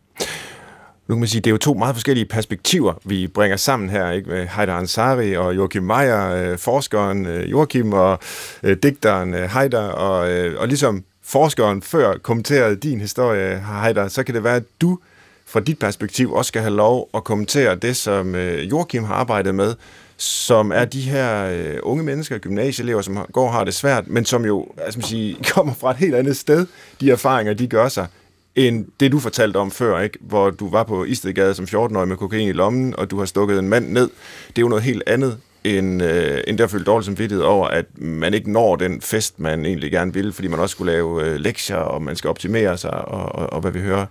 Nu 1.09 1.14
kan 1.14 1.20
man 1.20 1.28
sige, 1.28 1.40
det 1.40 1.50
er 1.50 1.52
jo 1.52 1.59
to 1.59 1.74
meget 1.74 1.94
forskellige 1.94 2.26
perspektiver, 2.26 2.94
vi 3.04 3.26
bringer 3.26 3.57
sammen 3.57 3.90
her, 3.90 4.11
ikke? 4.11 4.30
Med 4.30 4.46
Heider 4.46 4.74
Ansari 4.74 5.37
og 5.37 5.57
Joachim 5.57 5.83
Meyer, 5.83 6.30
øh, 6.30 6.59
forskeren 6.59 7.26
øh, 7.26 7.50
Joachim 7.50 7.92
og 7.92 8.18
øh, 8.62 8.76
digteren 8.83 9.35
øh, 9.35 9.50
Heider, 9.50 9.88
og, 9.88 10.30
øh, 10.30 10.61
og 10.61 10.68
ligesom 10.68 11.04
forskeren 11.22 11.83
før 11.83 12.18
kommenterede 12.18 12.76
din 12.76 13.00
historie, 13.00 13.64
Heider, 13.83 14.09
så 14.09 14.22
kan 14.22 14.35
det 14.35 14.44
være, 14.44 14.57
at 14.57 14.64
du 14.80 14.98
fra 15.46 15.61
dit 15.61 15.78
perspektiv 15.78 16.33
også 16.33 16.48
skal 16.48 16.62
have 16.62 16.74
lov 16.74 17.11
at 17.14 17.24
kommentere 17.24 17.74
det, 17.74 17.96
som 17.96 18.35
øh, 18.35 18.70
Joachim 18.70 19.04
har 19.04 19.14
arbejdet 19.14 19.54
med, 19.54 19.74
som 20.16 20.72
er 20.72 20.85
de 20.85 21.00
her 21.00 21.44
øh, 21.44 21.78
unge 21.83 22.04
mennesker, 22.04 22.38
gymnasieelever, 22.38 23.02
som 23.02 23.16
har, 23.16 23.26
går 23.33 23.46
og 23.46 23.52
har 23.52 23.64
det 23.64 23.74
svært, 23.74 24.09
men 24.09 24.24
som 24.24 24.44
jo 24.44 24.66
altså 24.78 24.98
man 24.98 25.07
siger, 25.07 25.37
kommer 25.54 25.74
fra 25.74 25.90
et 25.90 25.96
helt 25.96 26.14
andet 26.14 26.37
sted. 26.37 26.66
De 27.00 27.11
erfaringer, 27.11 27.54
de 27.54 27.66
gør 27.66 27.88
sig, 27.88 28.07
end 28.54 28.87
det, 29.00 29.12
du 29.12 29.18
fortalte 29.18 29.57
om 29.57 29.70
før, 29.70 30.00
ikke? 30.00 30.18
hvor 30.20 30.50
du 30.50 30.70
var 30.70 30.83
på 30.83 31.04
Istedgade 31.04 31.54
som 31.54 31.64
14-årig 31.64 32.09
med 32.09 32.16
kokain 32.16 32.48
i 32.48 32.52
lommen, 32.52 32.96
og 32.96 33.11
du 33.11 33.18
har 33.18 33.24
stukket 33.24 33.59
en 33.59 33.68
mand 33.68 33.88
ned. 33.88 34.11
Det 34.48 34.59
er 34.59 34.62
jo 34.62 34.68
noget 34.68 34.85
helt 34.85 35.02
andet, 35.07 35.38
end, 35.64 36.02
øh, 36.02 36.40
end 36.46 36.59
der 36.59 36.66
følte 36.66 36.85
dårligt 36.85 37.07
samvittighed 37.07 37.44
over, 37.44 37.68
at 37.68 37.98
man 37.98 38.35
ikke 38.35 38.52
når 38.52 38.76
den 38.76 39.00
fest, 39.00 39.40
man 39.40 39.64
egentlig 39.64 39.90
gerne 39.90 40.14
vil, 40.14 40.33
fordi 40.33 40.48
man 40.48 40.61
også 40.61 40.72
skulle 40.72 40.92
lave 40.92 41.24
øh, 41.24 41.37
lektier, 41.37 41.76
og 41.76 42.02
man 42.02 42.16
skal 42.16 42.30
optimere 42.30 42.78
sig, 42.78 42.90
og, 42.90 43.35
og, 43.35 43.52
og 43.52 43.61
hvad 43.61 43.70
vi 43.70 43.80
hører 43.80 44.07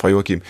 fra 0.00 0.08
Joachim. 0.08 0.40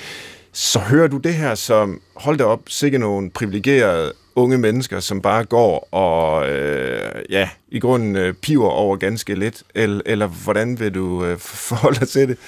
Så 0.52 0.78
hører 0.78 1.08
du 1.08 1.16
det 1.16 1.34
her 1.34 1.54
som, 1.54 2.00
hold 2.16 2.38
da 2.38 2.44
op, 2.44 2.60
sikke 2.66 2.98
nogle 2.98 3.30
privilegerede 3.30 4.12
unge 4.36 4.58
mennesker, 4.58 5.00
som 5.00 5.22
bare 5.22 5.44
går 5.44 5.88
og, 5.94 6.48
øh, 6.48 7.22
ja, 7.30 7.50
i 7.68 7.78
grunden 7.78 8.16
øh, 8.16 8.34
piver 8.34 8.68
over 8.68 8.96
ganske 8.96 9.34
lidt, 9.34 9.62
eller, 9.74 10.00
eller 10.06 10.26
hvordan 10.26 10.80
vil 10.80 10.94
du 10.94 11.24
øh, 11.24 11.38
forholde 11.68 12.00
dig 12.00 12.08
til 12.08 12.28
det? 12.28 12.38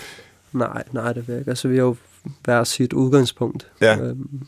Nej, 0.52 0.82
nej, 0.92 1.12
det 1.12 1.28
vil 1.28 1.32
jeg 1.32 1.40
ikke. 1.40 1.50
Altså, 1.50 1.68
vi 1.68 1.76
har 1.76 1.84
jo 1.84 1.96
hver 2.44 2.64
sit 2.64 2.92
udgangspunkt. 2.92 3.66
Ja. 3.80 3.98
Øhm, 3.98 4.46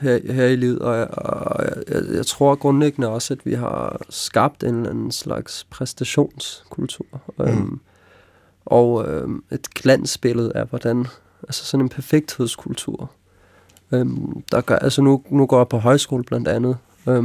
her, 0.00 0.32
her 0.32 0.46
i 0.46 0.56
livet, 0.56 0.78
og, 0.78 0.96
jeg, 0.96 1.08
og 1.10 1.64
jeg, 1.64 1.82
jeg, 1.88 2.02
jeg 2.14 2.26
tror 2.26 2.54
grundlæggende 2.54 3.08
også, 3.08 3.34
at 3.34 3.46
vi 3.46 3.54
har 3.54 4.00
skabt 4.10 4.62
en 4.62 4.74
eller 4.74 4.90
anden 4.90 5.12
slags 5.12 5.66
præstationskultur. 5.70 7.06
Mm. 7.38 7.44
Øhm, 7.44 7.80
og 8.68 9.08
øh, 9.08 9.28
et 9.50 9.70
glansbillede 9.70 10.52
af, 10.54 10.66
hvordan, 10.66 11.06
altså 11.42 11.64
sådan 11.64 11.84
en 11.84 11.88
perfekthedskultur. 11.88 13.10
øh, 13.92 14.06
der 14.52 14.60
gør, 14.60 14.76
altså 14.76 15.02
nu, 15.02 15.22
nu 15.30 15.46
går 15.46 15.58
jeg 15.58 15.68
på 15.68 15.78
højskole 15.78 16.24
blandt 16.24 16.48
andet, 16.48 16.76
øh, 17.08 17.24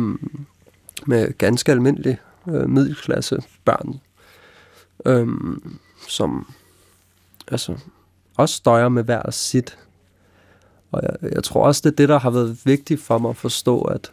med 1.07 1.37
ganske 1.37 1.71
almindelige 1.71 2.19
øh, 2.47 2.69
middelklasse 2.69 3.43
børn, 3.65 3.99
øh, 5.05 5.27
som 6.07 6.47
altså, 7.47 7.77
også 8.37 8.55
støjer 8.55 8.89
med 8.89 9.03
hver 9.03 9.31
sit. 9.31 9.77
Og 10.91 11.01
jeg, 11.03 11.31
jeg 11.33 11.43
tror 11.43 11.65
også, 11.65 11.81
det 11.83 11.91
er 11.91 11.95
det, 11.95 12.09
der 12.09 12.19
har 12.19 12.29
været 12.29 12.57
vigtigt 12.65 13.01
for 13.01 13.17
mig 13.17 13.29
at 13.29 13.37
forstå, 13.37 13.81
at, 13.81 14.11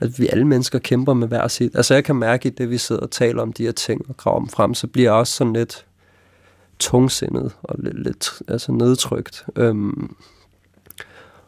at 0.00 0.18
vi 0.18 0.28
alle 0.28 0.44
mennesker 0.44 0.78
kæmper 0.78 1.14
med 1.14 1.28
hver 1.28 1.48
sit. 1.48 1.76
Altså 1.76 1.94
jeg 1.94 2.04
kan 2.04 2.16
mærke 2.16 2.48
i 2.48 2.50
det, 2.50 2.70
vi 2.70 2.78
sidder 2.78 3.02
og 3.02 3.10
taler 3.10 3.42
om 3.42 3.52
de 3.52 3.64
her 3.64 3.72
ting 3.72 4.08
og 4.08 4.16
graver 4.16 4.38
dem 4.38 4.48
frem, 4.48 4.74
så 4.74 4.86
bliver 4.86 5.06
jeg 5.06 5.12
også 5.12 5.32
sådan 5.32 5.52
lidt 5.52 5.86
tungsindet 6.78 7.52
og 7.62 7.76
lidt, 7.78 8.02
lidt 8.02 8.42
altså 8.48 8.72
nedtrykt. 8.72 9.44
Øhm, 9.56 10.16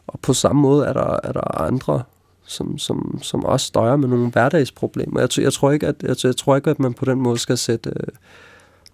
og 0.06 0.20
på 0.20 0.32
samme 0.32 0.62
måde 0.62 0.86
er 0.86 0.92
der, 0.92 1.18
er 1.24 1.32
der 1.32 1.60
andre, 1.60 2.02
som, 2.44 2.78
som, 2.78 3.18
som 3.22 3.44
også 3.44 3.66
støjer 3.66 3.96
med 3.96 4.08
nogle 4.08 4.30
hverdagsproblemer. 4.30 5.20
Jeg, 5.20 5.38
jeg, 5.38 5.52
tror 5.52 5.70
ikke, 5.70 5.86
at, 5.86 6.02
jeg, 6.02 6.16
jeg 6.24 6.36
tror 6.36 6.56
ikke, 6.56 6.70
at 6.70 6.78
man 6.78 6.94
på 6.94 7.04
den 7.04 7.20
måde 7.20 7.38
skal 7.38 7.58
sætte, 7.58 7.90
øh, 7.90 8.06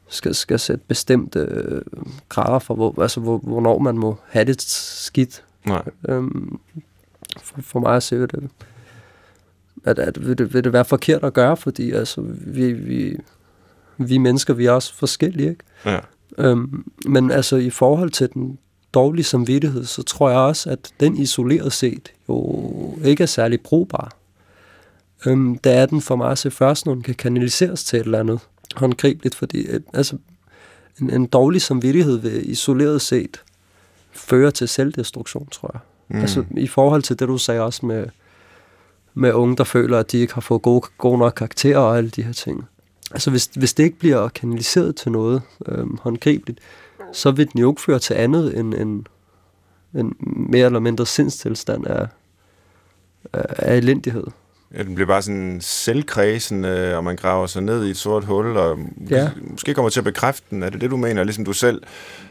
skal, 0.09 0.35
skal 0.35 0.59
sætte 0.59 0.85
bestemte 0.89 1.39
øh, 1.39 1.83
grader 2.29 2.59
for, 2.59 2.75
hvor, 2.75 3.03
altså, 3.03 3.21
hvor, 3.21 3.39
hvornår 3.39 3.79
man 3.79 3.99
må 3.99 4.17
have 4.29 4.45
det 4.45 4.63
skidt. 4.63 5.45
Nej. 5.67 5.83
Øhm, 6.09 6.59
for, 7.43 7.63
for 7.63 7.81
mig 7.81 7.97
at 7.97 8.03
se, 8.03 8.21
det, 8.21 8.51
at, 9.85 9.99
at 9.99 10.27
vil, 10.27 10.39
det, 10.39 10.55
vil 10.55 10.65
det 10.65 10.73
være 10.73 10.85
forkert 10.85 11.25
at 11.25 11.33
gøre, 11.33 11.57
fordi 11.57 11.93
altså, 11.93 12.21
vi, 12.31 12.73
vi, 12.73 13.17
vi 13.99 14.19
mennesker, 14.19 14.55
vi 14.55 14.67
er 14.67 14.73
også 14.73 14.95
forskellige, 14.95 15.51
ikke? 15.51 15.65
Ja. 15.85 15.99
Øhm, 16.39 16.85
men 17.07 17.31
altså 17.31 17.57
i 17.57 17.71
forhold 17.71 18.11
til 18.11 18.29
den 18.35 18.59
dårlige 18.95 19.25
samvittighed, 19.25 19.85
så 19.85 20.03
tror 20.03 20.31
jeg 20.31 20.39
også, 20.39 20.71
at 20.71 20.93
den 21.01 21.17
isoleret 21.17 21.73
set 21.73 22.13
jo 22.29 22.99
ikke 23.05 23.23
er 23.23 23.27
særlig 23.27 23.61
brugbar. 23.61 24.13
Øhm, 25.27 25.59
der 25.59 25.71
er 25.71 25.87
den 25.87 26.01
for 26.01 26.17
mig 26.17 26.31
at 26.31 26.39
se 26.39 26.51
først, 26.51 26.87
når 26.87 26.95
den 26.95 27.03
kan 27.03 27.15
kanaliseres 27.15 27.85
til 27.85 28.01
et 28.01 28.05
eller 28.05 28.21
andet 28.21 28.41
håndgribeligt, 28.77 29.35
fordi 29.35 29.67
øh, 29.67 29.81
altså, 29.95 30.17
en, 31.01 31.11
en 31.11 31.27
dårlig 31.27 31.63
samvittighed 31.63 32.19
vil 32.19 32.51
isoleret 32.51 33.03
set 33.03 33.43
føre 34.13 34.51
til 34.51 34.69
selvdestruktion, 34.69 35.47
tror 35.47 35.71
jeg. 35.75 35.81
Mm. 36.09 36.21
Altså 36.21 36.45
i 36.57 36.67
forhold 36.67 37.03
til 37.03 37.19
det, 37.19 37.29
du 37.29 37.39
sagde 37.39 37.61
også 37.61 37.87
med, 37.87 38.07
med 39.19 39.33
unge, 39.33 39.57
der 39.57 39.65
føler, 39.65 39.99
at 39.99 40.13
de 40.13 40.19
ikke 40.19 40.35
har 40.35 40.41
fået 40.41 40.63
gode, 40.63 40.87
gode 40.99 41.19
nok 41.19 41.33
karakterer 41.37 41.79
og 41.79 41.97
alle 41.99 42.11
de 42.11 42.23
her 42.23 42.33
ting. 42.33 42.65
Altså 43.11 43.31
hvis, 43.31 43.51
hvis 43.57 43.75
det 43.75 43.85
ikke 43.85 43.99
bliver 43.99 44.29
kanaliseret 44.29 44.97
til 44.97 45.13
noget 45.13 45.43
øhm, 45.67 45.99
håndgribeligt, 46.03 46.59
så 47.13 47.31
vil 47.31 47.53
den 47.53 47.61
jo 47.61 47.71
ikke 47.73 47.83
føre 47.83 47.99
til 47.99 48.15
andet 48.15 48.59
end 48.59 48.75
en, 48.75 49.07
en 49.95 50.17
mere 50.51 50.67
eller 50.67 50.81
mindre 50.81 51.07
sindstilstand 51.07 51.87
af, 51.87 52.07
af 53.33 53.77
elendighed. 53.77 54.25
Ja, 54.75 54.83
den 54.83 54.95
bliver 54.95 55.07
bare 55.07 55.23
sådan 55.23 55.59
selvkredsende, 55.61 56.97
og 56.97 57.05
man 57.05 57.17
graver 57.17 57.47
sig 57.47 57.63
ned 57.63 57.87
i 57.87 57.91
et 57.91 57.97
sort 57.97 58.25
hul, 58.25 58.57
og 58.57 58.79
Ja. 59.11 59.31
måske 59.51 59.75
kommer 59.75 59.91
til 59.91 60.01
at 60.01 60.05
bekræfte 60.05 60.47
den. 60.51 60.63
Er 60.63 60.71
det 60.71 60.81
det, 60.81 60.91
du 60.91 60.97
mener? 60.97 61.25
Ligesom 61.25 61.45
du 61.45 61.53
selv 61.53 61.83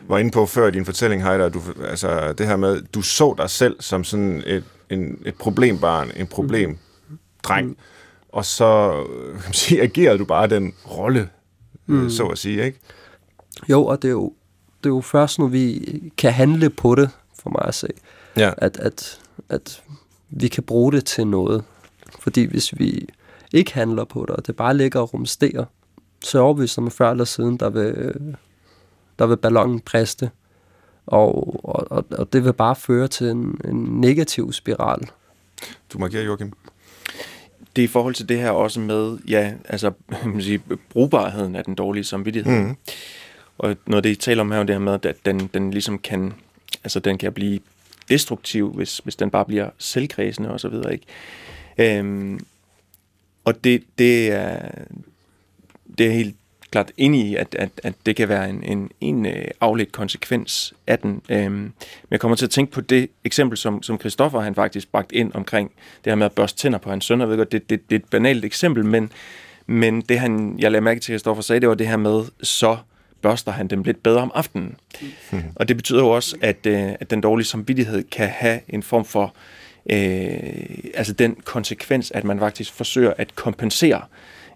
var 0.08 0.18
inde 0.18 0.32
på 0.32 0.46
før 0.46 0.68
i 0.68 0.72
din 0.72 0.86
fortælling, 0.86 1.24
Heider, 1.24 1.50
du, 1.50 1.62
altså 1.90 2.34
det 2.34 2.48
her 2.48 2.56
med, 2.56 2.82
du 2.94 3.02
så 3.02 3.36
dig 3.38 3.50
selv 3.50 3.76
som 3.80 4.04
sådan 4.04 4.44
et, 4.46 4.64
en, 4.90 5.22
et 5.26 5.36
problembarn, 5.36 6.12
en 6.16 6.28
problemdreng, 6.28 7.68
mm. 7.68 7.78
og 8.30 8.46
så 8.46 9.04
øh, 9.10 9.34
kan 9.34 9.42
man 9.46 9.54
sige, 9.54 9.82
agerede 9.82 10.18
du 10.18 10.26
bare 10.26 10.48
den 10.48 10.74
rolle, 10.98 11.30
mm. 11.86 12.10
så 12.10 12.26
at 12.28 12.38
sige, 12.38 12.66
ikke? 12.66 12.80
Jo, 13.70 13.86
og 13.86 14.02
det 14.02 14.08
er 14.08 14.12
jo, 14.12 14.34
det 14.84 14.90
er 14.90 14.94
jo 14.94 15.02
først, 15.02 15.40
når 15.40 15.48
vi 15.48 15.84
kan 16.18 16.34
handle 16.34 16.70
på 16.70 16.96
det, 16.96 17.10
for 17.40 17.50
mig 17.50 17.66
at 17.68 17.76
se, 17.76 17.88
Ja. 18.38 18.52
at, 18.58 18.78
at, 18.80 19.20
at 19.50 19.84
vi 20.30 20.48
kan 20.48 20.64
bruge 20.64 20.92
det 20.92 21.06
til 21.06 21.28
noget. 21.28 21.64
Fordi 22.20 22.44
hvis 22.46 22.80
vi 22.80 23.08
ikke 23.54 23.74
handler 23.74 24.04
på 24.06 24.22
det, 24.28 24.30
og 24.36 24.48
det 24.48 24.56
bare 24.56 24.78
ligger 24.78 25.00
og 25.00 25.14
rumsterer, 25.14 25.66
så 26.24 26.38
er 26.38 26.42
jeg 26.42 26.46
overbevist 26.46 26.78
om, 26.78 26.86
at 26.88 26.94
før 26.94 27.12
eller 27.12 27.26
siden, 27.26 27.58
der 27.58 27.70
vil, 27.70 28.14
der 29.20 29.26
vil 29.28 29.38
ballonen 29.38 29.80
briste. 29.80 30.30
Og, 31.06 31.66
og, 31.98 32.06
og, 32.12 32.34
det 32.34 32.46
vil 32.46 32.54
bare 32.54 32.76
føre 32.76 33.08
til 33.08 33.28
en, 33.28 33.62
en 33.66 34.02
negativ 34.02 34.54
spiral. 34.54 35.10
Du 35.94 36.00
markerer, 36.00 36.24
Joachim. 36.24 36.54
Det 37.76 37.82
er 37.82 37.84
i 37.84 37.88
forhold 37.88 38.14
til 38.14 38.30
det 38.30 38.38
her 38.38 38.50
også 38.50 38.80
med, 38.80 39.18
ja, 39.28 39.54
altså, 39.66 39.92
man 40.26 40.42
sige, 40.42 40.62
brugbarheden 40.90 41.56
af 41.56 41.64
den 41.64 41.76
dårlige 41.76 42.04
samvittighed. 42.04 42.62
Mhm. 42.62 42.76
Og 43.58 43.76
når 43.86 44.00
det 44.00 44.10
I 44.10 44.16
taler 44.16 44.42
om 44.42 44.52
her, 44.52 44.60
er 44.60 44.64
det 44.64 44.76
her 44.76 44.80
med, 44.80 45.06
at 45.06 45.16
den, 45.26 45.50
den 45.54 45.72
ligesom 45.72 46.00
kan, 46.00 46.34
altså 46.84 47.00
den 47.00 47.18
kan 47.18 47.34
blive 47.34 47.60
destruktiv, 48.10 48.74
hvis, 48.74 48.98
hvis 48.98 49.16
den 49.16 49.30
bare 49.30 49.46
bliver 49.46 49.70
selvkredsende 49.78 50.52
og 50.52 50.60
så 50.60 50.70
videre, 50.70 50.94
ikke? 50.94 51.06
Øhm, 52.00 52.40
og 53.46 53.64
det, 53.64 53.84
det 53.98 54.32
er, 54.32 54.72
det 55.98 56.08
er 56.08 56.12
helt 56.12 56.36
klart 56.72 56.92
enig 56.98 57.26
i, 57.26 57.36
at, 57.36 57.56
at, 57.60 57.70
at 57.84 57.94
det 58.06 58.16
kan 58.16 58.30
være 58.30 58.50
en, 58.50 58.64
en, 58.64 58.90
en 59.02 59.26
øh, 59.26 59.48
afledt 59.62 59.92
konsekvens 59.92 60.74
af 60.88 61.00
den. 61.00 61.22
Øhm, 61.30 61.54
men 61.54 61.74
jeg 62.12 62.20
kommer 62.20 62.36
til 62.36 62.46
at 62.46 62.50
tænke 62.50 62.72
på 62.72 62.82
det 62.82 63.10
eksempel, 63.24 63.58
som, 63.58 63.84
som 63.84 64.00
Christoffer 64.00 64.40
han 64.40 64.56
faktisk 64.56 64.92
bragt 64.92 65.12
ind 65.12 65.32
omkring 65.34 65.72
det 66.04 66.12
her 66.12 66.16
med 66.16 66.26
at 66.26 66.32
børste 66.32 66.58
tænder 66.58 66.80
på 66.80 66.90
hans 66.90 67.06
søn. 67.06 67.20
Jeg 67.20 67.30
ved 67.30 67.38
godt, 67.38 67.52
det, 67.52 67.70
det, 67.70 67.90
det 67.90 67.96
er 67.96 68.00
et 68.00 68.10
banalt 68.10 68.46
eksempel, 68.46 68.86
men, 68.86 69.12
men 69.68 70.02
det 70.02 70.20
han, 70.20 70.56
jeg 70.60 70.72
lagde 70.72 70.84
mærke 70.84 71.00
til, 71.00 71.14
at 71.14 71.20
Christoffer 71.20 71.44
sagde, 71.44 71.60
det 71.60 71.70
var 71.70 71.76
det 71.76 71.88
her 71.88 71.98
med, 71.98 72.24
så 72.44 72.78
børster 73.22 73.52
han 73.52 73.68
dem 73.68 73.84
lidt 73.84 74.04
bedre 74.04 74.22
om 74.22 74.32
aftenen. 74.36 74.76
Mm. 75.32 75.44
Og 75.56 75.68
det 75.68 75.78
betyder 75.78 76.00
jo 76.00 76.10
også, 76.10 76.36
at, 76.42 76.66
øh, 76.66 76.92
at 77.00 77.10
den 77.10 77.22
dårlige 77.22 77.48
samvittighed 77.48 78.04
kan 78.04 78.28
have 78.28 78.60
en 78.70 78.84
form 78.84 79.06
for 79.06 79.34
øh, 79.90 80.92
altså 80.94 81.14
den 81.14 81.36
konsekvens, 81.44 82.12
at 82.12 82.24
man 82.24 82.40
faktisk 82.40 82.74
forsøger 82.74 83.14
at 83.18 83.36
kompensere 83.36 84.02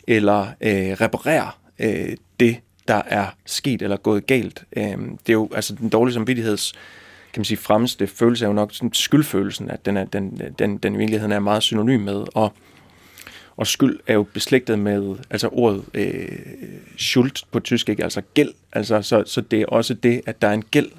eller 0.08 0.48
øh, 0.62 0.92
reparere 1.02 1.52
øh, 1.82 2.18
det, 2.40 2.58
der 2.88 3.02
er 3.06 3.26
sket 3.46 3.82
eller 3.82 3.98
gået 3.98 4.28
galt. 4.28 4.64
Øh, 4.78 4.84
det 4.84 5.30
er 5.30 5.34
jo 5.34 5.50
altså 5.56 5.76
den 5.76 5.90
dårlige 5.90 6.14
samvittigheds 6.14 6.74
kan 7.34 7.40
man 7.40 7.46
sige, 7.46 7.58
fremmeste 7.58 8.08
følelse 8.08 8.46
er 8.46 8.50
jo 8.50 8.54
nok 8.54 8.74
sådan 8.74 8.94
skyldfølelsen, 8.94 9.70
at 9.70 9.86
den, 9.86 9.98
er, 9.98 10.06
den, 10.06 10.42
den, 10.60 10.78
den 10.78 10.96
i 10.96 10.98
virkeligheden 10.98 11.32
er 11.32 11.40
meget 11.40 11.64
synonym 11.64 12.00
med, 12.00 12.24
og, 12.36 12.54
og 13.58 13.68
skyld 13.68 14.00
er 14.08 14.14
jo 14.14 14.24
beslægtet 14.24 14.80
med 14.80 15.16
altså 15.30 15.50
ordet 15.52 15.84
øh, 15.94 16.38
schuld 16.98 17.32
på 17.52 17.60
tysk, 17.60 17.90
ikke? 17.90 18.04
altså 18.04 18.22
gæld, 18.34 18.54
altså, 18.74 19.02
så, 19.02 19.24
så 19.26 19.42
det 19.42 19.62
er 19.62 19.66
også 19.66 19.94
det, 19.94 20.22
at 20.26 20.42
der 20.42 20.48
er 20.48 20.54
en 20.54 20.64
gæld, 20.72 20.90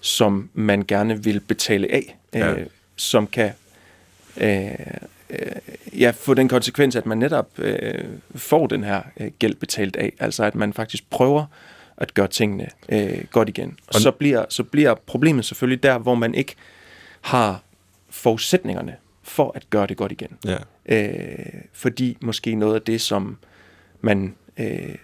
som 0.00 0.48
man 0.54 0.84
gerne 0.88 1.24
vil 1.24 1.40
betale 1.40 1.92
af, 1.92 2.18
øh, 2.34 2.40
Ja. 2.40 2.54
som 2.96 3.26
kan 3.26 3.52
øh, 4.36 4.70
øh, 5.30 6.00
ja, 6.00 6.12
få 6.16 6.34
den 6.34 6.48
konsekvens, 6.48 6.96
at 6.96 7.06
man 7.06 7.18
netop 7.18 7.48
øh, 7.58 8.04
får 8.34 8.66
den 8.66 8.84
her 8.84 9.02
øh, 9.20 9.30
gæld 9.38 9.54
betalt 9.54 9.96
af. 9.96 10.12
Altså 10.20 10.44
at 10.44 10.54
man 10.54 10.72
faktisk 10.72 11.10
prøver 11.10 11.44
at 11.96 12.14
gøre 12.14 12.28
tingene 12.28 12.68
øh, 12.88 13.24
godt 13.30 13.48
igen. 13.48 13.68
Og 13.86 13.94
Og- 13.94 14.00
så 14.00 14.10
bliver, 14.10 14.44
så 14.48 14.62
bliver 14.62 14.94
problemet 14.94 15.44
selvfølgelig 15.44 15.82
der, 15.82 15.98
hvor 15.98 16.14
man 16.14 16.34
ikke 16.34 16.54
har 17.20 17.62
forudsætningerne 18.10 18.96
for 19.22 19.52
at 19.54 19.70
gøre 19.70 19.86
det 19.86 19.96
godt 19.96 20.12
igen. 20.12 20.28
Ja. 20.44 20.56
Øh, 20.88 21.38
fordi 21.72 22.16
måske 22.20 22.54
noget 22.54 22.74
af 22.74 22.82
det, 22.82 23.00
som 23.00 23.36
man 24.00 24.34
øh, 24.58 24.94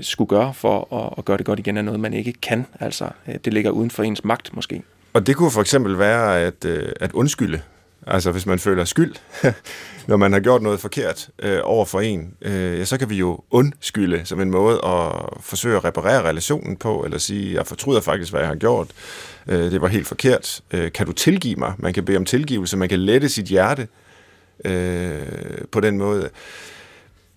skulle 0.00 0.28
gøre 0.28 0.54
for 0.54 0.94
at, 1.06 1.14
at 1.18 1.24
gøre 1.24 1.36
det 1.36 1.46
godt 1.46 1.58
igen, 1.58 1.76
er 1.76 1.82
noget, 1.82 2.00
man 2.00 2.14
ikke 2.14 2.32
kan. 2.32 2.66
Altså, 2.80 3.08
øh, 3.28 3.34
det 3.44 3.52
ligger 3.54 3.70
uden 3.70 3.90
for 3.90 4.02
ens 4.02 4.24
magt 4.24 4.54
måske. 4.54 4.82
Og 5.12 5.26
det 5.26 5.36
kunne 5.36 5.50
for 5.50 5.60
eksempel 5.60 5.98
være 5.98 6.40
at, 6.40 6.64
øh, 6.64 6.92
at 7.00 7.12
undskylde. 7.12 7.62
Altså 8.06 8.32
hvis 8.32 8.46
man 8.46 8.58
føler 8.58 8.84
skyld, 8.84 9.14
når 10.08 10.16
man 10.16 10.32
har 10.32 10.40
gjort 10.40 10.62
noget 10.62 10.80
forkert 10.80 11.28
øh, 11.38 11.58
over 11.62 11.84
for 11.84 12.00
en, 12.00 12.34
øh, 12.42 12.78
ja, 12.78 12.84
så 12.84 12.98
kan 12.98 13.10
vi 13.10 13.16
jo 13.16 13.40
undskylde 13.50 14.20
som 14.24 14.40
en 14.40 14.50
måde 14.50 14.80
at 14.84 15.12
forsøge 15.40 15.76
at 15.76 15.84
reparere 15.84 16.22
relationen 16.22 16.76
på, 16.76 17.04
eller 17.04 17.18
sige, 17.18 17.54
jeg 17.54 17.66
fortryder 17.66 18.00
faktisk, 18.00 18.32
hvad 18.32 18.40
jeg 18.40 18.48
har 18.48 18.56
gjort. 18.56 18.88
Øh, 19.48 19.70
det 19.70 19.80
var 19.80 19.88
helt 19.88 20.06
forkert. 20.06 20.60
Øh, 20.70 20.92
kan 20.92 21.06
du 21.06 21.12
tilgive 21.12 21.56
mig? 21.56 21.74
Man 21.78 21.92
kan 21.92 22.04
bede 22.04 22.16
om 22.16 22.24
tilgivelse, 22.24 22.76
man 22.76 22.88
kan 22.88 22.98
lette 22.98 23.28
sit 23.28 23.46
hjerte 23.46 23.88
øh, 24.64 25.22
på 25.72 25.80
den 25.80 25.98
måde. 25.98 26.30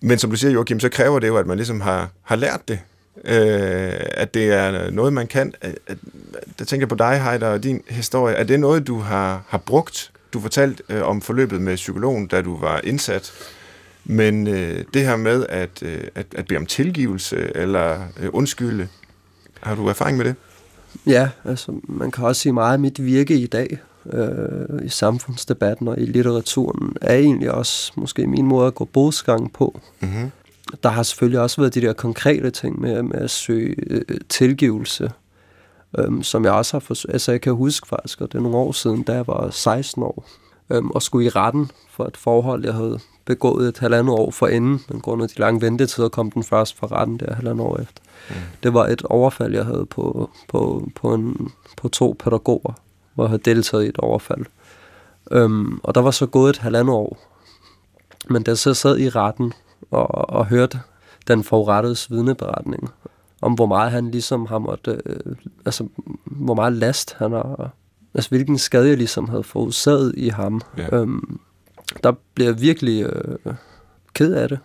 Men 0.00 0.18
som 0.18 0.30
du 0.30 0.36
siger, 0.36 0.50
Joachim, 0.50 0.80
så 0.80 0.88
kræver 0.88 1.18
det 1.18 1.28
jo, 1.28 1.36
at 1.36 1.46
man 1.46 1.56
ligesom 1.56 1.80
har, 1.80 2.10
har 2.22 2.36
lært 2.36 2.68
det. 2.68 2.78
Øh, 3.24 3.92
at 4.10 4.34
det 4.34 4.52
er 4.52 4.90
noget, 4.90 5.12
man 5.12 5.26
kan. 5.26 5.54
Øh, 5.64 5.70
øh, 5.70 5.76
at, 5.86 5.96
at, 6.60 6.66
tænker 6.66 6.86
på 6.86 6.94
dig, 6.94 7.22
Heider, 7.22 7.48
og 7.48 7.62
din 7.62 7.82
historie. 7.88 8.34
Er 8.34 8.44
det 8.44 8.60
noget, 8.60 8.86
du 8.86 8.98
har, 8.98 9.42
har 9.48 9.58
brugt? 9.58 10.10
Du 10.34 10.40
fortalte 10.40 10.82
øh, 10.88 11.08
om 11.08 11.20
forløbet 11.20 11.60
med 11.60 11.76
psykologen, 11.76 12.26
da 12.26 12.42
du 12.42 12.58
var 12.58 12.80
indsat. 12.84 13.32
Men 14.04 14.46
øh, 14.46 14.84
det 14.94 15.02
her 15.02 15.16
med 15.16 15.46
at, 15.48 15.82
øh, 15.82 16.00
at, 16.14 16.26
at 16.36 16.46
bede 16.46 16.58
om 16.58 16.66
tilgivelse 16.66 17.56
eller 17.56 18.00
øh, 18.20 18.28
undskylde, 18.32 18.88
har 19.60 19.74
du 19.74 19.88
erfaring 19.88 20.16
med 20.16 20.24
det? 20.24 20.34
Ja, 21.06 21.28
altså 21.44 21.72
man 21.82 22.10
kan 22.10 22.24
også 22.24 22.42
sige 22.42 22.52
meget 22.52 22.72
af 22.72 22.78
mit 22.78 23.04
virke 23.04 23.34
i 23.34 23.46
dag 23.46 23.78
øh, 24.12 24.84
i 24.84 24.88
samfundsdebatten 24.88 25.88
og 25.88 25.98
i 25.98 26.04
litteraturen 26.04 26.96
er 27.00 27.14
egentlig 27.14 27.50
også 27.50 27.92
måske 27.96 28.26
min 28.26 28.46
måde 28.46 28.66
at 28.66 28.74
gå 28.74 28.84
bodsgang 28.84 29.52
på. 29.52 29.80
Mm-hmm. 30.00 30.30
Der 30.82 30.88
har 30.88 31.02
selvfølgelig 31.02 31.40
også 31.40 31.60
været 31.60 31.74
de 31.74 31.80
der 31.80 31.92
konkrete 31.92 32.50
ting 32.50 32.80
med, 32.80 33.02
med 33.02 33.16
at 33.16 33.30
søge 33.30 33.74
øh, 33.86 34.02
tilgivelse, 34.28 35.10
øhm, 35.98 36.22
som 36.22 36.44
jeg 36.44 36.52
også 36.52 36.74
har 36.74 36.80
forsøgt. 36.80 37.12
Altså 37.12 37.32
jeg 37.32 37.40
kan 37.40 37.52
huske 37.52 37.88
faktisk, 37.88 38.20
og 38.20 38.32
det 38.32 38.38
er 38.38 38.42
nogle 38.42 38.56
år 38.56 38.72
siden, 38.72 39.02
da 39.02 39.12
jeg 39.12 39.26
var 39.26 39.50
16 39.50 40.02
år, 40.02 40.24
øhm, 40.70 40.90
og 40.90 41.02
skulle 41.02 41.26
i 41.26 41.28
retten 41.28 41.70
for 41.90 42.04
et 42.04 42.16
forhold, 42.16 42.64
jeg 42.64 42.74
havde 42.74 42.98
begået 43.24 43.68
et 43.68 43.78
halvandet 43.78 44.14
år 44.14 44.30
for 44.30 44.46
enden, 44.46 44.80
men 44.88 45.00
grund 45.00 45.22
af 45.22 45.28
de 45.28 45.38
lange 45.38 45.60
ventetider 45.60 46.08
kom 46.08 46.30
den 46.30 46.44
først 46.44 46.78
for 46.78 46.92
retten 46.92 47.18
der 47.18 47.34
halvandet 47.34 47.66
år 47.66 47.80
efter. 47.80 48.02
Mm. 48.28 48.34
Det 48.62 48.74
var 48.74 48.86
et 48.86 49.02
overfald, 49.02 49.54
jeg 49.54 49.64
havde 49.64 49.86
på, 49.86 50.30
på, 50.48 50.88
på, 50.94 51.14
en, 51.14 51.52
på 51.76 51.88
to 51.88 52.16
pædagoger, 52.18 52.72
hvor 53.14 53.24
jeg 53.24 53.30
havde 53.30 53.42
deltaget 53.44 53.84
i 53.84 53.88
et 53.88 53.98
overfald. 53.98 54.44
Øhm, 55.30 55.80
og 55.82 55.94
der 55.94 56.00
var 56.00 56.10
så 56.10 56.26
gået 56.26 56.50
et 56.50 56.58
halvandet 56.58 56.94
år. 56.94 57.18
Men 58.28 58.42
da 58.42 58.50
jeg 58.50 58.58
så 58.58 58.74
sad 58.74 58.98
i 58.98 59.08
retten 59.08 59.52
og, 59.90 60.30
og 60.30 60.46
hørte 60.46 60.80
den 61.28 61.44
forurettedes 61.44 62.10
vidneberetning, 62.10 62.90
om 63.44 63.52
hvor 63.52 63.66
meget 63.66 63.90
han 63.90 64.10
ligesom 64.10 64.46
har 64.46 64.58
måtte, 64.58 65.00
øh, 65.06 65.36
altså 65.66 65.88
hvor 66.24 66.54
meget 66.54 66.72
last 66.72 67.14
han 67.18 67.32
har, 67.32 67.70
altså 68.14 68.30
hvilken 68.30 68.58
skade 68.58 68.88
jeg 68.88 68.96
ligesom 68.96 69.28
havde 69.28 69.42
forudsaget 69.42 70.14
i 70.16 70.28
ham, 70.28 70.60
Ja. 70.78 70.96
øhm, 70.96 71.40
der 72.02 72.12
blev 72.34 72.46
jeg 72.46 72.60
virkelig 72.60 73.02
øh, 73.02 73.54
ked 74.14 74.32
af 74.34 74.48
det. 74.48 74.58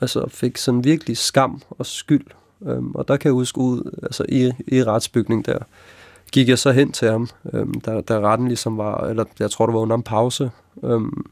Altså 0.00 0.24
fik 0.28 0.56
sådan 0.56 0.84
virkelig 0.84 1.16
skam 1.16 1.62
og 1.70 1.86
skyld. 1.86 2.26
Øhm, 2.66 2.90
og 2.94 3.08
der 3.08 3.16
kan 3.16 3.28
jeg 3.28 3.32
huske 3.34 3.58
ud, 3.58 3.98
altså 4.02 4.24
i, 4.28 4.52
i 4.68 4.84
retsbygningen 4.84 5.44
der, 5.44 5.58
gik 6.32 6.48
jeg 6.48 6.58
så 6.58 6.72
hen 6.72 6.92
til 6.92 7.10
ham, 7.10 7.28
øhm, 7.52 7.80
da, 7.80 8.00
da 8.00 8.20
retten 8.20 8.48
ligesom 8.48 8.78
var, 8.78 9.00
eller 9.06 9.24
jeg 9.38 9.50
tror, 9.50 9.66
det 9.66 9.74
var 9.74 9.80
under 9.80 9.96
en 9.96 10.02
pause, 10.02 10.50
øhm, 10.82 11.24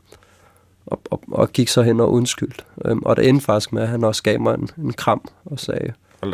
og, 0.86 1.00
og, 1.10 1.20
og 1.32 1.48
gik 1.52 1.68
så 1.68 1.82
hen 1.82 2.00
og 2.00 2.12
undskyld. 2.12 2.52
Øhm, 2.84 3.02
og 3.02 3.16
det 3.16 3.28
endte 3.28 3.44
faktisk 3.44 3.72
med, 3.72 3.82
at 3.82 3.88
han 3.88 4.04
også 4.04 4.22
gav 4.22 4.40
mig 4.40 4.54
en, 4.54 4.68
en 4.78 4.92
kram 4.92 5.28
og 5.44 5.58
sagde, 5.58 5.92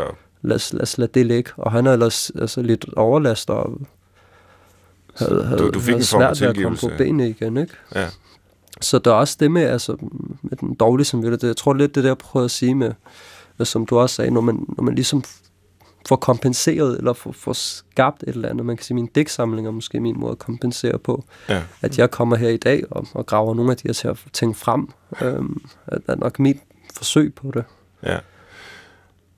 op. 0.08 0.18
lad, 0.42 0.56
os- 0.56 0.72
lad 0.72 0.82
os 0.82 0.98
lade 0.98 1.10
det 1.14 1.26
ligge. 1.26 1.50
Og 1.56 1.72
han 1.72 1.86
er 1.86 1.92
ellers 1.92 2.30
altså, 2.30 2.62
lidt 2.62 2.84
overlast 2.96 3.50
og 3.50 3.80
havde, 5.16 5.44
havde, 5.44 5.70
du 5.70 5.80
fik 5.80 5.92
havde 5.94 6.04
svært 6.04 6.40
ved 6.40 6.48
at 6.48 6.56
komme 6.62 6.78
på 6.80 6.90
benene 6.98 7.30
igen, 7.30 7.56
ikke? 7.56 7.74
Ja. 7.94 8.08
Så 8.80 8.98
der 8.98 9.10
er 9.10 9.14
også 9.14 9.36
det 9.40 9.50
med, 9.50 9.62
altså, 9.62 9.96
med 10.42 10.56
den 10.56 10.74
dårlige 10.74 11.04
samvittighed. 11.06 11.48
Jeg 11.48 11.56
tror 11.56 11.74
lidt, 11.74 11.94
det 11.94 12.04
der 12.04 12.10
jeg 12.10 12.18
prøvede 12.18 12.44
at 12.44 12.50
sige 12.50 12.74
med, 12.74 12.92
som 13.64 13.86
du 13.86 13.98
også 13.98 14.14
sagde, 14.14 14.30
når 14.30 14.40
man, 14.40 14.66
når 14.76 14.84
man 14.84 14.94
ligesom 14.94 15.24
får 16.08 16.16
kompenseret, 16.16 16.98
eller 16.98 17.12
får, 17.12 17.32
får 17.32 17.52
skabt 17.52 18.22
et 18.22 18.28
eller 18.28 18.48
andet. 18.48 18.66
Man 18.66 18.76
kan 18.76 18.84
sige, 18.84 18.94
min 18.94 19.06
dæksamling 19.06 19.66
er 19.66 19.70
måske 19.70 20.00
min 20.00 20.20
måde 20.20 20.32
at 20.32 20.38
kompensere 20.38 20.98
på. 20.98 21.24
Ja. 21.48 21.62
At 21.82 21.98
jeg 21.98 22.10
kommer 22.10 22.36
her 22.36 22.48
i 22.48 22.56
dag 22.56 22.84
og, 22.90 23.06
og 23.14 23.26
graver 23.26 23.54
nogle 23.54 23.70
af 23.70 23.76
de 23.76 23.82
her 24.02 24.14
ting 24.32 24.56
frem. 24.56 24.88
Øhm, 25.22 25.62
at 25.86 26.00
er 26.08 26.14
nok 26.16 26.38
mit 26.38 26.56
forsøg 26.94 27.34
på 27.34 27.50
det. 27.54 27.64
Ja. 28.02 28.18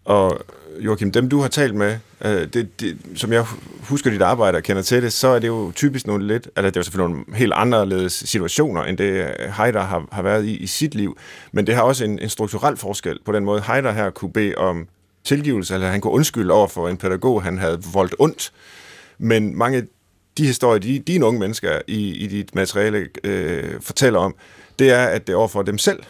Og 0.04 0.40
Joachim, 0.80 1.12
dem 1.12 1.28
du 1.28 1.40
har 1.40 1.48
talt 1.48 1.74
med, 1.74 1.98
øh, 2.24 2.46
det, 2.52 2.80
det, 2.80 2.98
som 3.14 3.32
jeg 3.32 3.44
husker 3.88 4.10
dit 4.10 4.22
arbejde 4.22 4.56
og 4.56 4.62
kender 4.62 4.82
til 4.82 5.02
det, 5.02 5.12
så 5.12 5.28
er 5.28 5.38
det 5.38 5.48
jo 5.48 5.72
typisk 5.74 6.06
nogle 6.06 6.26
lidt, 6.26 6.48
eller 6.56 6.70
det 6.70 6.76
er 6.76 6.80
jo 6.80 6.84
selvfølgelig 6.84 7.14
nogle 7.14 7.36
helt 7.38 7.52
anderledes 7.56 8.12
situationer, 8.12 8.82
end 8.82 8.98
det 8.98 9.04
øh, 9.04 9.50
Heider 9.56 9.82
har, 9.82 10.08
har 10.12 10.22
været 10.22 10.44
i 10.44 10.56
i 10.56 10.66
sit 10.66 10.94
liv, 10.94 11.16
men 11.52 11.66
det 11.66 11.74
har 11.74 11.82
også 11.82 12.04
en, 12.04 12.18
en 12.18 12.28
strukturel 12.28 12.76
forskel 12.76 13.18
på 13.24 13.32
den 13.32 13.44
måde, 13.44 13.62
Heider 13.62 13.92
her 13.92 14.10
kunne 14.10 14.32
bede 14.32 14.54
om 14.54 14.88
tilgivelse, 15.24 15.74
eller 15.74 15.88
han 15.88 16.00
kunne 16.00 16.12
undskylde 16.12 16.54
over 16.54 16.68
for 16.68 16.88
en 16.88 16.96
pædagog, 16.96 17.42
han 17.42 17.58
havde 17.58 17.82
voldt 17.92 18.14
ondt, 18.18 18.52
men 19.18 19.58
mange 19.58 19.78
af 19.78 19.82
de 20.38 20.46
historier, 20.46 20.78
de, 20.78 20.98
dine 20.98 21.26
unge 21.26 21.40
mennesker 21.40 21.80
i, 21.86 22.10
i 22.14 22.26
dit 22.26 22.54
materiale 22.54 23.08
øh, 23.24 23.80
fortæller 23.80 24.18
om, 24.18 24.34
det 24.78 24.90
er, 24.90 25.04
at 25.04 25.26
det 25.26 25.32
er 25.32 25.36
over 25.36 25.48
for 25.48 25.62
dem 25.62 25.78
selv, 25.78 26.02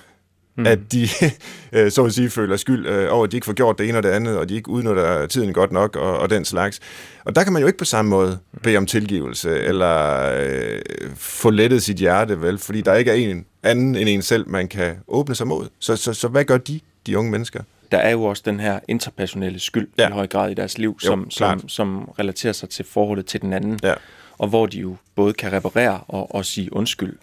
mm. 0.57 0.67
at 0.67 0.79
de, 0.93 1.09
øh, 1.73 1.91
så 1.91 2.05
at 2.05 2.13
sige, 2.13 2.31
føler 2.31 2.57
skyld 2.57 2.87
øh, 2.87 3.13
over, 3.13 3.25
at 3.25 3.33
de 3.33 3.37
ikke 3.37 3.45
får 3.45 3.53
gjort 3.53 3.79
det 3.79 3.89
ene 3.89 3.99
og 3.99 4.03
det 4.03 4.09
andet, 4.09 4.39
og 4.39 4.49
de 4.49 4.55
ikke 4.55 4.69
udnytter 4.71 5.27
tiden 5.27 5.53
godt 5.53 5.73
nok, 5.73 5.97
og, 5.97 6.19
og 6.19 6.31
den 6.31 6.45
slags. 6.45 6.81
Og 7.25 7.35
der 7.35 7.45
kan 7.45 7.53
man 7.53 7.61
jo 7.63 7.67
ikke 7.67 7.79
på 7.79 7.85
samme 7.85 8.09
måde 8.09 8.39
bede 8.63 8.77
om 8.77 8.87
tilgivelse, 8.87 9.59
eller 9.59 10.23
øh, 10.41 10.81
få 11.17 11.51
lettet 11.51 11.83
sit 11.83 11.97
hjerte, 11.97 12.41
vel, 12.43 12.59
fordi 12.59 12.81
der 12.81 12.95
ikke 12.95 13.11
er 13.11 13.15
en 13.15 13.47
anden 13.63 13.95
end 13.95 14.09
en 14.09 14.23
selv, 14.23 14.49
man 14.49 14.69
kan 14.69 14.95
åbne 15.09 15.35
sig 15.35 15.47
mod. 15.47 15.67
Så, 15.79 15.97
så, 15.97 16.13
så 16.13 16.29
hvad 16.29 16.45
gør 16.45 16.57
de, 16.59 16.81
de 17.07 17.19
unge 17.19 17.31
mennesker? 17.31 17.61
Der 17.93 17.99
er 17.99 18.11
jo 18.11 18.25
også 18.25 18.43
den 18.47 18.61
her 18.61 18.79
interpersonelle 18.89 19.59
skyld 19.61 19.89
Ja. 19.99 20.09
i 20.09 20.13
høj 20.13 20.27
grad 20.27 20.51
i 20.51 20.55
deres 20.55 20.79
liv, 20.79 20.91
Jo, 21.05 21.07
som, 21.09 21.29
klart. 21.37 21.61
som, 21.61 21.69
som 21.69 22.11
relaterer 22.19 22.53
sig 22.53 22.69
til 22.69 22.85
forholdet 22.85 23.27
til 23.27 23.43
den 23.43 23.53
anden, 23.53 23.79
Ja. 23.83 23.95
og 24.39 24.49
hvor 24.49 24.67
de 24.67 24.79
jo 24.79 24.97
både 25.17 25.33
kan 25.33 25.53
reparere 25.53 26.01
og, 26.09 26.35
og 26.35 26.45
sige 26.45 26.73
undskyld. 26.73 27.17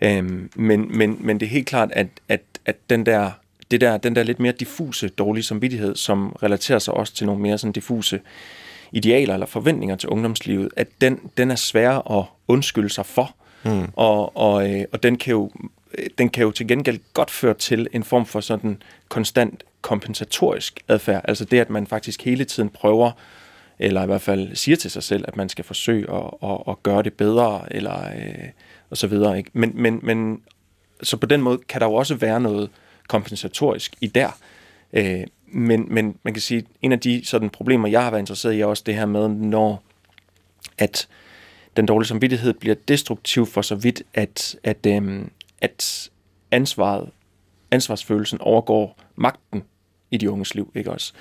Øhm, 0.00 0.50
men, 0.56 0.98
men, 0.98 1.16
men 1.20 1.40
det 1.40 1.46
er 1.46 1.50
helt 1.50 1.66
klart, 1.66 1.92
at, 1.92 2.06
at, 2.28 2.40
at 2.66 2.76
den, 2.90 3.06
der, 3.06 3.30
det 3.70 3.80
der, 3.80 3.96
den 3.96 4.16
der 4.16 4.22
lidt 4.22 4.40
mere 4.40 4.52
diffuse 4.52 5.08
dårlige 5.08 5.44
samvittighed, 5.44 5.96
som 5.96 6.36
relaterer 6.42 6.78
sig 6.78 6.94
også 6.94 7.14
til 7.14 7.26
nogle 7.26 7.42
mere 7.42 7.58
sådan 7.58 7.72
diffuse 7.72 8.20
idealer 8.92 9.34
eller 9.34 9.46
forventninger 9.46 9.96
til 9.96 10.08
ungdomslivet, 10.08 10.68
at 10.76 10.88
den, 11.00 11.30
den 11.36 11.50
er 11.50 11.54
svær 11.54 12.18
at 12.18 12.24
undskylde 12.48 12.88
sig 12.88 13.06
for. 13.06 13.34
Mm. 13.64 13.88
Og, 13.96 14.36
og, 14.36 14.70
øh, 14.70 14.84
og 14.92 15.02
den, 15.02 15.18
kan 15.18 15.30
jo, 15.30 15.50
den 16.18 16.28
kan 16.28 16.42
jo 16.42 16.50
til 16.50 16.68
gengæld 16.68 17.00
godt 17.14 17.30
føre 17.30 17.54
til 17.54 17.88
en 17.92 18.04
form 18.04 18.26
for 18.26 18.40
sådan 18.40 18.82
konstant 19.08 19.64
kompensatorisk 19.82 20.80
adfærd. 20.88 21.24
Altså 21.28 21.44
det, 21.44 21.60
at 21.60 21.70
man 21.70 21.86
faktisk 21.86 22.24
hele 22.24 22.44
tiden 22.44 22.68
prøver, 22.68 23.10
eller 23.82 24.02
i 24.02 24.06
hvert 24.06 24.22
fald 24.22 24.56
siger 24.56 24.76
til 24.76 24.90
sig 24.90 25.02
selv, 25.02 25.24
at 25.28 25.36
man 25.36 25.48
skal 25.48 25.64
forsøge 25.64 26.14
at, 26.14 26.30
at, 26.42 26.58
at 26.68 26.82
gøre 26.82 27.02
det 27.02 27.12
bedre, 27.12 27.72
eller 27.74 28.08
øh, 28.08 28.48
og 28.90 28.96
så 28.96 29.06
videre. 29.06 29.38
Ikke? 29.38 29.50
Men, 29.52 29.72
men, 29.74 30.00
men 30.02 30.42
så 31.02 31.16
på 31.16 31.26
den 31.26 31.42
måde 31.42 31.58
kan 31.68 31.80
der 31.80 31.86
jo 31.86 31.94
også 31.94 32.14
være 32.14 32.40
noget 32.40 32.70
kompensatorisk 33.08 33.94
i 34.00 34.06
der. 34.06 34.38
Øh, 34.92 35.24
men, 35.46 35.86
men 35.94 36.16
man 36.22 36.34
kan 36.34 36.40
sige, 36.40 36.58
at 36.58 36.64
en 36.82 36.92
af 36.92 37.00
de 37.00 37.22
sådan, 37.24 37.50
problemer, 37.50 37.88
jeg 37.88 38.02
har 38.02 38.10
været 38.10 38.22
interesseret 38.22 38.54
i, 38.54 38.60
er 38.60 38.66
også 38.66 38.82
det 38.86 38.94
her 38.94 39.06
med, 39.06 39.28
når 39.28 39.82
at 40.78 41.08
den 41.76 41.86
dårlige 41.86 42.08
samvittighed 42.08 42.52
bliver 42.54 42.74
destruktiv 42.88 43.46
for 43.46 43.62
så 43.62 43.74
vidt, 43.74 44.02
at, 44.14 44.56
at, 44.62 44.86
øh, 44.86 45.24
at 45.60 46.10
ansvaret, 46.50 47.10
ansvarsfølelsen 47.70 48.40
overgår 48.40 48.98
magten 49.16 49.62
i 50.10 50.16
de 50.16 50.30
unges 50.30 50.54
liv, 50.54 50.72
ikke 50.74 50.90
også? 50.90 51.12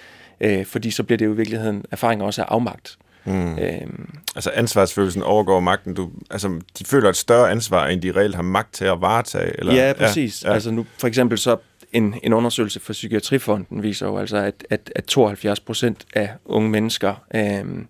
Øh, 0.41 0.65
fordi 0.65 0.91
så 0.91 1.03
bliver 1.03 1.17
det 1.17 1.25
jo 1.25 1.33
i 1.33 1.35
virkeligheden 1.35 1.85
erfaringer 1.91 2.25
også 2.25 2.41
af 2.41 2.45
afmagt. 2.49 2.97
Mm. 3.25 3.57
Øhm, 3.57 4.09
Altså 4.35 4.51
ansvarsfølelsen 4.53 5.23
overgår 5.23 5.59
magten. 5.59 5.93
Du, 5.93 6.09
altså, 6.31 6.59
de 6.79 6.85
føler 6.85 7.09
et 7.09 7.15
større 7.15 7.51
ansvar, 7.51 7.87
end 7.87 8.01
de 8.01 8.11
reelt 8.11 8.35
har 8.35 8.41
magt 8.41 8.73
til 8.73 8.85
at 8.85 9.01
varetage. 9.01 9.59
Eller, 9.59 9.73
ja, 9.73 9.93
præcis. 9.93 10.43
Ja, 10.43 10.49
Ja. 10.49 10.53
Altså 10.53 10.71
nu, 10.71 10.85
for 10.97 11.07
eksempel 11.07 11.37
så 11.37 11.57
en, 11.91 12.15
en 12.23 12.33
undersøgelse 12.33 12.79
fra 12.79 12.93
Psykiatrifonden 12.93 13.83
viser 13.83 14.05
jo 14.07 14.17
altså, 14.17 14.37
at, 14.37 14.63
at, 14.69 14.91
at 14.95 15.03
72 15.05 15.59
procent 15.59 16.05
af 16.13 16.29
unge 16.45 16.69
mennesker 16.69 17.23
øhm, 17.35 17.87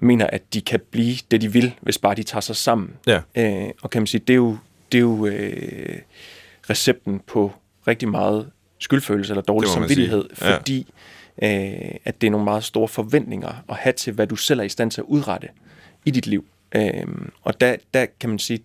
mener, 0.00 0.26
at 0.26 0.54
de 0.54 0.60
kan 0.60 0.80
blive 0.90 1.16
det, 1.30 1.40
de 1.40 1.52
vil, 1.52 1.74
hvis 1.80 1.98
bare 1.98 2.14
de 2.14 2.22
tager 2.22 2.40
sig 2.40 2.56
sammen. 2.56 2.90
Ja. 3.06 3.20
Øh, 3.36 3.68
og 3.82 3.90
kan 3.90 4.02
man 4.02 4.06
sige, 4.06 4.20
det 4.26 4.32
er 4.32 4.36
jo, 4.36 4.56
det 4.92 4.98
er 4.98 5.02
jo 5.02 5.26
øh, 5.26 5.98
recepten 6.70 7.20
på 7.26 7.52
rigtig 7.86 8.08
meget 8.08 8.50
skyldfølelse 8.78 9.32
eller 9.32 9.42
dårlig 9.42 9.70
samvittighed, 9.70 10.24
sige. 10.34 10.48
Ja. 10.50 10.56
fordi 10.56 10.86
øh, 11.42 11.94
at 12.04 12.20
det 12.20 12.26
er 12.26 12.30
nogle 12.30 12.44
meget 12.44 12.64
store 12.64 12.88
forventninger 12.88 13.64
at 13.68 13.76
have 13.76 13.92
til, 13.92 14.12
hvad 14.12 14.26
du 14.26 14.36
selv 14.36 14.60
er 14.60 14.64
i 14.64 14.68
stand 14.68 14.90
til 14.90 15.00
at 15.00 15.04
udrette 15.04 15.48
i 16.04 16.10
dit 16.10 16.26
liv. 16.26 16.44
Øh, 16.74 17.06
og 17.42 17.60
der, 17.60 17.76
der 17.94 18.06
kan 18.20 18.30
man 18.30 18.38
sige, 18.38 18.60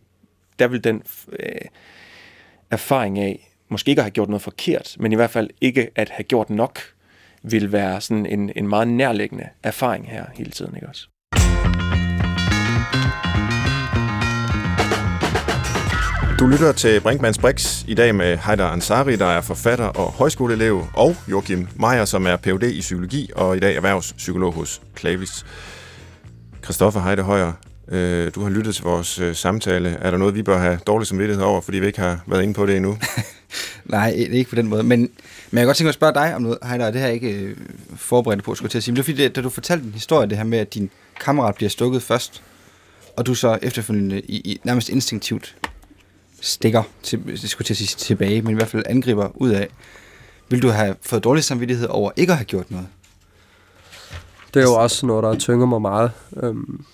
der 0.59 0.67
vil 0.67 0.83
den 0.83 1.03
øh, 1.39 1.61
erfaring 2.71 3.19
af, 3.19 3.49
måske 3.69 3.89
ikke 3.89 3.99
at 3.99 4.05
have 4.05 4.11
gjort 4.11 4.29
noget 4.29 4.41
forkert, 4.41 4.95
men 4.99 5.11
i 5.11 5.15
hvert 5.15 5.31
fald 5.31 5.49
ikke 5.61 5.89
at 5.95 6.09
have 6.09 6.23
gjort 6.23 6.49
nok, 6.49 6.79
vil 7.43 7.71
være 7.71 8.01
sådan 8.01 8.25
en, 8.25 8.51
en 8.55 8.67
meget 8.67 8.87
nærliggende 8.87 9.49
erfaring 9.63 10.09
her 10.09 10.25
hele 10.33 10.51
tiden, 10.51 10.75
ikke 10.75 10.87
også? 10.87 11.07
Du 16.43 16.47
lytter 16.47 16.71
til 16.71 17.01
Brinkmanns 17.01 17.37
Brix 17.37 17.83
i 17.87 17.93
dag 17.93 18.15
med 18.15 18.37
Heider 18.37 18.65
Ansari, 18.65 19.15
der 19.15 19.25
er 19.25 19.41
forfatter 19.41 19.85
og 19.85 20.11
højskoleelev, 20.11 20.87
og 20.93 21.15
Joachim 21.31 21.67
Meyer, 21.79 22.05
som 22.05 22.27
er 22.27 22.35
Ph.D. 22.35 22.63
i 22.63 22.79
psykologi 22.79 23.29
og 23.35 23.57
i 23.57 23.59
dag 23.59 23.75
erhvervspsykolog 23.75 24.53
hos 24.53 24.81
Clavis. 24.99 25.45
Christoffer 26.63 27.01
Heide 27.01 27.21
Højer, 27.21 27.51
øh, 27.87 28.31
du 28.35 28.43
har 28.43 28.49
lyttet 28.49 28.75
til 28.75 28.83
vores 28.83 29.19
øh, 29.19 29.35
samtale. 29.35 29.89
Er 29.89 30.11
der 30.11 30.17
noget, 30.17 30.35
vi 30.35 30.43
bør 30.43 30.57
have 30.57 30.79
dårlig 30.87 31.07
samvittighed 31.07 31.43
over, 31.43 31.61
fordi 31.61 31.79
vi 31.79 31.85
ikke 31.85 31.99
har 31.99 32.19
været 32.27 32.43
inde 32.43 32.53
på 32.53 32.65
det 32.65 32.75
endnu? 32.75 32.97
Nej, 33.85 34.09
ikke 34.09 34.49
på 34.49 34.55
den 34.55 34.67
måde. 34.67 34.83
Men, 34.83 34.99
men 34.99 35.09
jeg 35.51 35.59
kan 35.59 35.65
godt 35.65 35.77
tænke 35.77 35.85
mig 35.85 35.89
at 35.89 35.95
spørge 35.95 36.13
dig 36.13 36.35
om 36.35 36.41
noget, 36.41 36.57
Heider, 36.63 36.91
det 36.91 37.01
her 37.01 37.07
ikke 37.07 37.31
øh, 37.31 37.57
forberedt 37.95 38.43
på, 38.43 38.55
skulle 38.55 38.69
til 38.69 38.77
at 38.77 38.83
sige. 38.83 38.91
Men 38.91 38.95
det 38.95 39.07
var 39.07 39.11
fordi, 39.13 39.23
det, 39.23 39.35
da 39.35 39.41
du 39.41 39.49
fortalte 39.49 39.85
en 39.85 39.93
historie, 39.93 40.29
det 40.29 40.37
her 40.37 40.43
med, 40.43 40.59
at 40.59 40.73
din 40.73 40.89
kammerat 41.19 41.55
bliver 41.55 41.69
stukket 41.69 42.03
først, 42.03 42.43
og 43.17 43.25
du 43.25 43.35
så 43.35 43.57
efterfølgende 43.61 44.21
i, 44.21 44.35
i 44.35 44.59
nærmest 44.63 44.89
instinktivt 44.89 45.55
stikker, 46.43 46.83
til, 47.03 47.21
jeg 47.27 47.39
skulle 47.39 47.65
til 47.65 47.73
at 47.73 47.77
sige 47.77 47.87
tilbage, 47.87 48.41
men 48.41 48.51
i 48.51 48.53
hvert 48.53 48.67
fald 48.67 48.83
angriber 48.85 49.29
ud 49.35 49.49
af. 49.49 49.67
Vil 50.49 50.61
du 50.61 50.67
have 50.67 50.95
fået 51.01 51.23
dårlig 51.23 51.43
samvittighed 51.43 51.87
over 51.87 52.11
ikke 52.15 52.31
at 52.31 52.37
have 52.37 52.45
gjort 52.45 52.71
noget? 52.71 52.87
Det 54.53 54.59
er 54.59 54.63
jo 54.63 54.73
også 54.73 55.05
noget, 55.05 55.23
der 55.23 55.35
tynger 55.35 55.65
mig 55.65 55.81
meget. 55.81 56.11
Øhm, 56.37 56.85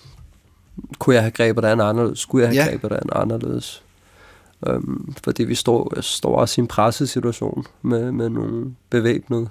kunne 0.98 1.14
jeg 1.14 1.22
have 1.22 1.30
grebet 1.30 1.62
det 1.62 1.68
an 1.68 1.80
anderledes? 1.80 2.18
Skulle 2.18 2.42
jeg 2.42 2.48
have 2.48 2.62
Ja. 2.62 2.64
ja. 2.64 2.70
grebet 2.70 2.90
det 2.90 2.96
an 2.96 3.22
anderledes? 3.22 3.82
Øhm, 4.66 5.14
fordi 5.24 5.44
vi 5.44 5.54
står, 5.54 6.00
står 6.00 6.36
også 6.36 6.60
i 6.60 6.62
en 6.62 6.68
pressesituation 6.68 7.66
med, 7.82 8.12
med 8.12 8.28
nogle 8.28 8.74
bevæbnede, 8.90 9.48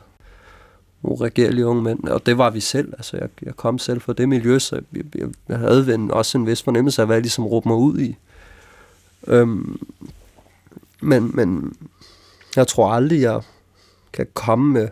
uregerlige 1.04 1.66
unge 1.66 1.82
mænd. 1.82 2.04
Og 2.04 2.26
det 2.26 2.38
var 2.38 2.50
vi 2.50 2.60
selv. 2.60 2.93
Altså, 2.97 3.18
jeg, 3.18 3.30
jeg 3.41 3.56
kom 3.56 3.78
selv 3.78 4.02
fra 4.02 4.14
det 4.14 4.30
miljø, 4.30 4.60
så 4.60 4.76
jeg, 4.93 5.04
jeg, 5.16 5.28
jeg 5.50 5.58
havde 5.58 5.93
en, 5.95 6.12
også 6.12 6.38
en 6.38 6.47
vis 6.47 6.64
fornemmelse 6.64 7.02
af, 7.02 7.08
hvad 7.08 7.16
jeg 7.16 7.22
ligesom 7.22 7.45
råbte 7.45 7.68
mig 7.68 7.78
ud 7.78 8.00
i. 8.00 8.16
Øhm, 9.28 9.88
men, 11.01 11.32
men 11.36 11.74
jeg 12.55 12.67
tror 12.67 12.91
aldrig, 12.91 13.22
jeg 13.22 13.41
kan 14.13 14.28
komme 14.34 14.74
med 14.74 14.88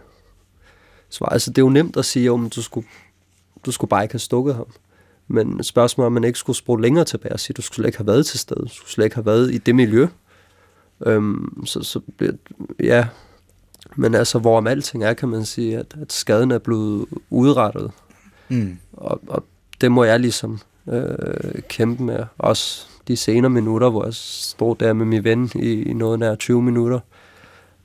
svar. 1.09 1.25
Altså, 1.25 1.49
det 1.49 1.57
er 1.57 1.65
jo 1.65 1.69
nemt 1.69 1.97
at 1.97 2.05
sige, 2.05 2.31
om 2.31 2.49
du 2.49 2.61
skulle, 2.61 2.87
du 3.65 3.71
skulle 3.71 3.89
bare 3.89 4.03
ikke 4.03 4.13
have 4.13 4.19
stukket 4.19 4.55
ham. 4.55 4.67
Men 5.27 5.63
spørgsmålet 5.63 6.05
er, 6.05 6.07
om 6.07 6.13
man 6.13 6.23
ikke 6.23 6.39
skulle 6.39 6.57
spole 6.57 6.81
længere 6.81 7.05
tilbage 7.05 7.33
og 7.33 7.39
sige, 7.39 7.53
du 7.53 7.61
skulle 7.61 7.75
slet 7.75 7.85
ikke 7.85 7.97
have 7.97 8.07
været 8.07 8.25
til 8.25 8.39
stede. 8.39 8.59
Du 8.59 8.67
skulle 8.73 8.91
slet 8.91 9.05
ikke 9.05 9.15
have 9.15 9.25
været 9.25 9.53
i 9.53 9.57
det 9.57 9.75
miljø. 9.75 10.07
Øhm, 11.05 11.65
så, 11.65 11.83
så 11.83 11.99
bliver, 12.17 12.33
ja, 12.79 13.07
men 13.95 14.15
altså, 14.15 14.39
hvorom 14.39 14.67
alting 14.67 15.03
er, 15.03 15.13
kan 15.13 15.29
man 15.29 15.45
sige, 15.45 15.77
at, 15.77 15.95
at 16.01 16.13
skaden 16.13 16.51
er 16.51 16.57
blevet 16.57 17.05
udrettet. 17.29 17.91
Mm. 18.49 18.77
Og, 18.93 19.21
og 19.27 19.43
det 19.81 19.91
må 19.91 20.03
jeg 20.03 20.19
ligesom 20.19 20.59
øh, 20.87 21.61
kæmpe 21.69 22.03
med. 22.03 22.25
Også 22.37 22.87
de 23.07 23.17
senere 23.17 23.49
minutter, 23.49 23.89
hvor 23.89 24.05
jeg 24.05 24.13
stod 24.13 24.75
der 24.75 24.93
med 24.93 25.05
min 25.05 25.23
ven 25.23 25.51
i, 25.55 25.83
i 25.83 25.93
noget 25.93 26.19
nær 26.19 26.35
20 26.35 26.61
minutter, 26.61 26.99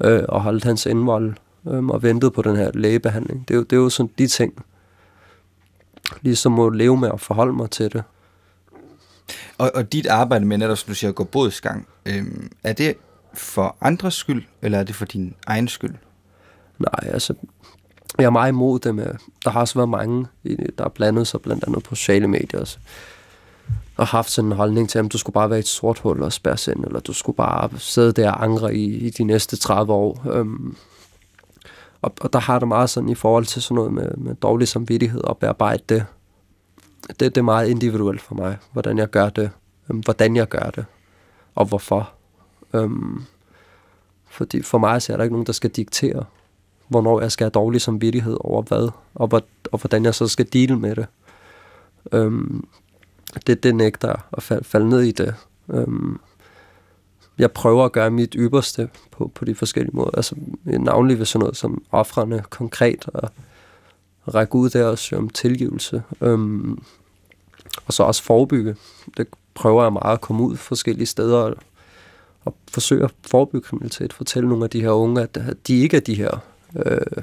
øh, 0.05 0.23
og 0.29 0.43
holdt 0.43 0.64
hans 0.64 0.87
indvold 0.87 1.35
øh, 1.68 1.87
og 1.87 2.03
ventede 2.03 2.31
på 2.31 2.43
den 2.43 2.57
her 2.57 2.70
lægebehandling. 2.75 3.49
Det 3.49 3.55
er, 3.55 3.59
jo, 3.59 3.64
det 3.64 3.77
er 3.77 3.81
jo 3.81 3.89
sådan 3.89 4.12
de 4.18 4.27
ting, 4.27 4.64
ligesom 6.20 6.53
må 6.53 6.68
leve 6.68 6.97
med 6.97 7.11
at 7.12 7.20
forholde 7.20 7.53
mig 7.53 7.70
til 7.70 7.93
det. 7.93 8.03
Og, 9.59 9.70
og 9.75 9.93
dit 9.93 10.07
arbejde 10.07 10.45
med 10.45 10.59
netop, 10.59 10.79
som 10.79 10.89
du 10.89 10.95
siger, 10.95 11.12
gå 11.12 11.25
bodsgang, 11.25 11.87
øhm, 12.07 12.51
er 12.64 12.73
det 12.73 12.95
for 13.35 13.77
andres 13.81 14.14
skyld, 14.14 14.45
eller 14.62 14.79
er 14.79 14.85
det 14.85 14.95
for 14.95 15.05
din 15.05 15.35
egen 15.47 15.68
skyld? 15.68 15.95
Nej, 16.79 17.12
altså, 17.12 17.35
jeg 18.18 18.25
er 18.25 18.31
meget 18.31 18.49
imod 18.49 18.79
det 18.79 18.95
med, 18.95 19.14
der 19.45 19.51
har 19.51 19.61
også 19.61 19.75
været 19.75 19.89
mange, 19.89 20.27
der 20.45 20.83
har 20.83 20.89
blandet 20.89 21.27
sig 21.27 21.41
blandt 21.41 21.64
andet 21.64 21.83
på 21.83 21.95
sociale 21.95 22.29
medier 22.29 22.61
også, 22.61 22.79
og 23.97 24.07
haft 24.07 24.30
sådan 24.30 24.51
en 24.51 24.57
holdning 24.57 24.88
til, 24.88 24.99
at 24.99 25.12
du 25.12 25.18
skulle 25.18 25.34
bare 25.34 25.51
være 25.51 25.59
et 25.59 25.68
sort 25.68 25.99
hul 25.99 26.22
og 26.22 26.32
spærres 26.32 26.68
ind, 26.68 26.84
eller 26.84 27.01
du 27.01 27.12
skulle 27.12 27.36
bare 27.36 27.70
sidde 27.78 28.12
der 28.12 28.30
og 28.30 28.45
angre 28.45 28.74
i, 28.74 28.95
i 28.95 29.11
de 29.11 29.24
næste 29.24 29.57
30 29.57 29.93
år. 29.93 30.26
Øhm, 30.30 30.76
og, 32.03 32.12
og 32.20 32.32
der 32.32 32.38
har 32.38 32.59
det 32.59 32.68
meget 32.68 32.90
sådan 32.90 33.09
i 33.09 33.14
forhold 33.14 33.47
til 33.47 33.62
sådan 33.62 33.74
noget 33.74 33.93
med, 33.93 34.11
med 34.16 34.34
dårlig 34.34 34.68
samvittighed 34.68 35.24
og 35.24 35.38
bearbejde 35.38 35.82
det. 35.88 36.05
det. 37.09 37.20
Det 37.20 37.36
er 37.36 37.43
meget 37.43 37.68
individuelt 37.68 38.20
for 38.20 38.34
mig, 38.34 38.57
hvordan 38.72 38.99
jeg 38.99 39.11
gør 39.11 39.28
det, 39.28 39.51
øhm, 39.90 39.99
hvordan 39.99 40.36
jeg 40.36 40.49
gør 40.49 40.70
det, 40.70 40.84
og 41.55 41.66
hvorfor. 41.66 42.11
Øhm, 42.74 43.22
fordi 44.30 44.62
for 44.62 44.78
mig 44.78 45.03
så 45.03 45.12
er 45.12 45.16
der 45.16 45.24
ikke 45.24 45.34
nogen, 45.34 45.47
der 45.47 45.53
skal 45.53 45.70
diktere, 45.70 46.24
hvornår 46.88 47.20
jeg 47.20 47.32
skal 47.32 47.45
have 47.45 47.51
dårlig 47.51 47.80
samvittighed 47.80 48.36
over 48.40 48.62
hvad, 48.62 48.90
og, 49.14 49.26
hvor, 49.26 49.43
og 49.72 49.78
hvordan 49.78 50.05
jeg 50.05 50.14
så 50.14 50.28
skal 50.28 50.47
deal 50.53 50.78
med 50.78 50.97
det. 50.97 51.07
Øhm, 52.12 52.64
det, 53.47 53.62
det 53.62 53.74
nægter 53.74 54.09
jeg 54.09 54.20
at 54.33 54.43
falde, 54.43 54.64
falde 54.64 54.89
ned 54.89 55.01
i 55.01 55.12
det. 55.12 55.35
Øhm, 55.70 56.20
jeg 57.39 57.53
prøver 57.53 57.85
at 57.85 57.93
gøre 57.93 58.11
mit 58.11 58.35
ypperste 58.39 58.89
på, 59.11 59.30
på 59.35 59.45
de 59.45 59.55
forskellige 59.55 59.97
måder. 59.97 60.11
Altså 60.14 60.35
navnlig 60.64 61.18
ved 61.18 61.26
sådan 61.26 61.41
noget 61.41 61.57
som 61.57 61.85
offrene 61.91 62.45
konkret 62.51 63.07
og 63.14 63.30
række 64.35 64.55
ud 64.55 64.70
der 64.70 64.85
og 64.85 64.99
søge 64.99 65.20
om 65.20 65.28
tilgivelse. 65.28 66.03
Øhm, 66.20 66.83
og 67.87 67.93
så 67.93 68.03
også 68.03 68.22
forebygge. 68.22 68.76
Det 69.16 69.26
prøver 69.55 69.83
jeg 69.83 69.93
meget 69.93 70.12
at 70.12 70.20
komme 70.20 70.43
ud 70.43 70.57
forskellige 70.57 71.07
steder 71.07 71.39
og, 71.39 71.55
og 72.45 72.55
forsøge 72.68 73.05
at 73.05 73.14
forebygge 73.26 73.66
kriminalitet. 73.66 74.12
Fortælle 74.12 74.49
nogle 74.49 74.64
af 74.64 74.70
de 74.70 74.80
her 74.80 74.91
unge, 74.91 75.22
at, 75.22 75.37
at 75.37 75.66
de 75.66 75.80
ikke 75.80 75.97
er 75.97 76.01
de 76.01 76.14
her 76.14 76.39
øh, 76.76 77.22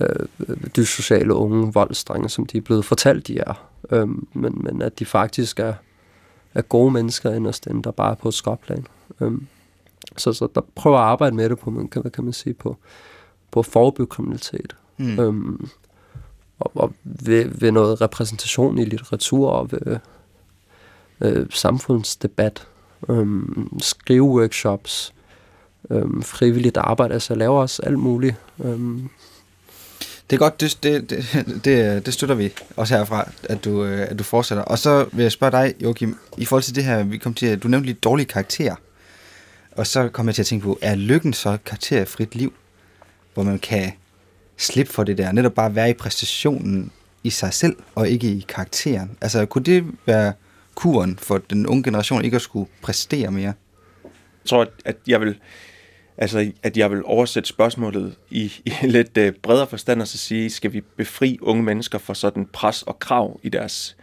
øh, 0.00 0.56
dyssociale 0.76 1.34
unge 1.34 1.72
voldsdrenge, 1.72 2.28
som 2.28 2.46
de 2.46 2.56
er 2.56 2.62
blevet 2.62 2.84
fortalt, 2.84 3.26
de 3.26 3.38
er. 3.38 3.68
Øhm, 3.90 4.26
men, 4.32 4.60
men 4.64 4.82
at 4.82 4.98
de 4.98 5.04
faktisk 5.04 5.60
er, 5.60 5.74
er 6.54 6.62
gode 6.62 6.90
mennesker 6.90 7.32
inderst 7.32 7.66
inde, 7.66 7.82
der 7.82 7.90
bare 7.90 8.10
er 8.10 8.14
på 8.14 8.28
et 8.28 8.34
skråplan. 8.34 8.86
Øhm, 9.20 9.46
så, 10.16 10.32
så 10.32 10.48
der 10.54 10.60
prøver 10.74 10.98
at 10.98 11.04
arbejde 11.04 11.36
med 11.36 11.48
det 11.48 11.58
på, 11.58 11.70
man 11.70 11.88
kan, 11.88 12.02
hvad 12.02 12.10
kan 12.10 12.24
man 12.24 12.32
sige, 12.32 12.54
på, 12.54 12.76
på 13.50 13.60
at 13.60 13.66
forebygge 13.66 14.10
kriminalitet. 14.10 14.76
Mm. 14.96 15.20
Øhm, 15.20 15.68
og, 16.60 16.70
og 16.74 16.92
ved, 17.04 17.44
ved 17.44 17.72
noget 17.72 18.00
repræsentation 18.00 18.78
i 18.78 18.84
litteratur 18.84 19.50
og 19.50 19.72
ved 19.72 19.98
øh, 21.20 21.46
samfundsdebat, 21.50 22.66
øhm, 23.08 23.78
skriveworkshops, 23.80 25.14
øhm, 25.90 26.22
frivilligt 26.22 26.76
arbejde. 26.76 27.14
Altså 27.14 27.34
laver 27.34 27.60
også 27.60 27.82
alt 27.82 27.98
muligt. 27.98 28.36
Øhm, 28.64 29.08
det 30.30 30.36
er 30.36 30.38
godt, 30.38 30.60
det, 30.60 30.78
det, 30.82 31.10
det, 31.10 31.24
det, 31.64 32.06
det 32.06 32.14
støtter 32.14 32.34
vi 32.34 32.52
også 32.76 32.96
herfra, 32.96 33.30
at 33.42 33.64
du, 33.64 33.84
øh, 33.84 34.06
at 34.10 34.18
du 34.18 34.24
fortsætter. 34.24 34.64
Og 34.64 34.78
så 34.78 35.06
vil 35.12 35.22
jeg 35.22 35.32
spørge 35.32 35.50
dig, 35.50 35.74
Joachim, 35.82 36.18
i 36.38 36.44
forhold 36.44 36.62
til 36.62 36.74
det 36.74 36.84
her, 36.84 37.02
vi 37.02 37.18
kom 37.18 37.34
til, 37.34 37.46
at 37.46 37.62
du 37.62 37.68
nævnte 37.68 37.86
lidt 37.86 38.04
dårlige 38.04 38.26
karakterer. 38.26 38.74
Og 39.72 39.86
så 39.86 40.08
kom 40.08 40.26
jeg 40.26 40.34
til 40.34 40.42
at 40.42 40.46
tænke 40.46 40.62
på, 40.64 40.78
er 40.82 40.94
lykken 40.94 41.32
så 41.32 41.50
et 41.50 41.64
karakterfrit 41.64 42.34
liv, 42.34 42.52
hvor 43.34 43.42
man 43.42 43.58
kan 43.58 43.92
slippe 44.56 44.92
for 44.92 45.04
det 45.04 45.18
der, 45.18 45.32
netop 45.32 45.52
bare 45.54 45.74
være 45.74 45.90
i 45.90 45.92
præstationen 45.92 46.90
i 47.24 47.30
sig 47.30 47.54
selv, 47.54 47.76
og 47.94 48.08
ikke 48.08 48.26
i 48.26 48.44
karakteren? 48.48 49.10
Altså, 49.20 49.46
kunne 49.46 49.64
det 49.64 49.84
være 50.06 50.32
kuren 50.74 51.18
for 51.22 51.38
den 51.50 51.66
unge 51.66 51.82
generation 51.82 52.24
ikke 52.24 52.34
at 52.34 52.42
skulle 52.42 52.70
præstere 52.82 53.30
mere? 53.30 53.42
Jeg 54.04 54.48
tror, 54.48 54.62
at- 54.62 54.68
at 54.84 54.96
jeg 55.06 55.20
vil, 55.20 55.38
altså, 56.18 56.52
at 56.62 56.76
jeg 56.76 56.90
vil 56.90 57.04
oversætte 57.04 57.48
spørgsmålet 57.48 58.14
i, 58.30 58.52
i 58.64 58.72
lidt 58.86 59.18
uh, 59.18 59.28
bredere 59.42 59.66
forstand 59.66 60.00
og 60.00 60.08
så 60.08 60.18
sige, 60.18 60.50
skal 60.50 60.72
vi 60.72 60.80
befri 60.80 61.38
unge 61.42 61.62
mennesker 61.62 61.98
for 61.98 62.14
sådan 62.14 62.46
pres 62.52 62.82
og 62.82 62.98
krav 62.98 63.40
i 63.42 63.48
deres 63.48 63.96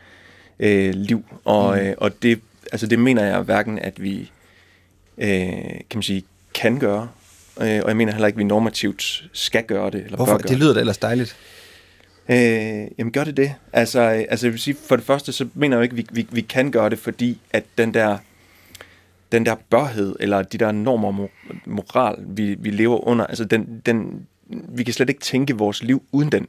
øh, 0.59 0.93
liv? 0.93 1.26
Og, 1.45 1.76
mm. 1.76 1.82
øh, 1.82 1.93
og 1.97 2.24
det, 2.24 2.39
altså, 2.72 2.88
det 2.88 2.99
mener 2.99 3.24
jeg 3.24 3.41
hverken, 3.41 3.80
at 3.80 4.03
vi 4.03 4.32
øh, 5.18 5.28
kan 5.89 5.95
man 5.95 6.03
sige, 6.03 6.24
kan 6.53 6.80
gøre, 6.80 7.09
øh, 7.62 7.82
og 7.84 7.88
jeg 7.88 7.97
mener 7.97 8.12
heller 8.12 8.28
ikke, 8.28 8.38
at 8.38 8.39
vi 8.39 8.43
normativt 8.43 9.24
skal 9.34 9.64
gøre 9.64 9.91
det. 9.91 10.03
Eller 10.03 10.16
Hvorfor? 10.16 10.34
bør 10.34 10.38
gøre 10.38 10.49
Det 10.49 10.59
lyder 10.59 10.74
da 10.74 10.80
ellers 10.80 10.97
dejligt. 10.97 11.36
Øh, 12.30 12.88
jamen 12.97 13.12
gør 13.12 13.24
det 13.24 13.38
det? 13.38 13.53
Altså, 13.74 13.99
øh, 13.99 14.26
altså 14.30 14.47
jeg 14.47 14.51
vil 14.51 14.59
sige, 14.59 14.78
for 14.88 14.95
det 14.95 15.05
første, 15.05 15.32
så 15.32 15.47
mener 15.53 15.78
jeg 15.78 15.80
jo 15.80 15.84
ikke, 15.84 15.93
at 15.93 15.97
vi, 15.97 16.22
vi, 16.22 16.28
vi 16.32 16.41
kan 16.41 16.72
gøre 16.72 16.89
det, 16.89 16.99
fordi 16.99 17.39
at 17.51 17.64
den 17.78 17.93
der, 17.93 18.18
den 19.32 19.45
der 19.45 19.55
børhed, 19.69 20.15
eller 20.19 20.41
de 20.41 20.57
der 20.57 20.71
normer 20.71 21.07
og 21.07 21.29
moral, 21.65 22.15
vi, 22.27 22.55
vi 22.59 22.69
lever 22.69 23.07
under, 23.07 23.25
altså 23.25 23.45
den, 23.45 23.82
den, 23.86 24.27
vi 24.49 24.84
kan 24.84 24.93
slet 24.93 25.09
ikke 25.09 25.21
tænke 25.21 25.57
vores 25.57 25.84
liv 25.84 26.03
uden 26.11 26.32
den. 26.32 26.47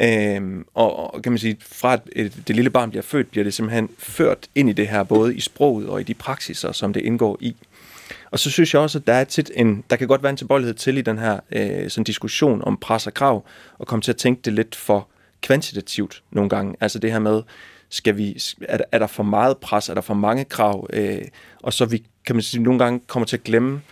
Øhm, 0.00 0.64
og, 0.74 1.14
og 1.14 1.22
kan 1.22 1.32
man 1.32 1.38
sige, 1.38 1.56
fra 1.60 1.92
at 1.92 2.00
et, 2.12 2.42
det 2.48 2.56
lille 2.56 2.70
barn 2.70 2.90
bliver 2.90 3.02
født, 3.02 3.30
bliver 3.30 3.44
det 3.44 3.54
simpelthen 3.54 3.88
ført 3.98 4.48
ind 4.54 4.70
i 4.70 4.72
det 4.72 4.88
her, 4.88 5.02
både 5.02 5.36
i 5.36 5.40
sproget 5.40 5.88
og 5.88 6.00
i 6.00 6.04
de 6.04 6.14
praksiser, 6.14 6.72
som 6.72 6.92
det 6.92 7.00
indgår 7.00 7.38
i. 7.40 7.56
Og 8.30 8.38
så 8.38 8.50
synes 8.50 8.74
jeg 8.74 8.82
også, 8.82 8.98
at 8.98 9.06
der, 9.06 9.12
er 9.12 9.24
tit 9.24 9.50
en, 9.54 9.84
der 9.90 9.96
kan 9.96 10.08
godt 10.08 10.22
være 10.22 10.30
en 10.30 10.36
tilbøjelighed 10.36 10.74
til 10.74 10.98
i 10.98 11.02
den 11.02 11.18
her 11.18 11.40
øh, 11.52 11.90
sådan 11.90 12.04
diskussion 12.04 12.62
om 12.64 12.76
pres 12.76 13.06
og 13.06 13.14
krav, 13.14 13.44
og 13.78 13.86
komme 13.86 14.02
til 14.02 14.12
at 14.12 14.16
tænke 14.16 14.42
det 14.44 14.52
lidt 14.52 14.74
for 14.74 15.08
kvantitativt 15.42 16.22
nogle 16.30 16.50
gange. 16.50 16.74
Altså 16.80 16.98
det 16.98 17.12
her 17.12 17.18
med, 17.18 17.42
skal 17.88 18.16
vi, 18.16 18.38
er, 18.60 18.78
er 18.92 18.98
der 18.98 19.06
for 19.06 19.22
meget 19.22 19.58
pres, 19.58 19.88
er 19.88 19.94
der 19.94 20.00
for 20.00 20.14
mange 20.14 20.44
krav, 20.44 20.86
øh, 20.92 21.24
og 21.62 21.72
så 21.72 21.84
vi, 21.84 22.06
kan 22.26 22.36
man 22.36 22.42
sige, 22.42 22.62
nogle 22.62 22.78
gange 22.78 23.00
kommer 23.06 23.26
til 23.26 23.36
at 23.36 23.44
glemme 23.44 23.82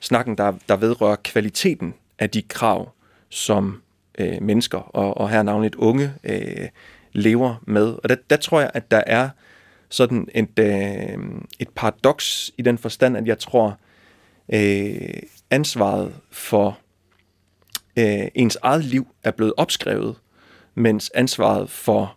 snakken, 0.00 0.38
der, 0.38 0.52
der 0.68 0.76
vedrører 0.76 1.16
kvaliteten 1.16 1.94
af 2.18 2.30
de 2.30 2.42
krav, 2.42 2.92
som 3.28 3.82
øh, 4.18 4.42
mennesker, 4.42 4.78
og, 4.78 5.16
og 5.16 5.30
her 5.30 5.42
navnligt 5.42 5.74
unge, 5.74 6.12
øh, 6.24 6.68
lever 7.12 7.62
med. 7.66 7.86
Og 8.02 8.08
der, 8.08 8.16
der 8.30 8.36
tror 8.36 8.60
jeg, 8.60 8.70
at 8.74 8.90
der 8.90 9.02
er 9.06 9.28
sådan 9.88 10.28
et, 10.34 10.58
øh, 10.58 11.18
et 11.58 11.68
paradoks 11.68 12.50
i 12.58 12.62
den 12.62 12.78
forstand, 12.78 13.16
at 13.16 13.26
jeg 13.26 13.38
tror, 13.38 13.78
øh, 14.52 15.22
ansvaret 15.50 16.14
for 16.30 16.78
øh, 17.98 18.28
ens 18.34 18.58
eget 18.62 18.84
liv 18.84 19.06
er 19.24 19.30
blevet 19.30 19.52
opskrevet, 19.56 20.16
mens 20.74 21.10
ansvaret 21.14 21.70
for 21.70 22.16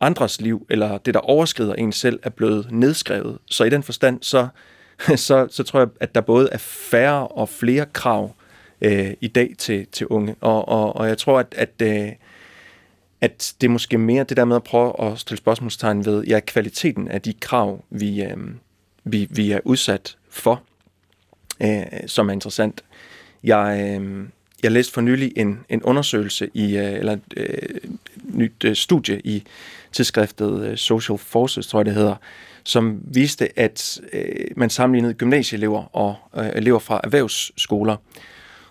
andres 0.00 0.40
liv, 0.40 0.66
eller 0.70 0.98
det, 0.98 1.14
der 1.14 1.20
overskrider 1.20 1.74
en 1.74 1.92
selv, 1.92 2.20
er 2.22 2.30
blevet 2.30 2.68
nedskrevet. 2.70 3.38
Så 3.46 3.64
i 3.64 3.70
den 3.70 3.82
forstand, 3.82 4.22
så, 4.22 4.48
så, 5.16 5.46
så 5.50 5.62
tror 5.62 5.80
jeg, 5.80 5.88
at 6.00 6.14
der 6.14 6.20
både 6.20 6.48
er 6.52 6.58
færre 6.58 7.28
og 7.28 7.48
flere 7.48 7.86
krav 7.92 8.34
øh, 8.80 9.14
i 9.20 9.28
dag 9.28 9.54
til, 9.58 9.86
til 9.92 10.06
unge. 10.06 10.34
Og, 10.40 10.68
og, 10.68 10.96
og 10.96 11.08
jeg 11.08 11.18
tror, 11.18 11.38
at, 11.38 11.54
at, 11.56 11.82
øh, 11.82 12.12
at 13.20 13.54
det 13.60 13.66
er 13.66 13.70
måske 13.70 13.98
mere 13.98 14.24
det 14.24 14.36
der 14.36 14.44
med 14.44 14.56
at 14.56 14.64
prøve 14.64 15.00
at 15.00 15.18
stille 15.18 15.38
spørgsmålstegn 15.38 16.04
ved 16.04 16.24
ja, 16.24 16.40
kvaliteten 16.40 17.08
af 17.08 17.22
de 17.22 17.32
krav, 17.32 17.84
vi, 17.90 18.22
øh, 18.22 18.36
vi, 19.04 19.28
vi 19.30 19.50
er 19.50 19.60
udsat 19.64 20.16
for, 20.30 20.62
øh, 21.62 21.82
som 22.06 22.28
er 22.28 22.32
interessant. 22.32 22.84
Jeg, 23.44 23.98
øh, 24.00 24.28
jeg 24.62 24.72
læste 24.72 24.92
for 24.92 25.00
nylig 25.00 25.32
en, 25.36 25.60
en 25.68 25.82
undersøgelse 25.82 26.50
i, 26.54 26.76
øh, 26.76 26.92
eller 26.92 27.12
et 27.12 27.22
øh, 27.36 27.80
nyt 28.24 28.64
øh, 28.64 28.76
studie 28.76 29.20
i 29.24 29.44
tidsskriftet 29.96 30.66
øh, 30.66 30.76
Social 30.76 31.18
Forces, 31.18 31.66
tror 31.66 31.78
jeg 31.78 31.86
det 31.86 31.94
hedder, 31.94 32.16
som 32.64 33.00
viste, 33.04 33.58
at 33.58 34.00
øh, 34.12 34.46
man 34.56 34.70
sammenlignede 34.70 35.14
gymnasieelever 35.14 35.96
og 35.96 36.16
øh, 36.36 36.48
elever 36.54 36.78
fra 36.78 37.00
erhvervsskoler. 37.04 37.96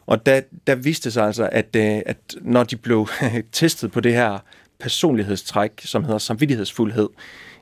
Og 0.05 0.25
der, 0.25 0.41
der 0.67 0.75
viste 0.75 1.11
sig 1.11 1.25
altså, 1.25 1.49
at, 1.51 1.75
øh, 1.75 2.01
at 2.05 2.17
når 2.41 2.63
de 2.63 2.75
blev 2.75 3.07
testet 3.51 3.91
på 3.91 3.99
det 3.99 4.13
her 4.13 4.39
personlighedstræk, 4.79 5.71
som 5.79 6.03
hedder 6.03 6.17
samvittighedsfuldhed, 6.17 7.09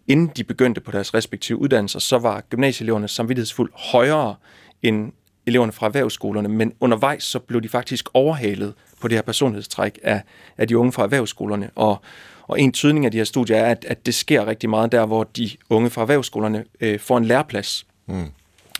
inden 0.07 0.31
de 0.37 0.43
begyndte 0.43 0.81
på 0.81 0.91
deres 0.91 1.13
respektive 1.13 1.57
uddannelser, 1.57 1.99
så 1.99 2.17
var 2.17 2.41
gymnasieeleverne 2.49 3.07
samvittighedsfuld 3.07 3.71
højere 3.75 4.35
end 4.81 5.11
eleverne 5.45 5.71
fra 5.71 5.85
erhvervsskolerne, 5.87 6.49
men 6.49 6.73
undervejs 6.79 7.23
så 7.23 7.39
blev 7.39 7.61
de 7.61 7.69
faktisk 7.69 8.09
overhalet 8.13 8.73
på 9.01 9.07
det 9.07 9.17
her 9.17 9.21
personlighedstræk 9.21 9.99
af, 10.03 10.21
af 10.57 10.67
de 10.67 10.77
unge 10.77 10.91
fra 10.91 11.03
erhvervsskolerne. 11.03 11.69
Og, 11.75 12.01
og 12.47 12.59
en 12.61 12.71
tydning 12.71 13.05
af 13.05 13.11
de 13.11 13.17
her 13.17 13.25
studier 13.25 13.57
er, 13.57 13.71
at, 13.71 13.85
at 13.87 14.05
det 14.05 14.15
sker 14.15 14.47
rigtig 14.47 14.69
meget 14.69 14.91
der, 14.91 15.05
hvor 15.05 15.23
de 15.23 15.49
unge 15.69 15.89
fra 15.89 16.01
erhvervsskolerne 16.01 16.63
øh, 16.81 16.99
får 16.99 17.17
en 17.17 17.25
læreplads. 17.25 17.85
Mm. 18.05 18.25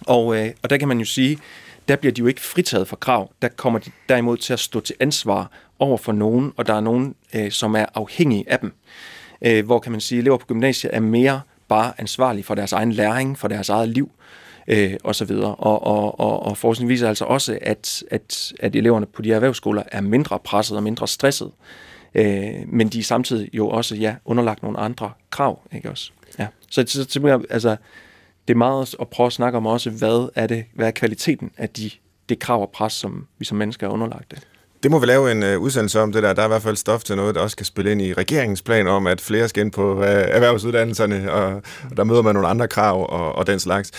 Og, 0.07 0.37
øh, 0.37 0.51
og 0.61 0.69
der 0.69 0.77
kan 0.77 0.87
man 0.87 0.99
jo 0.99 1.05
sige, 1.05 1.37
der 1.87 1.95
bliver 1.95 2.13
de 2.13 2.19
jo 2.19 2.27
ikke 2.27 2.41
fritaget 2.41 2.87
for 2.87 2.95
krav. 2.95 3.31
Der 3.41 3.47
kommer 3.47 3.79
de 3.79 3.91
derimod 4.09 4.37
til 4.37 4.53
at 4.53 4.59
stå 4.59 4.79
til 4.79 4.95
ansvar 4.99 5.51
over 5.79 5.97
for 5.97 6.11
nogen, 6.11 6.53
og 6.57 6.67
der 6.67 6.73
er 6.73 6.79
nogen, 6.79 7.15
øh, 7.35 7.51
som 7.51 7.75
er 7.75 7.85
afhængige 7.95 8.45
af 8.47 8.59
dem. 8.59 8.73
Øh, 9.41 9.65
hvor 9.65 9.79
kan 9.79 9.91
man 9.91 10.01
sige, 10.01 10.19
at 10.19 10.21
elever 10.21 10.37
på 10.37 10.45
gymnasiet 10.45 10.95
er 10.95 10.99
mere 10.99 11.41
bare 11.67 11.93
ansvarlige 11.97 12.43
for 12.43 12.55
deres 12.55 12.73
egen 12.73 12.91
læring, 12.91 13.39
for 13.39 13.47
deres 13.47 13.69
eget 13.69 13.89
liv, 13.89 14.05
øh, 14.05 14.42
Øh, 14.67 14.93
og 15.03 15.15
så 15.15 15.25
videre. 15.25 15.55
Og, 15.55 15.83
og, 15.83 16.19
og, 16.19 16.43
og 16.43 16.57
forskning 16.57 16.89
viser 16.89 17.07
altså 17.07 17.25
også, 17.25 17.59
at, 17.61 18.03
at, 18.11 18.53
at 18.59 18.75
eleverne 18.75 19.05
på 19.05 19.21
de 19.21 19.29
her 19.29 19.35
erhvervsskoler 19.35 19.83
er 19.91 20.01
mindre 20.01 20.39
presset 20.39 20.77
og 20.77 20.83
mindre 20.83 21.07
stresset. 21.07 21.51
Øh, 22.15 22.53
men 22.67 22.87
de 22.87 22.99
er 22.99 23.03
samtidig 23.03 23.49
jo 23.53 23.69
også 23.69 23.95
ja, 23.95 24.15
underlagt 24.25 24.63
nogle 24.63 24.77
andre 24.77 25.11
krav. 25.29 25.61
Ikke 25.71 25.89
også? 25.89 26.11
Ja. 26.39 26.47
Så, 26.69 26.83
så, 26.87 27.05
så 27.09 27.45
altså, 27.49 27.75
det 28.47 28.53
er 28.53 28.57
meget 28.57 28.95
at 28.99 29.07
prøve 29.07 29.27
at 29.27 29.33
snakke 29.33 29.57
om 29.57 29.65
også, 29.65 29.89
hvad 29.89 30.29
er, 30.35 30.47
det, 30.47 30.65
hvad 30.73 30.87
er 30.87 30.91
kvaliteten 30.91 31.51
af 31.57 31.69
de, 31.69 31.91
det 32.29 32.39
krav 32.39 32.61
og 32.61 32.69
pres, 32.69 32.93
som 32.93 33.27
vi 33.39 33.45
som 33.45 33.57
mennesker 33.57 33.87
er 33.87 33.91
underlagt 33.91 34.31
det. 34.31 34.47
Det 34.83 34.91
må 34.91 34.99
vi 34.99 35.05
lave 35.05 35.31
en 35.31 35.43
øh, 35.43 35.59
udsendelse 35.59 36.01
om 36.01 36.11
det 36.11 36.23
der. 36.23 36.33
Der 36.33 36.41
er 36.41 36.45
i 36.45 36.47
hvert 36.47 36.61
fald 36.61 36.75
stof 36.75 37.03
til 37.03 37.15
noget, 37.15 37.35
der 37.35 37.41
også 37.41 37.57
kan 37.57 37.65
spille 37.65 37.91
ind 37.91 38.01
i 38.01 38.13
regeringens 38.13 38.61
plan 38.61 38.87
om, 38.87 39.07
at 39.07 39.21
flere 39.21 39.49
skal 39.49 39.63
ind 39.63 39.71
på 39.71 40.03
øh, 40.03 40.07
erhvervsuddannelserne, 40.07 41.31
og, 41.31 41.45
og 41.91 41.97
der 41.97 42.03
møder 42.03 42.21
man 42.21 42.35
nogle 42.35 42.47
andre 42.47 42.67
krav 42.67 43.09
og, 43.09 43.35
og 43.35 43.47
den 43.47 43.59
slags. 43.59 43.91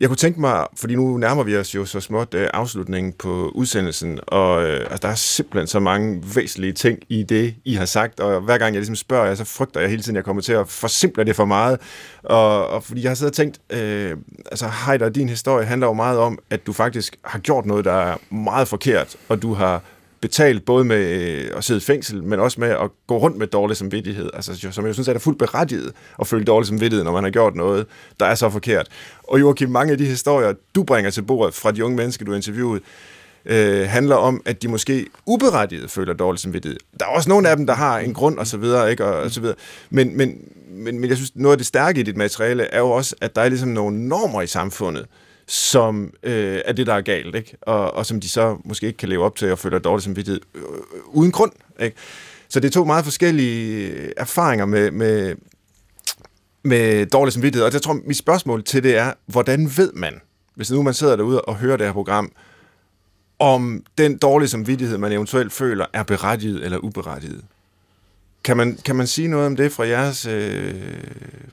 Jeg 0.00 0.08
kunne 0.08 0.16
tænke 0.16 0.40
mig, 0.40 0.66
fordi 0.76 0.94
nu 0.94 1.16
nærmer 1.16 1.42
vi 1.42 1.56
os 1.56 1.74
jo 1.74 1.84
så 1.84 2.00
småt 2.00 2.34
øh, 2.34 2.48
afslutningen 2.54 3.12
på 3.12 3.52
udsendelsen, 3.54 4.20
og 4.26 4.64
øh, 4.64 4.80
altså, 4.80 4.98
der 5.02 5.08
er 5.08 5.14
simpelthen 5.14 5.66
så 5.66 5.80
mange 5.80 6.22
væsentlige 6.34 6.72
ting 6.72 6.98
i 7.08 7.22
det, 7.22 7.54
I 7.64 7.74
har 7.74 7.86
sagt, 7.86 8.20
og 8.20 8.40
hver 8.40 8.58
gang 8.58 8.74
jeg 8.74 8.80
ligesom 8.80 8.96
spørger 8.96 9.26
jer, 9.26 9.34
så 9.34 9.44
frygter 9.44 9.80
jeg 9.80 9.90
hele 9.90 10.02
tiden, 10.02 10.16
at 10.16 10.18
jeg 10.18 10.24
kommer 10.24 10.42
til 10.42 10.52
at 10.52 10.68
forsimple 10.68 11.24
det 11.24 11.36
for 11.36 11.44
meget. 11.44 11.80
Og, 12.22 12.68
og 12.68 12.82
fordi 12.82 13.02
jeg 13.02 13.10
har 13.10 13.14
siddet 13.14 13.32
og 13.32 13.36
tænkt, 13.36 13.60
øh, 13.70 14.16
altså 14.50 14.68
Heider, 14.86 15.08
din 15.08 15.28
historie 15.28 15.66
handler 15.66 15.86
jo 15.86 15.92
meget 15.92 16.18
om, 16.18 16.38
at 16.50 16.66
du 16.66 16.72
faktisk 16.72 17.16
har 17.24 17.38
gjort 17.38 17.66
noget, 17.66 17.84
der 17.84 17.92
er 17.92 18.16
meget 18.30 18.68
forkert, 18.68 19.16
og 19.28 19.42
du 19.42 19.54
har 19.54 19.82
betalt 20.26 20.64
både 20.64 20.84
med 20.84 20.96
øh, 20.96 21.50
at 21.56 21.64
sidde 21.64 21.78
i 21.78 21.80
fængsel, 21.80 22.22
men 22.22 22.40
også 22.40 22.60
med 22.60 22.68
at 22.68 22.90
gå 23.06 23.18
rundt 23.18 23.36
med 23.36 23.46
dårlig 23.46 23.76
samvittighed. 23.76 24.30
Altså, 24.34 24.72
som 24.72 24.86
jeg 24.86 24.94
synes 24.94 25.08
er 25.08 25.18
fuldt 25.18 25.38
berettiget 25.38 25.92
at 26.20 26.26
føle 26.26 26.44
dårlig 26.44 26.66
samvittighed, 26.66 27.04
når 27.04 27.12
man 27.12 27.24
har 27.24 27.30
gjort 27.30 27.54
noget, 27.54 27.86
der 28.20 28.26
er 28.26 28.34
så 28.34 28.50
forkert. 28.50 28.88
Og 29.28 29.40
Joachim, 29.40 29.70
mange 29.70 29.92
af 29.92 29.98
de 29.98 30.04
historier, 30.04 30.52
du 30.74 30.82
bringer 30.82 31.10
til 31.10 31.22
bordet 31.22 31.54
fra 31.54 31.72
de 31.72 31.84
unge 31.84 31.96
mennesker, 31.96 32.24
du 32.24 32.30
har 32.30 32.36
interviewet, 32.36 32.82
øh, 33.44 33.88
handler 33.88 34.16
om, 34.16 34.42
at 34.44 34.62
de 34.62 34.68
måske 34.68 35.06
uberettiget 35.26 35.90
føler 35.90 36.14
dårlig 36.14 36.40
samvittighed. 36.40 36.78
Der 37.00 37.06
er 37.06 37.10
også 37.10 37.28
nogle 37.28 37.48
af 37.48 37.56
dem, 37.56 37.66
der 37.66 37.74
har 37.74 37.98
en 37.98 38.14
grund 38.14 38.38
og 38.38 38.46
så 38.46 38.56
videre, 38.56 38.90
ikke? 38.90 39.04
Og, 39.04 39.22
og 39.22 39.30
så 39.30 39.40
videre. 39.40 39.56
Men, 39.90 40.16
men, 40.16 40.38
men, 40.70 41.00
men 41.00 41.08
jeg 41.08 41.16
synes, 41.16 41.32
noget 41.34 41.54
af 41.54 41.58
det 41.58 41.66
stærke 41.66 42.00
i 42.00 42.02
dit 42.02 42.16
materiale 42.16 42.62
er 42.62 42.78
jo 42.78 42.90
også, 42.90 43.16
at 43.20 43.36
der 43.36 43.42
er 43.42 43.48
ligesom 43.48 43.68
nogle 43.68 44.08
normer 44.08 44.42
i 44.42 44.46
samfundet, 44.46 45.06
som 45.46 46.12
øh, 46.22 46.60
er 46.64 46.72
det, 46.72 46.86
der 46.86 46.94
er 46.94 47.00
galt, 47.00 47.34
ikke? 47.34 47.56
Og, 47.62 47.94
og 47.94 48.06
som 48.06 48.20
de 48.20 48.28
så 48.28 48.56
måske 48.64 48.86
ikke 48.86 48.96
kan 48.96 49.08
leve 49.08 49.24
op 49.24 49.36
til 49.36 49.52
og 49.52 49.58
føler 49.58 49.78
dårlig 49.78 50.02
samvittighed 50.02 50.40
øh, 50.54 50.62
uden 51.06 51.32
grund. 51.32 51.52
Ikke? 51.80 51.96
Så 52.48 52.60
det 52.60 52.68
er 52.68 52.72
to 52.72 52.84
meget 52.84 53.04
forskellige 53.04 53.88
øh, 53.88 54.12
erfaringer 54.16 54.66
med, 54.66 54.90
med, 54.90 55.36
med 56.62 57.06
dårlig 57.06 57.32
samvittighed. 57.32 57.66
Og 57.66 57.72
jeg 57.72 57.82
tror, 57.82 57.98
mit 58.06 58.16
spørgsmål 58.16 58.64
til 58.64 58.82
det 58.82 58.96
er, 58.96 59.12
hvordan 59.26 59.70
ved 59.76 59.92
man, 59.92 60.20
hvis 60.54 60.70
nu 60.70 60.82
man 60.82 60.94
sidder 60.94 61.16
derude 61.16 61.42
og 61.42 61.56
hører 61.56 61.76
det 61.76 61.86
her 61.86 61.92
program, 61.92 62.32
om 63.38 63.84
den 63.98 64.18
dårlige 64.18 64.48
samvittighed, 64.48 64.98
man 64.98 65.12
eventuelt 65.12 65.52
føler, 65.52 65.86
er 65.92 66.02
berettiget 66.02 66.64
eller 66.64 66.78
uberettiget? 66.78 67.44
Kan 68.46 68.56
man, 68.56 68.78
kan 68.84 68.96
man 68.96 69.06
sige 69.06 69.28
noget 69.28 69.46
om 69.46 69.56
det 69.56 69.72
fra 69.72 69.86
jeres 69.86 70.26
øh, 70.26 70.74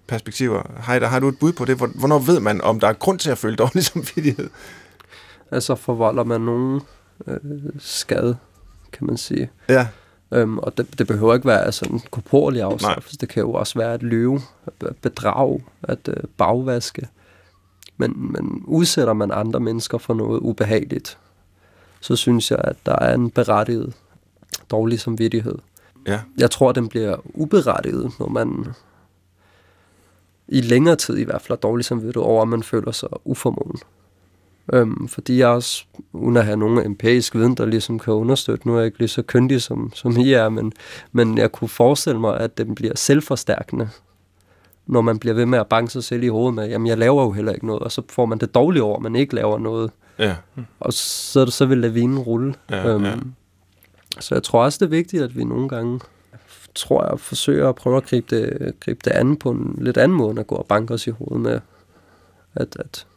perspektiver? 0.08 0.82
Heider, 0.88 1.08
har 1.08 1.20
du 1.20 1.28
et 1.28 1.40
bud 1.40 1.54
på 1.54 1.66
det? 1.66 1.78
Hvornår 1.78 2.20
ved 2.20 2.40
man, 2.40 2.62
om 2.62 2.80
der 2.80 2.88
er 2.88 2.94
grund 2.94 3.20
til 3.20 3.30
at 3.32 3.38
føle 3.38 3.56
dårlig 3.56 3.84
samvittighed? 3.94 4.50
Altså 5.52 5.76
forvolder 5.76 6.24
man 6.24 6.42
nogen 6.42 6.82
øh, 7.28 7.40
skade, 7.80 8.38
kan 8.92 9.08
man 9.08 9.18
sige. 9.18 9.50
Ja. 9.70 9.88
Øhm, 10.32 10.58
og 10.58 10.78
det, 10.78 11.00
det 11.00 11.08
behøver 11.08 11.34
ikke 11.34 11.48
være 11.48 11.72
sådan 11.72 11.96
en 11.96 12.02
korporlig 12.12 12.62
afstraffelse. 12.62 13.18
Det 13.18 13.30
kan 13.30 13.42
jo 13.42 13.54
også 13.54 13.80
være 13.80 13.94
at 13.94 14.04
lyve, 14.04 14.42
at 14.66 14.96
bedrage, 15.02 15.64
at 15.84 16.08
øh, 16.08 16.24
bagvaske. 16.38 17.08
Men, 17.98 18.32
men 18.32 18.64
udsætter 18.66 19.14
man 19.14 19.32
andre 19.32 19.60
mennesker 19.60 19.98
for 19.98 20.14
noget 20.14 20.40
ubehageligt, 20.40 21.18
så 22.00 22.16
synes 22.16 22.52
jeg, 22.52 22.60
at 22.64 22.76
der 22.86 22.96
er 23.00 23.14
en 23.14 23.30
berettiget 23.30 23.94
dårlig 24.72 25.00
samvittighed. 25.00 25.56
Ja. 26.08 26.20
Jeg 26.38 26.52
tror, 26.52 26.72
den 26.72 26.88
bliver 26.88 27.16
uberettiget, 27.34 28.12
når 28.20 28.28
man 28.28 28.66
i 30.48 30.62
længere 30.62 30.96
tid 30.96 31.18
i 31.18 31.24
hvert 31.24 31.42
fald 31.42 31.58
er 31.58 31.62
dårlig 31.62 31.86
samvittighed 31.86 32.28
over, 32.28 32.42
at 32.42 32.48
man 32.48 32.64
føler 32.64 32.92
sig 32.92 33.10
uformåen. 33.26 33.80
Øhm, 34.74 35.08
fordi 35.08 35.38
jeg 35.38 35.48
også, 35.48 35.86
uden 36.14 36.38
at 36.38 36.46
have 36.46 36.58
nogen 36.58 36.86
empirisk 36.86 37.36
viden, 37.36 37.56
der 37.56 37.66
ligesom 37.66 38.00
kan 38.00 38.14
understøtte, 38.14 38.68
nu 38.68 38.74
er 38.74 38.78
jeg 38.78 38.86
ikke 38.86 39.00
lige 39.00 39.08
så 39.08 39.22
køndig 39.22 39.62
som, 39.62 39.92
som 39.94 40.18
I 40.18 40.34
er, 40.34 40.50
men, 40.50 40.74
men 41.12 41.38
jeg 41.38 41.52
kunne 41.52 41.68
forestille 41.68 42.20
mig, 42.20 42.40
at 42.40 42.58
den 42.58 42.76
bliver 42.76 42.96
selvforstærkende, 42.96 43.90
når 44.88 45.02
man 45.02 45.20
bliver 45.20 45.34
ved 45.34 45.46
med 45.46 45.60
at 45.60 45.68
banke 45.68 45.92
sig 45.92 46.04
selv 46.04 46.24
i 46.24 46.28
hovedet 46.28 46.54
med, 46.54 46.70
jamen 46.70 46.88
jeg 46.88 46.98
laver 46.98 47.24
jo 47.24 47.32
heller 47.32 47.52
ikke 47.52 47.66
noget, 47.66 47.82
og 47.82 47.92
så 47.92 48.02
får 48.10 48.26
man 48.26 48.38
det 48.38 48.56
dårlige 48.56 48.84
over, 48.84 48.96
at 48.96 49.02
man 49.02 49.16
ikke 49.16 49.36
laver 49.36 49.60
noget. 49.60 49.92
Ja. 50.20 50.36
Og 50.80 50.94
så, 50.94 51.46
så 51.46 51.66
vil 51.66 51.78
lavinen 51.78 52.20
rulle. 52.20 52.56
Ja, 52.70 52.88
øhm, 52.88 53.04
ja. 53.04 53.16
Så 54.20 54.36
jeg 54.36 54.44
tror 54.44 54.64
også, 54.64 54.78
det 54.80 54.86
er 54.86 54.90
vigtigt, 54.90 55.24
at 55.24 55.38
vi 55.38 55.44
nogle 55.44 55.70
gange 55.70 56.00
tror 56.76 57.10
jeg, 57.10 57.20
forsøger 57.20 57.70
at 57.70 57.76
prøve 57.76 57.98
at 57.98 58.04
gribe 58.04 58.36
det, 58.36 58.74
gribe 58.80 59.00
det 59.06 59.12
an 59.12 59.38
på 59.38 59.52
en 59.52 59.78
lidt 59.82 59.98
anden 59.98 60.18
måde, 60.18 60.32
end 60.32 60.40
at 60.40 60.48
gå 60.48 60.56
og 60.56 60.66
banke 60.66 60.94
os 60.94 61.08
i 61.08 61.10
hovedet 61.10 61.42
med, 61.42 61.60
at, 62.56 62.76
at 62.80 63.08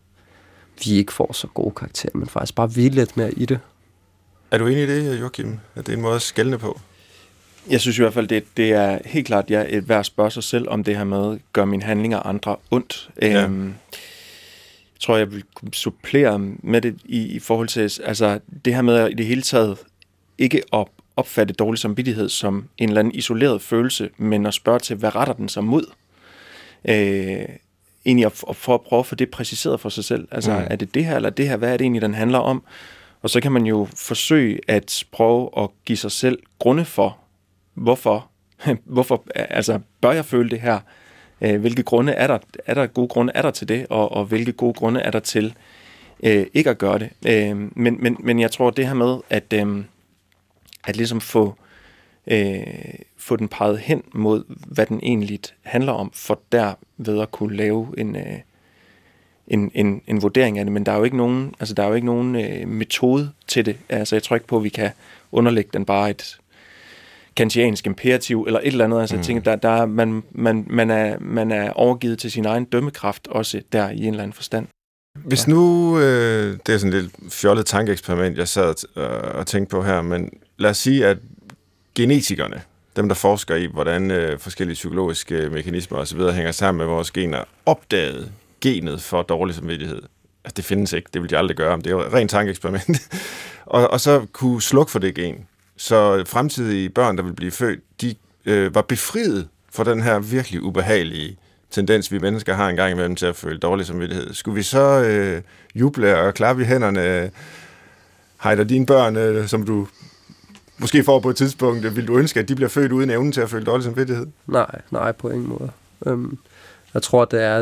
vi 0.84 0.90
ikke 0.92 1.12
får 1.12 1.32
så 1.32 1.46
gode 1.46 1.74
karakterer, 1.74 2.12
men 2.14 2.26
faktisk 2.26 2.54
bare 2.54 2.74
vi 2.74 2.88
lidt 2.88 3.16
mere 3.16 3.32
i 3.32 3.44
det. 3.44 3.58
Er 4.50 4.58
du 4.58 4.66
enig 4.66 4.82
i 4.82 4.86
det, 4.86 5.20
Joachim? 5.20 5.58
At 5.74 5.86
det 5.86 5.92
er 5.92 5.96
en 5.96 6.02
måde 6.02 6.14
at 6.14 6.22
skælne 6.22 6.58
på? 6.58 6.80
Jeg 7.70 7.80
synes 7.80 7.98
i 7.98 8.02
hvert 8.02 8.14
fald, 8.14 8.28
det, 8.28 8.44
det 8.56 8.72
er 8.72 8.98
helt 9.04 9.26
klart, 9.26 9.50
jeg 9.50 9.66
er 9.70 9.80
værd 9.80 9.98
at 9.98 10.06
spørge 10.06 10.30
sig 10.30 10.42
selv, 10.42 10.68
om 10.68 10.84
det 10.84 10.96
her 10.96 11.04
med, 11.04 11.38
gør 11.52 11.64
mine 11.64 11.82
handlinger 11.82 12.26
andre 12.26 12.56
ondt. 12.70 13.10
Ja. 13.22 13.44
Øhm, 13.44 13.66
jeg 13.66 15.00
tror, 15.00 15.16
jeg 15.16 15.32
vil 15.32 15.44
supplere 15.72 16.38
med 16.38 16.80
det 16.80 16.98
i, 17.04 17.26
i 17.26 17.38
forhold 17.38 17.68
til, 17.68 18.00
altså 18.04 18.40
det 18.64 18.74
her 18.74 18.82
med 18.82 18.96
at 18.96 19.10
i 19.10 19.14
det 19.14 19.26
hele 19.26 19.42
taget 19.42 19.78
ikke 20.38 20.62
at 20.72 20.86
opfatte 21.16 21.54
dårlig 21.54 21.78
samvittighed 21.78 22.28
som 22.28 22.68
en 22.78 22.88
eller 22.88 23.00
anden 23.00 23.14
isoleret 23.14 23.62
følelse, 23.62 24.10
men 24.16 24.46
at 24.46 24.54
spørge 24.54 24.78
til, 24.78 24.96
hvad 24.96 25.14
retter 25.16 25.34
den 25.34 25.48
sig 25.48 25.64
mod? 25.64 25.84
Øh, 26.88 27.44
egentlig 28.06 28.26
at, 28.26 28.44
at, 28.48 28.56
for 28.56 28.74
at 28.74 28.80
prøve 28.80 29.00
at 29.00 29.06
få 29.06 29.14
det 29.14 29.30
præciseret 29.30 29.80
for 29.80 29.88
sig 29.88 30.04
selv. 30.04 30.28
Altså, 30.30 30.50
Mm. 30.52 30.66
er 30.70 30.76
det 30.76 30.94
det 30.94 31.04
her, 31.04 31.16
eller 31.16 31.30
det 31.30 31.48
her? 31.48 31.56
Hvad 31.56 31.72
er 31.72 31.76
det 31.76 31.84
egentlig, 31.84 32.02
den 32.02 32.14
handler 32.14 32.38
om? 32.38 32.62
Og 33.22 33.30
så 33.30 33.40
kan 33.40 33.52
man 33.52 33.66
jo 33.66 33.88
forsøge 33.96 34.60
at 34.68 35.04
prøve 35.12 35.50
at 35.56 35.68
give 35.84 35.96
sig 35.98 36.12
selv 36.12 36.38
grunde 36.58 36.84
for, 36.84 37.18
hvorfor, 37.74 38.28
hvorfor 38.84 39.24
altså, 39.34 39.80
bør 40.00 40.12
jeg 40.12 40.24
føle 40.24 40.50
det 40.50 40.60
her? 40.60 40.80
Øh, 41.40 41.60
hvilke 41.60 41.82
grunde 41.82 42.12
er 42.12 42.26
der, 42.26 42.38
er 42.66 42.74
der 42.74 42.86
gode 42.86 43.08
grunde 43.08 43.32
er 43.34 43.42
der 43.42 43.50
til 43.50 43.68
det, 43.68 43.86
og, 43.90 44.12
og 44.12 44.24
hvilke 44.24 44.52
gode 44.52 44.74
grunde 44.74 45.00
er 45.00 45.10
der 45.10 45.18
til 45.20 45.54
øh, 46.22 46.46
ikke 46.54 46.70
at 46.70 46.78
gøre 46.78 46.98
det? 46.98 47.10
Øh, 47.26 47.56
men, 47.78 47.96
men, 48.02 48.16
men 48.20 48.40
jeg 48.40 48.50
tror, 48.50 48.70
det 48.70 48.86
her 48.86 48.94
med 48.94 49.16
at, 49.30 49.52
øh, 49.54 49.84
at 50.86 50.96
ligesom 50.96 51.20
få, 51.20 51.54
øh, 52.26 52.64
få 53.16 53.36
den 53.36 53.48
peget 53.48 53.78
hen 53.78 54.02
mod, 54.14 54.44
hvad 54.48 54.86
den 54.86 55.00
egentlig 55.02 55.40
handler 55.62 55.92
om, 55.92 56.10
for 56.14 56.40
derved 56.52 57.20
at 57.20 57.30
kunne 57.30 57.56
lave 57.56 57.94
en, 57.98 58.16
øh, 58.16 58.38
en, 59.48 59.70
en, 59.74 60.02
en 60.06 60.22
vurdering 60.22 60.58
af 60.58 60.64
det. 60.64 60.72
Men 60.72 60.86
der 60.86 60.92
er 60.92 60.96
jo 60.96 61.04
ikke 61.04 61.16
nogen, 61.16 61.54
altså, 61.60 61.74
der 61.74 61.82
er 61.82 61.88
jo 61.88 61.94
ikke 61.94 62.06
nogen 62.06 62.36
øh, 62.36 62.68
metode 62.68 63.30
til 63.46 63.66
det. 63.66 63.76
Altså, 63.88 64.16
jeg 64.16 64.22
tror 64.22 64.36
ikke 64.36 64.46
på, 64.46 64.56
at 64.56 64.64
vi 64.64 64.68
kan 64.68 64.90
underlægge 65.32 65.70
den 65.72 65.84
bare 65.84 66.10
et 66.10 66.38
kantiansk 67.36 67.86
imperativ 67.86 68.44
eller 68.46 68.60
et 68.60 68.66
eller 68.66 68.84
andet. 68.84 69.00
Altså, 69.00 69.16
mm. 69.16 69.18
jeg 69.18 69.26
tænker, 69.26 69.42
der, 69.42 69.56
der 69.56 69.68
er, 69.68 69.86
man, 69.86 70.22
man, 70.32 70.66
man, 70.70 70.90
er, 70.90 71.18
man 71.20 71.50
er 71.52 71.70
overgivet 71.70 72.18
til 72.18 72.30
sin 72.30 72.46
egen 72.46 72.64
dømmekraft 72.64 73.28
også 73.28 73.62
der 73.72 73.90
i 73.90 73.98
en 73.98 74.06
eller 74.06 74.22
anden 74.22 74.32
forstand. 74.32 74.66
Hvis 75.24 75.48
nu, 75.48 75.98
øh, 75.98 76.58
det 76.66 76.74
er 76.74 76.78
sådan 76.78 76.92
et 76.92 77.02
lidt 77.02 77.32
fjollet 77.32 77.66
tankeeksperiment, 77.66 78.38
jeg 78.38 78.48
sad 78.48 78.74
øh, 78.96 79.38
og 79.38 79.46
tænkte 79.46 79.70
på 79.70 79.82
her, 79.82 80.02
men 80.02 80.30
lad 80.58 80.70
os 80.70 80.78
sige, 80.78 81.06
at 81.06 81.18
genetikerne, 81.94 82.62
dem 82.96 83.08
der 83.08 83.14
forsker 83.14 83.54
i, 83.54 83.66
hvordan 83.66 84.10
øh, 84.10 84.38
forskellige 84.38 84.74
psykologiske 84.74 85.48
mekanismer 85.52 85.98
osv. 85.98 86.20
hænger 86.20 86.52
sammen 86.52 86.78
med 86.78 86.86
vores 86.86 87.10
gener, 87.10 87.44
opdagede 87.66 88.30
genet 88.60 89.02
for 89.02 89.22
dårlig 89.22 89.54
samvittighed. 89.54 90.02
Altså, 90.44 90.54
det 90.56 90.64
findes 90.64 90.92
ikke, 90.92 91.08
det 91.14 91.22
vil 91.22 91.30
de 91.30 91.38
aldrig 91.38 91.56
gøre, 91.56 91.76
men 91.76 91.84
det 91.84 91.90
er 91.90 91.94
jo 91.94 92.00
et 92.00 92.12
rent 92.12 92.30
tankeeksperiment. 92.30 93.08
og, 93.66 93.90
og 93.90 94.00
så 94.00 94.26
kunne 94.32 94.62
slukke 94.62 94.92
for 94.92 94.98
det 94.98 95.14
gen. 95.14 95.46
Så 95.76 96.24
fremtidige 96.26 96.88
børn, 96.88 97.16
der 97.16 97.22
vil 97.22 97.32
blive 97.32 97.50
født, 97.50 97.80
de 98.00 98.14
øh, 98.44 98.74
var 98.74 98.82
befriet 98.82 99.48
for 99.72 99.84
den 99.84 100.02
her 100.02 100.18
virkelig 100.18 100.62
ubehagelige 100.62 101.38
tendens, 101.70 102.12
vi 102.12 102.18
mennesker 102.18 102.54
har 102.54 102.68
en 102.68 102.76
gang 102.76 102.92
imellem 102.92 103.16
til 103.16 103.26
at 103.26 103.36
føle 103.36 103.58
dårlig 103.58 103.86
samvittighed. 103.86 104.34
Skulle 104.34 104.54
vi 104.54 104.62
så 104.62 105.02
øh, 105.02 105.42
juble 105.74 106.18
og 106.18 106.34
klappe 106.34 106.62
i 106.62 106.66
hænderne? 106.66 107.30
Hejder 108.42 108.64
dine 108.64 108.86
børn, 108.86 109.16
øh, 109.16 109.48
som 109.48 109.66
du 109.66 109.88
måske 110.78 111.04
får 111.04 111.20
på 111.20 111.30
et 111.30 111.36
tidspunkt, 111.36 111.96
vil 111.96 112.08
du 112.08 112.18
ønske, 112.18 112.40
at 112.40 112.48
de 112.48 112.54
bliver 112.54 112.68
født 112.68 112.92
uden 112.92 113.10
evnen 113.10 113.32
til 113.32 113.40
at 113.40 113.50
føle 113.50 113.64
dårlig 113.64 113.84
samvittighed? 113.84 114.26
Nej, 114.46 114.80
nej, 114.90 115.12
på 115.12 115.28
ingen 115.30 115.48
måde. 115.48 115.70
Øhm, 116.06 116.38
jeg 116.94 117.02
tror, 117.02 117.24
det 117.24 117.42
er, 117.42 117.58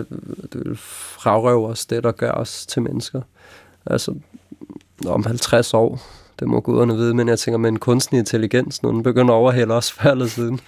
det 0.52 0.64
vil 0.64 0.76
frarøve 1.18 1.66
os 1.68 1.86
det, 1.86 2.04
der 2.04 2.12
gør 2.12 2.30
os 2.30 2.66
til 2.66 2.82
mennesker. 2.82 3.20
Altså, 3.86 4.14
om 5.06 5.24
50 5.26 5.74
år, 5.74 6.00
det 6.40 6.48
må 6.48 6.60
guderne 6.60 6.94
vide, 6.96 7.14
men 7.14 7.28
jeg 7.28 7.38
tænker 7.38 7.58
med 7.58 7.68
en 7.68 7.78
kunstig 7.78 8.18
intelligens, 8.18 8.82
når 8.82 8.90
den 8.90 9.02
begynder 9.02 9.34
at 9.34 9.38
overhælde 9.38 9.74
os 9.74 9.92
før 9.92 10.10
eller 10.10 10.26
siden, 10.26 10.60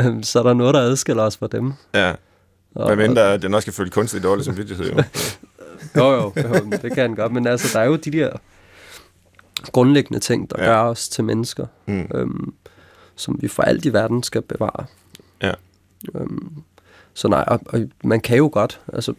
øhm, 0.00 0.22
så 0.22 0.38
er 0.38 0.42
der 0.42 0.54
noget, 0.54 0.74
der 0.74 0.80
adskiller 0.80 1.22
os 1.22 1.36
fra 1.36 1.46
dem. 1.46 1.72
Ja, 1.94 2.12
Og, 2.74 2.94
hvad 2.94 3.08
mindre 3.08 3.32
at 3.34 3.42
den 3.42 3.54
også 3.54 3.64
skal 3.64 3.72
føle 3.72 3.90
kunstig 3.90 4.22
dårlig 4.22 4.44
samvittighed. 4.44 4.92
Jo. 4.92 5.02
Jo, 5.96 6.12
jo, 6.12 6.32
jo, 6.36 6.70
det 6.82 6.92
kan 6.94 7.08
den 7.08 7.16
godt, 7.16 7.32
men 7.32 7.46
altså, 7.46 7.78
der 7.78 7.80
er 7.80 7.84
jo 7.84 7.96
de 7.96 8.10
der 8.10 8.30
grundlæggende 9.72 10.20
ting, 10.20 10.50
der 10.50 10.62
Ja. 10.62 10.68
gør 10.68 10.78
os 10.80 11.08
til 11.08 11.24
mennesker, 11.24 11.66
Mm. 11.86 12.06
øhm, 12.14 12.54
som 13.16 13.38
vi 13.42 13.48
for 13.48 13.62
alt 13.62 13.84
i 13.84 13.92
verden 13.92 14.22
skal 14.22 14.42
bevare. 14.42 14.86
Ja. 15.42 15.52
Øhm, 16.14 16.52
så 17.14 17.28
nej, 17.28 17.44
og, 17.46 17.60
og 17.66 17.80
man 18.04 18.20
kan 18.20 18.36
jo 18.36 18.50
godt, 18.52 18.80
altså 18.92 19.14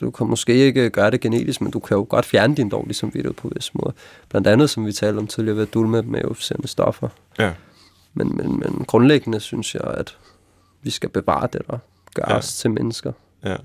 du, 0.00 0.10
kan 0.10 0.26
måske 0.26 0.54
ikke 0.54 0.90
gøre 0.90 1.10
det 1.10 1.20
genetisk, 1.20 1.60
men 1.60 1.70
du 1.70 1.78
kan 1.78 1.96
jo 1.96 2.06
godt 2.08 2.24
fjerne 2.26 2.54
din 2.54 2.68
dårlige 2.68 2.94
samvittighed 2.94 3.32
på 3.34 3.50
vis 3.54 3.74
måde. 3.74 3.92
Blandt 4.28 4.46
andet, 4.46 4.70
som 4.70 4.86
vi 4.86 4.92
talte 4.92 5.18
om 5.18 5.26
tidligere, 5.26 5.56
ved 5.56 5.62
at 5.66 5.74
dulme 5.74 6.02
med 6.02 6.20
euforiserende 6.24 6.68
stoffer. 6.68 7.08
Ja. 7.38 7.52
Men, 8.14 8.36
men, 8.36 8.58
men 8.58 8.84
grundlæggende 8.88 9.40
synes 9.40 9.74
jeg, 9.74 9.84
at 9.84 10.16
vi 10.82 10.90
skal 10.90 11.08
bevare 11.08 11.48
det, 11.52 11.62
der 11.70 11.78
gør 12.14 12.24
ja. 12.28 12.36
os 12.36 12.54
til 12.54 12.70
mennesker. 12.70 13.12
Ja. 13.44 13.56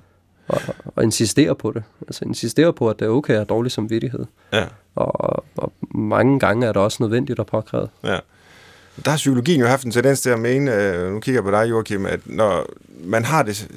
Og, 0.48 0.62
og 0.96 1.04
insistere 1.04 1.56
på 1.56 1.72
det. 1.72 1.84
Altså 2.02 2.26
insistere 2.26 2.74
på, 2.74 2.90
at 2.90 3.00
det 3.00 3.06
er 3.06 3.10
okay 3.10 3.34
at 3.34 3.38
have 3.40 3.46
dårlig 3.46 3.72
samvittighed. 3.72 4.26
Ja. 4.54 4.66
Og, 5.00 5.44
og 5.58 5.72
mange 5.92 6.40
gange 6.40 6.68
er 6.68 6.72
det 6.72 6.82
også 6.82 7.04
nødvendigt 7.04 7.40
at 7.40 7.46
påkræve. 7.46 7.88
Ja. 8.04 8.18
Der 9.06 9.12
har 9.12 9.18
psykologien 9.18 9.60
jo 9.60 9.68
haft 9.68 9.84
en 9.84 9.92
tendens 9.92 10.22
til 10.22 10.30
at 10.30 10.40
mene, 10.40 10.76
øh, 10.76 11.14
nu 11.14 11.20
kigger 11.20 11.42
jeg 11.42 11.44
på 11.44 11.52
dig, 11.52 11.70
Joachim, 11.70 12.06
at 12.06 12.20
når 12.26 12.66
man 13.04 13.26
har 13.26 13.44
det 13.44 13.68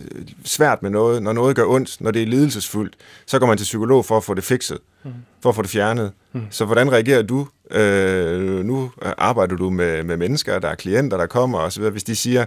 svært 0.45 0.83
med 0.83 0.91
noget, 0.91 1.23
når 1.23 1.33
noget 1.33 1.57
gør 1.57 1.65
ondt, 1.67 2.01
når 2.01 2.11
det 2.11 2.23
er 2.23 2.27
lidelsesfuldt, 2.27 2.95
så 3.27 3.39
går 3.39 3.47
man 3.47 3.59
til 3.59 3.65
psykolog 3.65 4.05
for 4.05 4.17
at 4.17 4.25
få 4.25 4.35
det 4.35 4.45
fikset, 4.45 4.79
mm. 5.05 5.11
for 5.43 5.49
at 5.49 5.55
få 5.55 5.63
det 5.63 5.71
fjernet. 5.71 6.13
Mm. 6.33 6.43
Så 6.51 6.65
hvordan 6.65 6.93
reagerer 6.93 7.23
du? 7.23 7.47
Øh, 7.71 8.65
nu 8.65 8.91
arbejder 9.19 9.57
du 9.57 9.71
med, 9.71 10.03
med 10.03 10.17
mennesker, 10.17 10.59
der 10.59 10.69
er 10.69 10.75
klienter, 10.75 11.17
der 11.17 11.27
kommer 11.27 11.59
osv., 11.59 11.89
hvis 11.89 12.05
de 12.05 12.17
siger, 12.17 12.45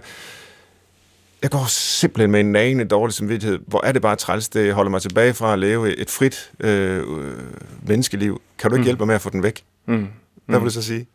jeg 1.42 1.50
går 1.50 1.64
simpelthen 1.68 2.30
med 2.30 2.40
en 2.40 2.52
nagende 2.52 2.84
dårlig 2.84 3.14
samvittighed. 3.14 3.58
Hvor 3.66 3.84
er 3.84 3.92
det 3.92 4.02
bare 4.02 4.16
træls, 4.16 4.48
det 4.48 4.74
holder 4.74 4.90
mig 4.90 5.02
tilbage 5.02 5.34
fra 5.34 5.52
at 5.52 5.58
leve 5.58 5.96
et 5.96 6.10
frit 6.10 6.52
øh, 6.60 6.96
øh, 6.98 7.34
menneskeliv. 7.82 8.40
Kan 8.58 8.70
du 8.70 8.76
ikke 8.76 8.80
Mm. 8.80 8.84
hjælpe 8.84 9.00
mig 9.00 9.06
med 9.06 9.14
at 9.14 9.20
få 9.20 9.30
den 9.30 9.42
væk? 9.42 9.62
Mm. 9.86 10.08
Hvad 10.46 10.58
vil 10.58 10.66
du 10.66 10.70
så 10.72 10.82
sige? 10.82 11.06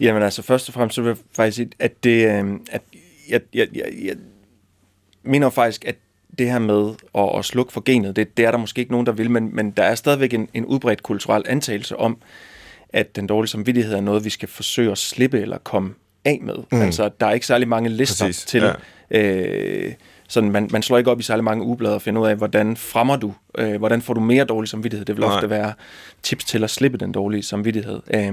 Jamen 0.00 0.22
altså, 0.22 0.42
først 0.42 0.68
og 0.68 0.74
fremmest 0.74 0.94
så 0.94 1.02
vil 1.02 1.08
jeg 1.08 1.16
faktisk 1.36 1.56
sige, 1.56 1.70
at 1.78 2.04
det, 2.04 2.28
øh, 2.44 2.54
at 2.70 2.82
jeg, 3.28 3.40
jeg, 3.54 3.68
jeg, 3.74 3.84
jeg 4.04 4.16
mener 5.24 5.50
faktisk, 5.50 5.84
at 5.84 5.96
det 6.38 6.50
her 6.50 6.58
med 6.58 6.94
at, 7.14 7.38
at 7.38 7.44
slukke 7.44 7.72
for 7.72 7.80
genet, 7.84 8.16
det, 8.16 8.36
det 8.36 8.44
er 8.44 8.50
der 8.50 8.58
måske 8.58 8.78
ikke 8.78 8.92
nogen, 8.92 9.06
der 9.06 9.12
vil, 9.12 9.30
men, 9.30 9.56
men 9.56 9.70
der 9.70 9.82
er 9.82 9.94
stadigvæk 9.94 10.34
en, 10.34 10.48
en 10.54 10.64
udbredt 10.64 11.02
kulturel 11.02 11.42
antagelse 11.46 11.96
om, 11.96 12.16
at 12.88 13.16
den 13.16 13.26
dårlige 13.26 13.48
samvittighed 13.50 13.94
er 13.94 14.00
noget, 14.00 14.24
vi 14.24 14.30
skal 14.30 14.48
forsøge 14.48 14.90
at 14.92 14.98
slippe 14.98 15.40
eller 15.40 15.58
komme 15.58 15.94
af 16.24 16.38
med. 16.42 16.54
Mm. 16.56 16.64
Mm. 16.72 16.80
Altså, 16.82 17.10
der 17.20 17.26
er 17.26 17.32
ikke 17.32 17.46
særlig 17.46 17.68
mange 17.68 17.88
lister 17.90 18.24
Præcis, 18.26 18.44
til... 18.44 18.62
ja. 18.62 18.72
Øh, 19.10 19.92
sådan, 20.28 20.50
man, 20.50 20.68
man 20.72 20.82
slår 20.82 20.98
ikke 20.98 21.10
op 21.10 21.20
i 21.20 21.22
særlig 21.22 21.44
mange 21.44 21.64
ugeblade 21.64 21.94
og 21.94 22.02
finder 22.02 22.22
ud 22.22 22.26
af, 22.26 22.36
hvordan 22.36 22.76
fremmer 22.76 23.16
du, 23.16 23.34
øh, 23.58 23.76
hvordan 23.76 24.02
får 24.02 24.14
du 24.14 24.20
mere 24.20 24.44
dårlig 24.44 24.68
samvittighed. 24.68 25.04
Det 25.04 25.16
vil 25.16 25.24
Nej. 25.24 25.34
ofte 25.34 25.50
være 25.50 25.72
tips 26.22 26.44
til 26.44 26.64
at 26.64 26.70
slippe 26.70 26.98
den 26.98 27.12
dårlige 27.12 27.42
samvittighed. 27.42 28.00
Øh, 28.14 28.32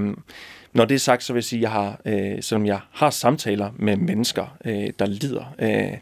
når 0.72 0.84
det 0.84 0.94
er 0.94 0.98
sagt, 0.98 1.24
så 1.24 1.32
vil 1.32 1.38
jeg 1.38 1.44
sige, 1.44 1.58
at 1.58 1.62
jeg 1.62 1.70
har, 1.70 2.00
øh, 2.04 2.42
selvom 2.42 2.66
jeg 2.66 2.78
har 2.92 3.10
samtaler 3.10 3.70
med 3.76 3.96
mennesker, 3.96 4.56
øh, 4.64 4.90
der 4.98 5.06
lider, 5.06 5.54
øh, 5.58 5.98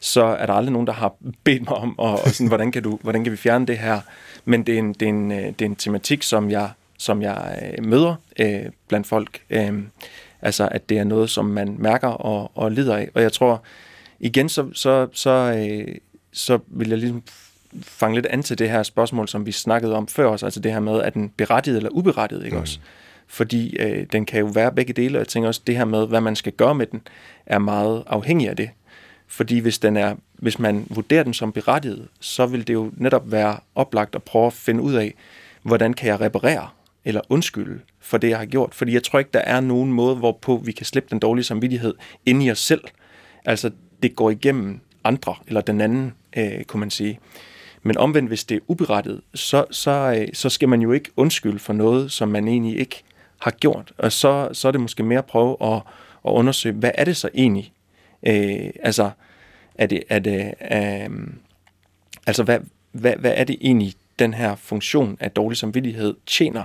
så 0.00 0.22
er 0.22 0.46
der 0.46 0.52
aldrig 0.52 0.72
nogen, 0.72 0.86
der 0.86 0.92
har 0.92 1.14
bedt 1.44 1.62
mig 1.62 1.74
om, 1.76 1.98
og, 1.98 2.12
og 2.12 2.28
sådan, 2.28 2.48
hvordan, 2.48 2.72
kan 2.72 2.82
du, 2.82 2.98
hvordan 3.02 3.24
kan 3.24 3.32
vi 3.32 3.36
fjerne 3.36 3.66
det 3.66 3.78
her? 3.78 4.00
Men 4.44 4.62
det 4.62 4.74
er 4.74 4.78
en, 4.78 4.92
det 4.92 5.02
er 5.02 5.08
en, 5.08 5.32
øh, 5.32 5.46
det 5.46 5.62
er 5.62 5.66
en 5.66 5.76
tematik, 5.76 6.22
som 6.22 6.50
jeg, 6.50 6.70
som 6.98 7.22
jeg 7.22 7.58
øh, 7.78 7.84
møder 7.84 8.14
øh, 8.38 8.64
blandt 8.88 9.06
folk. 9.06 9.40
Øh, 9.50 9.72
altså, 10.42 10.68
at 10.70 10.88
det 10.88 10.98
er 10.98 11.04
noget, 11.04 11.30
som 11.30 11.44
man 11.44 11.76
mærker 11.78 12.08
og, 12.08 12.50
og 12.54 12.72
lider 12.72 12.96
af. 12.96 13.08
Og 13.14 13.22
jeg 13.22 13.32
tror, 13.32 13.62
igen, 14.22 14.48
så, 14.48 14.68
så, 14.72 15.08
så, 15.12 15.30
øh, 15.30 15.94
så 16.32 16.58
vil 16.66 16.88
jeg 16.88 16.98
ligesom 16.98 17.22
fange 17.82 18.14
lidt 18.14 18.26
an 18.26 18.42
til 18.42 18.58
det 18.58 18.70
her 18.70 18.82
spørgsmål, 18.82 19.28
som 19.28 19.46
vi 19.46 19.52
snakkede 19.52 19.94
om 19.94 20.08
før 20.08 20.26
os, 20.26 20.42
altså 20.42 20.60
det 20.60 20.72
her 20.72 20.80
med, 20.80 20.92
er 20.92 21.10
den 21.10 21.28
berettiget 21.28 21.76
eller 21.76 21.90
uberettiget, 21.90 22.44
ikke 22.44 22.56
mm. 22.56 22.62
også? 22.62 22.78
Fordi 23.26 23.76
øh, 23.76 24.06
den 24.12 24.26
kan 24.26 24.40
jo 24.40 24.46
være 24.46 24.72
begge 24.72 24.92
dele, 24.92 25.18
og 25.18 25.18
jeg 25.18 25.28
tænker 25.28 25.48
også, 25.48 25.60
det 25.66 25.76
her 25.76 25.84
med, 25.84 26.06
hvad 26.06 26.20
man 26.20 26.36
skal 26.36 26.52
gøre 26.52 26.74
med 26.74 26.86
den, 26.86 27.02
er 27.46 27.58
meget 27.58 28.04
afhængig 28.06 28.48
af 28.48 28.56
det. 28.56 28.70
Fordi 29.26 29.58
hvis, 29.58 29.78
den 29.78 29.96
er, 29.96 30.14
hvis 30.32 30.58
man 30.58 30.86
vurderer 30.90 31.22
den 31.22 31.34
som 31.34 31.52
berettiget, 31.52 32.08
så 32.20 32.46
vil 32.46 32.66
det 32.66 32.74
jo 32.74 32.92
netop 32.96 33.32
være 33.32 33.56
oplagt 33.74 34.14
at 34.14 34.22
prøve 34.22 34.46
at 34.46 34.52
finde 34.52 34.82
ud 34.82 34.94
af, 34.94 35.14
hvordan 35.62 35.94
kan 35.94 36.08
jeg 36.08 36.20
reparere 36.20 36.68
eller 37.04 37.20
undskylde 37.28 37.80
for 38.00 38.18
det, 38.18 38.28
jeg 38.28 38.38
har 38.38 38.46
gjort. 38.46 38.74
Fordi 38.74 38.94
jeg 38.94 39.02
tror 39.02 39.18
ikke, 39.18 39.30
der 39.34 39.40
er 39.40 39.60
nogen 39.60 39.92
måde, 39.92 40.16
hvorpå 40.16 40.62
vi 40.64 40.72
kan 40.72 40.86
slippe 40.86 41.10
den 41.10 41.18
dårlige 41.18 41.44
samvittighed 41.44 41.94
inde 42.26 42.46
i 42.46 42.50
os 42.50 42.58
selv. 42.58 42.84
Altså, 43.44 43.70
det 44.02 44.16
går 44.16 44.30
igennem 44.30 44.80
andre, 45.04 45.34
eller 45.46 45.60
den 45.60 45.80
anden, 45.80 46.12
øh, 46.36 46.64
kunne 46.64 46.80
man 46.80 46.90
sige. 46.90 47.18
Men 47.82 47.98
omvendt, 47.98 48.28
hvis 48.28 48.44
det 48.44 48.56
er 48.56 48.60
uberettiget, 48.66 49.20
så, 49.34 49.64
så, 49.70 49.90
øh, 50.18 50.28
så 50.32 50.48
skal 50.48 50.68
man 50.68 50.80
jo 50.80 50.92
ikke 50.92 51.10
undskylde 51.16 51.58
for 51.58 51.72
noget, 51.72 52.12
som 52.12 52.28
man 52.28 52.48
egentlig 52.48 52.78
ikke 52.78 53.02
har 53.38 53.50
gjort. 53.50 53.92
Og 53.98 54.12
så, 54.12 54.48
så 54.52 54.68
er 54.68 54.72
det 54.72 54.80
måske 54.80 55.02
mere 55.02 55.18
at 55.18 55.26
prøve 55.26 55.56
at, 55.60 55.74
at 56.26 56.30
undersøge, 56.30 56.74
hvad 56.74 56.90
er 56.94 57.04
det 57.04 57.16
så 57.16 57.28
egentlig? 57.34 57.72
Øh, 58.26 58.70
altså, 58.82 59.10
er 59.74 59.86
det, 59.86 60.02
er 60.08 60.18
det, 60.18 60.54
øh, 60.72 61.10
altså 62.26 62.42
hvad, 62.42 62.58
hvad, 62.92 63.16
hvad 63.16 63.32
er 63.36 63.44
det 63.44 63.56
egentlig, 63.60 63.94
den 64.18 64.34
her 64.34 64.56
funktion 64.56 65.16
af 65.20 65.30
dårlig 65.30 65.58
samvittighed 65.58 66.14
tjener 66.26 66.64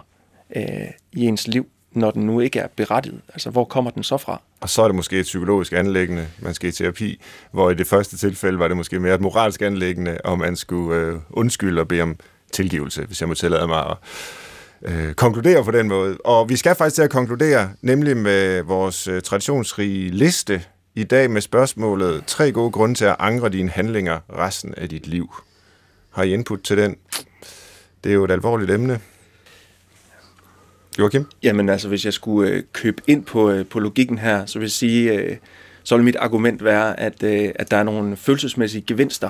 øh, 0.55 0.87
i 1.13 1.25
ens 1.25 1.47
liv, 1.47 1.69
når 1.91 2.11
den 2.11 2.25
nu 2.25 2.39
ikke 2.39 2.59
er 2.59 2.67
berettiget? 2.67 3.21
Altså, 3.33 3.49
hvor 3.49 3.63
kommer 3.63 3.91
den 3.91 4.03
så 4.03 4.17
fra? 4.17 4.41
Og 4.61 4.69
så 4.69 4.81
er 4.81 4.87
det 4.87 4.95
måske 4.95 5.19
et 5.19 5.23
psykologisk 5.23 5.73
anlæggende, 5.73 6.27
man 6.39 6.53
skal 6.53 6.69
i 6.69 6.71
terapi, 6.71 7.21
hvor 7.51 7.69
i 7.69 7.73
det 7.73 7.87
første 7.87 8.17
tilfælde 8.17 8.59
var 8.59 8.67
det 8.67 8.77
måske 8.77 8.99
mere 8.99 9.15
et 9.15 9.21
moralsk 9.21 9.61
anlæggende, 9.61 10.17
om 10.23 10.39
man 10.39 10.55
skulle 10.55 11.01
øh, 11.01 11.15
undskylde 11.29 11.81
og 11.81 11.87
bede 11.87 12.01
om 12.01 12.15
tilgivelse, 12.51 13.05
hvis 13.05 13.21
jeg 13.21 13.27
må 13.27 13.33
tillade 13.33 13.67
mig 13.67 13.85
at 13.89 13.97
øh, 14.81 15.13
konkludere 15.13 15.63
på 15.63 15.71
den 15.71 15.87
måde. 15.87 16.17
Og 16.17 16.49
vi 16.49 16.55
skal 16.55 16.75
faktisk 16.75 16.95
til 16.95 17.01
at 17.01 17.09
konkludere, 17.09 17.69
nemlig 17.81 18.17
med 18.17 18.61
vores 18.61 19.07
øh, 19.07 19.21
traditionsrige 19.21 20.09
liste 20.09 20.63
i 20.95 21.03
dag 21.03 21.31
med 21.31 21.41
spørgsmålet 21.41 22.23
tre 22.27 22.51
gode 22.51 22.71
grunde 22.71 22.95
til 22.95 23.05
at 23.05 23.15
angre 23.19 23.49
dine 23.49 23.69
handlinger 23.69 24.19
resten 24.37 24.73
af 24.77 24.89
dit 24.89 25.07
liv. 25.07 25.35
Har 26.11 26.23
I 26.23 26.33
input 26.33 26.59
til 26.63 26.77
den? 26.77 26.95
Det 28.03 28.09
er 28.09 28.13
jo 28.13 28.23
et 28.23 28.31
alvorligt 28.31 28.71
emne. 28.71 28.99
Joachim? 30.99 31.25
Jamen 31.43 31.69
altså, 31.69 31.87
hvis 31.87 32.05
jeg 32.05 32.13
skulle 32.13 32.51
øh, 32.51 32.63
købe 32.73 33.01
ind 33.07 33.25
på, 33.25 33.49
øh, 33.49 33.65
på 33.65 33.79
logikken 33.79 34.17
her, 34.17 34.45
så 34.45 34.59
vil 34.59 34.65
jeg 34.65 34.71
sige, 34.71 35.13
øh, 35.13 35.37
så 35.83 35.95
vil 35.95 36.05
mit 36.05 36.15
argument 36.15 36.63
være, 36.63 36.99
at, 36.99 37.23
øh, 37.23 37.49
at 37.55 37.71
der 37.71 37.77
er 37.77 37.83
nogle 37.83 38.15
følelsesmæssige 38.15 38.83
gevinster 38.87 39.29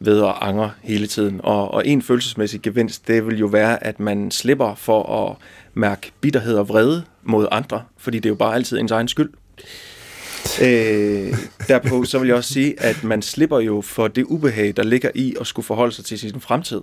ved 0.00 0.22
at 0.22 0.34
angre 0.40 0.70
hele 0.82 1.06
tiden. 1.06 1.40
Og, 1.42 1.74
og 1.74 1.86
en 1.86 2.02
følelsesmæssig 2.02 2.62
gevinst, 2.62 3.08
det 3.08 3.26
vil 3.26 3.38
jo 3.38 3.46
være, 3.46 3.84
at 3.84 4.00
man 4.00 4.30
slipper 4.30 4.74
for 4.74 5.26
at 5.26 5.36
mærke 5.74 6.12
bitterhed 6.20 6.54
og 6.54 6.68
vrede 6.68 7.04
mod 7.22 7.48
andre, 7.50 7.82
fordi 7.96 8.16
det 8.16 8.26
er 8.26 8.30
jo 8.30 8.34
bare 8.34 8.54
altid 8.54 8.78
ens 8.78 8.90
egen 8.90 9.08
skyld. 9.08 9.30
Øh, 10.62 11.34
derpå 11.68 12.04
så 12.04 12.18
vil 12.18 12.26
jeg 12.26 12.36
også 12.36 12.52
sige, 12.52 12.82
at 12.82 13.04
man 13.04 13.22
slipper 13.22 13.60
jo 13.60 13.80
for 13.80 14.08
det 14.08 14.24
ubehag, 14.24 14.76
der 14.76 14.82
ligger 14.82 15.10
i 15.14 15.34
at 15.40 15.46
skulle 15.46 15.66
forholde 15.66 15.92
sig 15.94 16.04
til 16.04 16.18
sin 16.18 16.40
fremtid, 16.40 16.80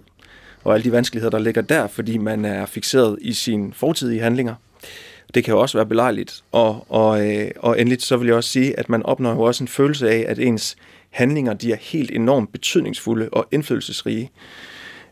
og 0.65 0.73
alle 0.73 0.83
de 0.83 0.91
vanskeligheder, 0.91 1.31
der 1.31 1.39
ligger 1.39 1.61
der, 1.61 1.87
fordi 1.87 2.17
man 2.17 2.45
er 2.45 2.65
fixeret 2.65 3.17
i 3.21 3.33
sine 3.33 3.73
fortidige 3.73 4.21
handlinger. 4.21 4.55
Det 5.33 5.43
kan 5.43 5.53
jo 5.53 5.59
også 5.59 5.77
være 5.77 5.85
belejligt. 5.85 6.43
Og, 6.51 6.85
og, 6.89 7.27
øh, 7.27 7.51
og 7.59 7.81
endelig 7.81 8.01
så 8.01 8.17
vil 8.17 8.27
jeg 8.27 8.35
også 8.35 8.49
sige, 8.49 8.79
at 8.79 8.89
man 8.89 9.03
opnår 9.03 9.31
jo 9.31 9.41
også 9.41 9.63
en 9.63 9.67
følelse 9.67 10.09
af, 10.09 10.25
at 10.27 10.39
ens 10.39 10.75
handlinger 11.09 11.53
de 11.53 11.71
er 11.71 11.77
helt 11.81 12.11
enormt 12.11 12.51
betydningsfulde 12.51 13.29
og 13.31 13.47
indflydelsesrige 13.51 14.31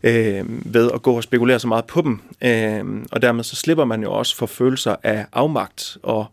øh, 0.04 0.44
ved 0.74 0.92
at 0.94 1.02
gå 1.02 1.16
og 1.16 1.24
spekulere 1.24 1.60
så 1.60 1.68
meget 1.68 1.86
på 1.86 2.02
dem. 2.02 2.22
Øh, 2.42 3.04
og 3.12 3.22
dermed 3.22 3.44
så 3.44 3.56
slipper 3.56 3.86
man 3.86 4.04
jo 4.04 4.14
også 4.14 4.36
for 4.36 4.46
følelser 4.46 4.96
af 5.04 5.26
afmagt 5.34 5.98
og 6.04 6.26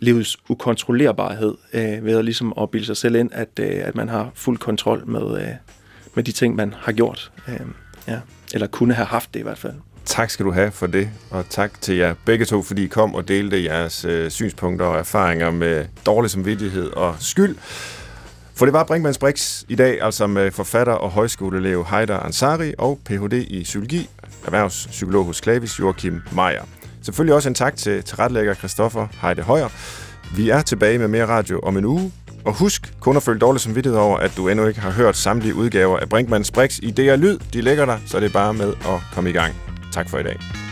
livets 0.00 0.36
ukontrollerbarhed 0.48 1.54
øh, 1.72 2.04
ved 2.04 2.18
at, 2.18 2.24
ligesom 2.24 2.52
at 2.60 2.70
bilde 2.70 2.86
sig 2.86 2.96
selv 2.96 3.14
ind, 3.14 3.30
at, 3.32 3.48
øh, 3.60 3.80
at 3.82 3.94
man 3.94 4.08
har 4.08 4.30
fuld 4.34 4.58
kontrol 4.58 5.06
med, 5.06 5.40
øh, 5.40 5.54
med 6.14 6.24
de 6.24 6.32
ting, 6.32 6.56
man 6.56 6.74
har 6.78 6.92
gjort. 6.92 7.32
Øh, 7.48 7.60
ja. 8.08 8.20
Eller 8.56 8.66
kunne 8.66 8.94
have 8.94 9.06
haft 9.06 9.34
det 9.34 9.40
i 9.40 9.42
hvert 9.42 9.58
fald. 9.58 9.72
Tak 10.04 10.30
skal 10.30 10.46
du 10.46 10.52
have 10.52 10.70
for 10.70 10.86
det, 10.86 11.10
og 11.30 11.44
tak 11.50 11.80
til 11.80 11.96
jer 11.96 12.14
begge 12.24 12.44
to, 12.44 12.62
fordi 12.62 12.84
I 12.84 12.86
kom 12.86 13.14
og 13.14 13.28
delte 13.28 13.64
jeres 13.64 14.04
øh, 14.04 14.30
synspunkter 14.30 14.86
og 14.86 14.98
erfaringer 14.98 15.50
med 15.50 15.84
dårlig 16.06 16.30
samvittighed 16.30 16.90
og 16.90 17.16
skyld. 17.20 17.56
For 18.54 18.66
det 18.66 18.72
var 18.72 18.84
Brinkmanns 18.84 19.18
Brix 19.18 19.64
i 19.68 19.74
dag, 19.74 20.02
altså 20.02 20.26
med 20.26 20.50
forfatter 20.50 20.92
og 20.92 21.10
højskoleelev 21.10 21.86
Heider 21.90 22.18
Ansari 22.18 22.74
og 22.78 22.98
Ph.D. 23.04 23.32
i 23.32 23.62
psykologi, 23.62 24.10
erhvervspsykolog 24.46 25.24
hos 25.24 25.40
Klavis 25.40 25.78
Joachim 25.78 26.22
Meier. 26.32 26.62
Selvfølgelig 27.02 27.34
også 27.34 27.48
en 27.48 27.54
tak 27.54 27.76
til 27.76 28.02
tilrettelægger 28.02 28.54
Christoffer 28.54 29.06
Heide 29.22 29.42
Højer. 29.42 29.68
Vi 30.36 30.50
er 30.50 30.62
tilbage 30.62 30.98
med 30.98 31.08
mere 31.08 31.26
radio 31.26 31.60
om 31.60 31.76
en 31.76 31.84
uge. 31.84 32.12
Og 32.46 32.52
husk 32.58 32.92
kun 33.00 33.16
at 33.16 33.22
følge 33.22 33.38
dårligt 33.38 33.62
samvittighed 33.62 33.98
over, 33.98 34.18
at 34.18 34.32
du 34.36 34.48
endnu 34.48 34.66
ikke 34.66 34.80
har 34.80 34.90
hørt 34.90 35.16
samtlige 35.16 35.54
udgaver 35.54 35.98
af 35.98 36.08
Brinkmanns 36.08 36.50
Brix 36.50 36.78
i 36.82 36.90
DR 36.90 37.16
Lyd. 37.16 37.38
De 37.52 37.60
ligger 37.60 37.84
der, 37.84 37.98
så 38.06 38.20
det 38.20 38.26
er 38.26 38.32
bare 38.32 38.54
med 38.54 38.68
at 38.68 39.00
komme 39.14 39.30
i 39.30 39.32
gang. 39.32 39.54
Tak 39.92 40.10
for 40.10 40.18
i 40.18 40.22
dag. 40.22 40.65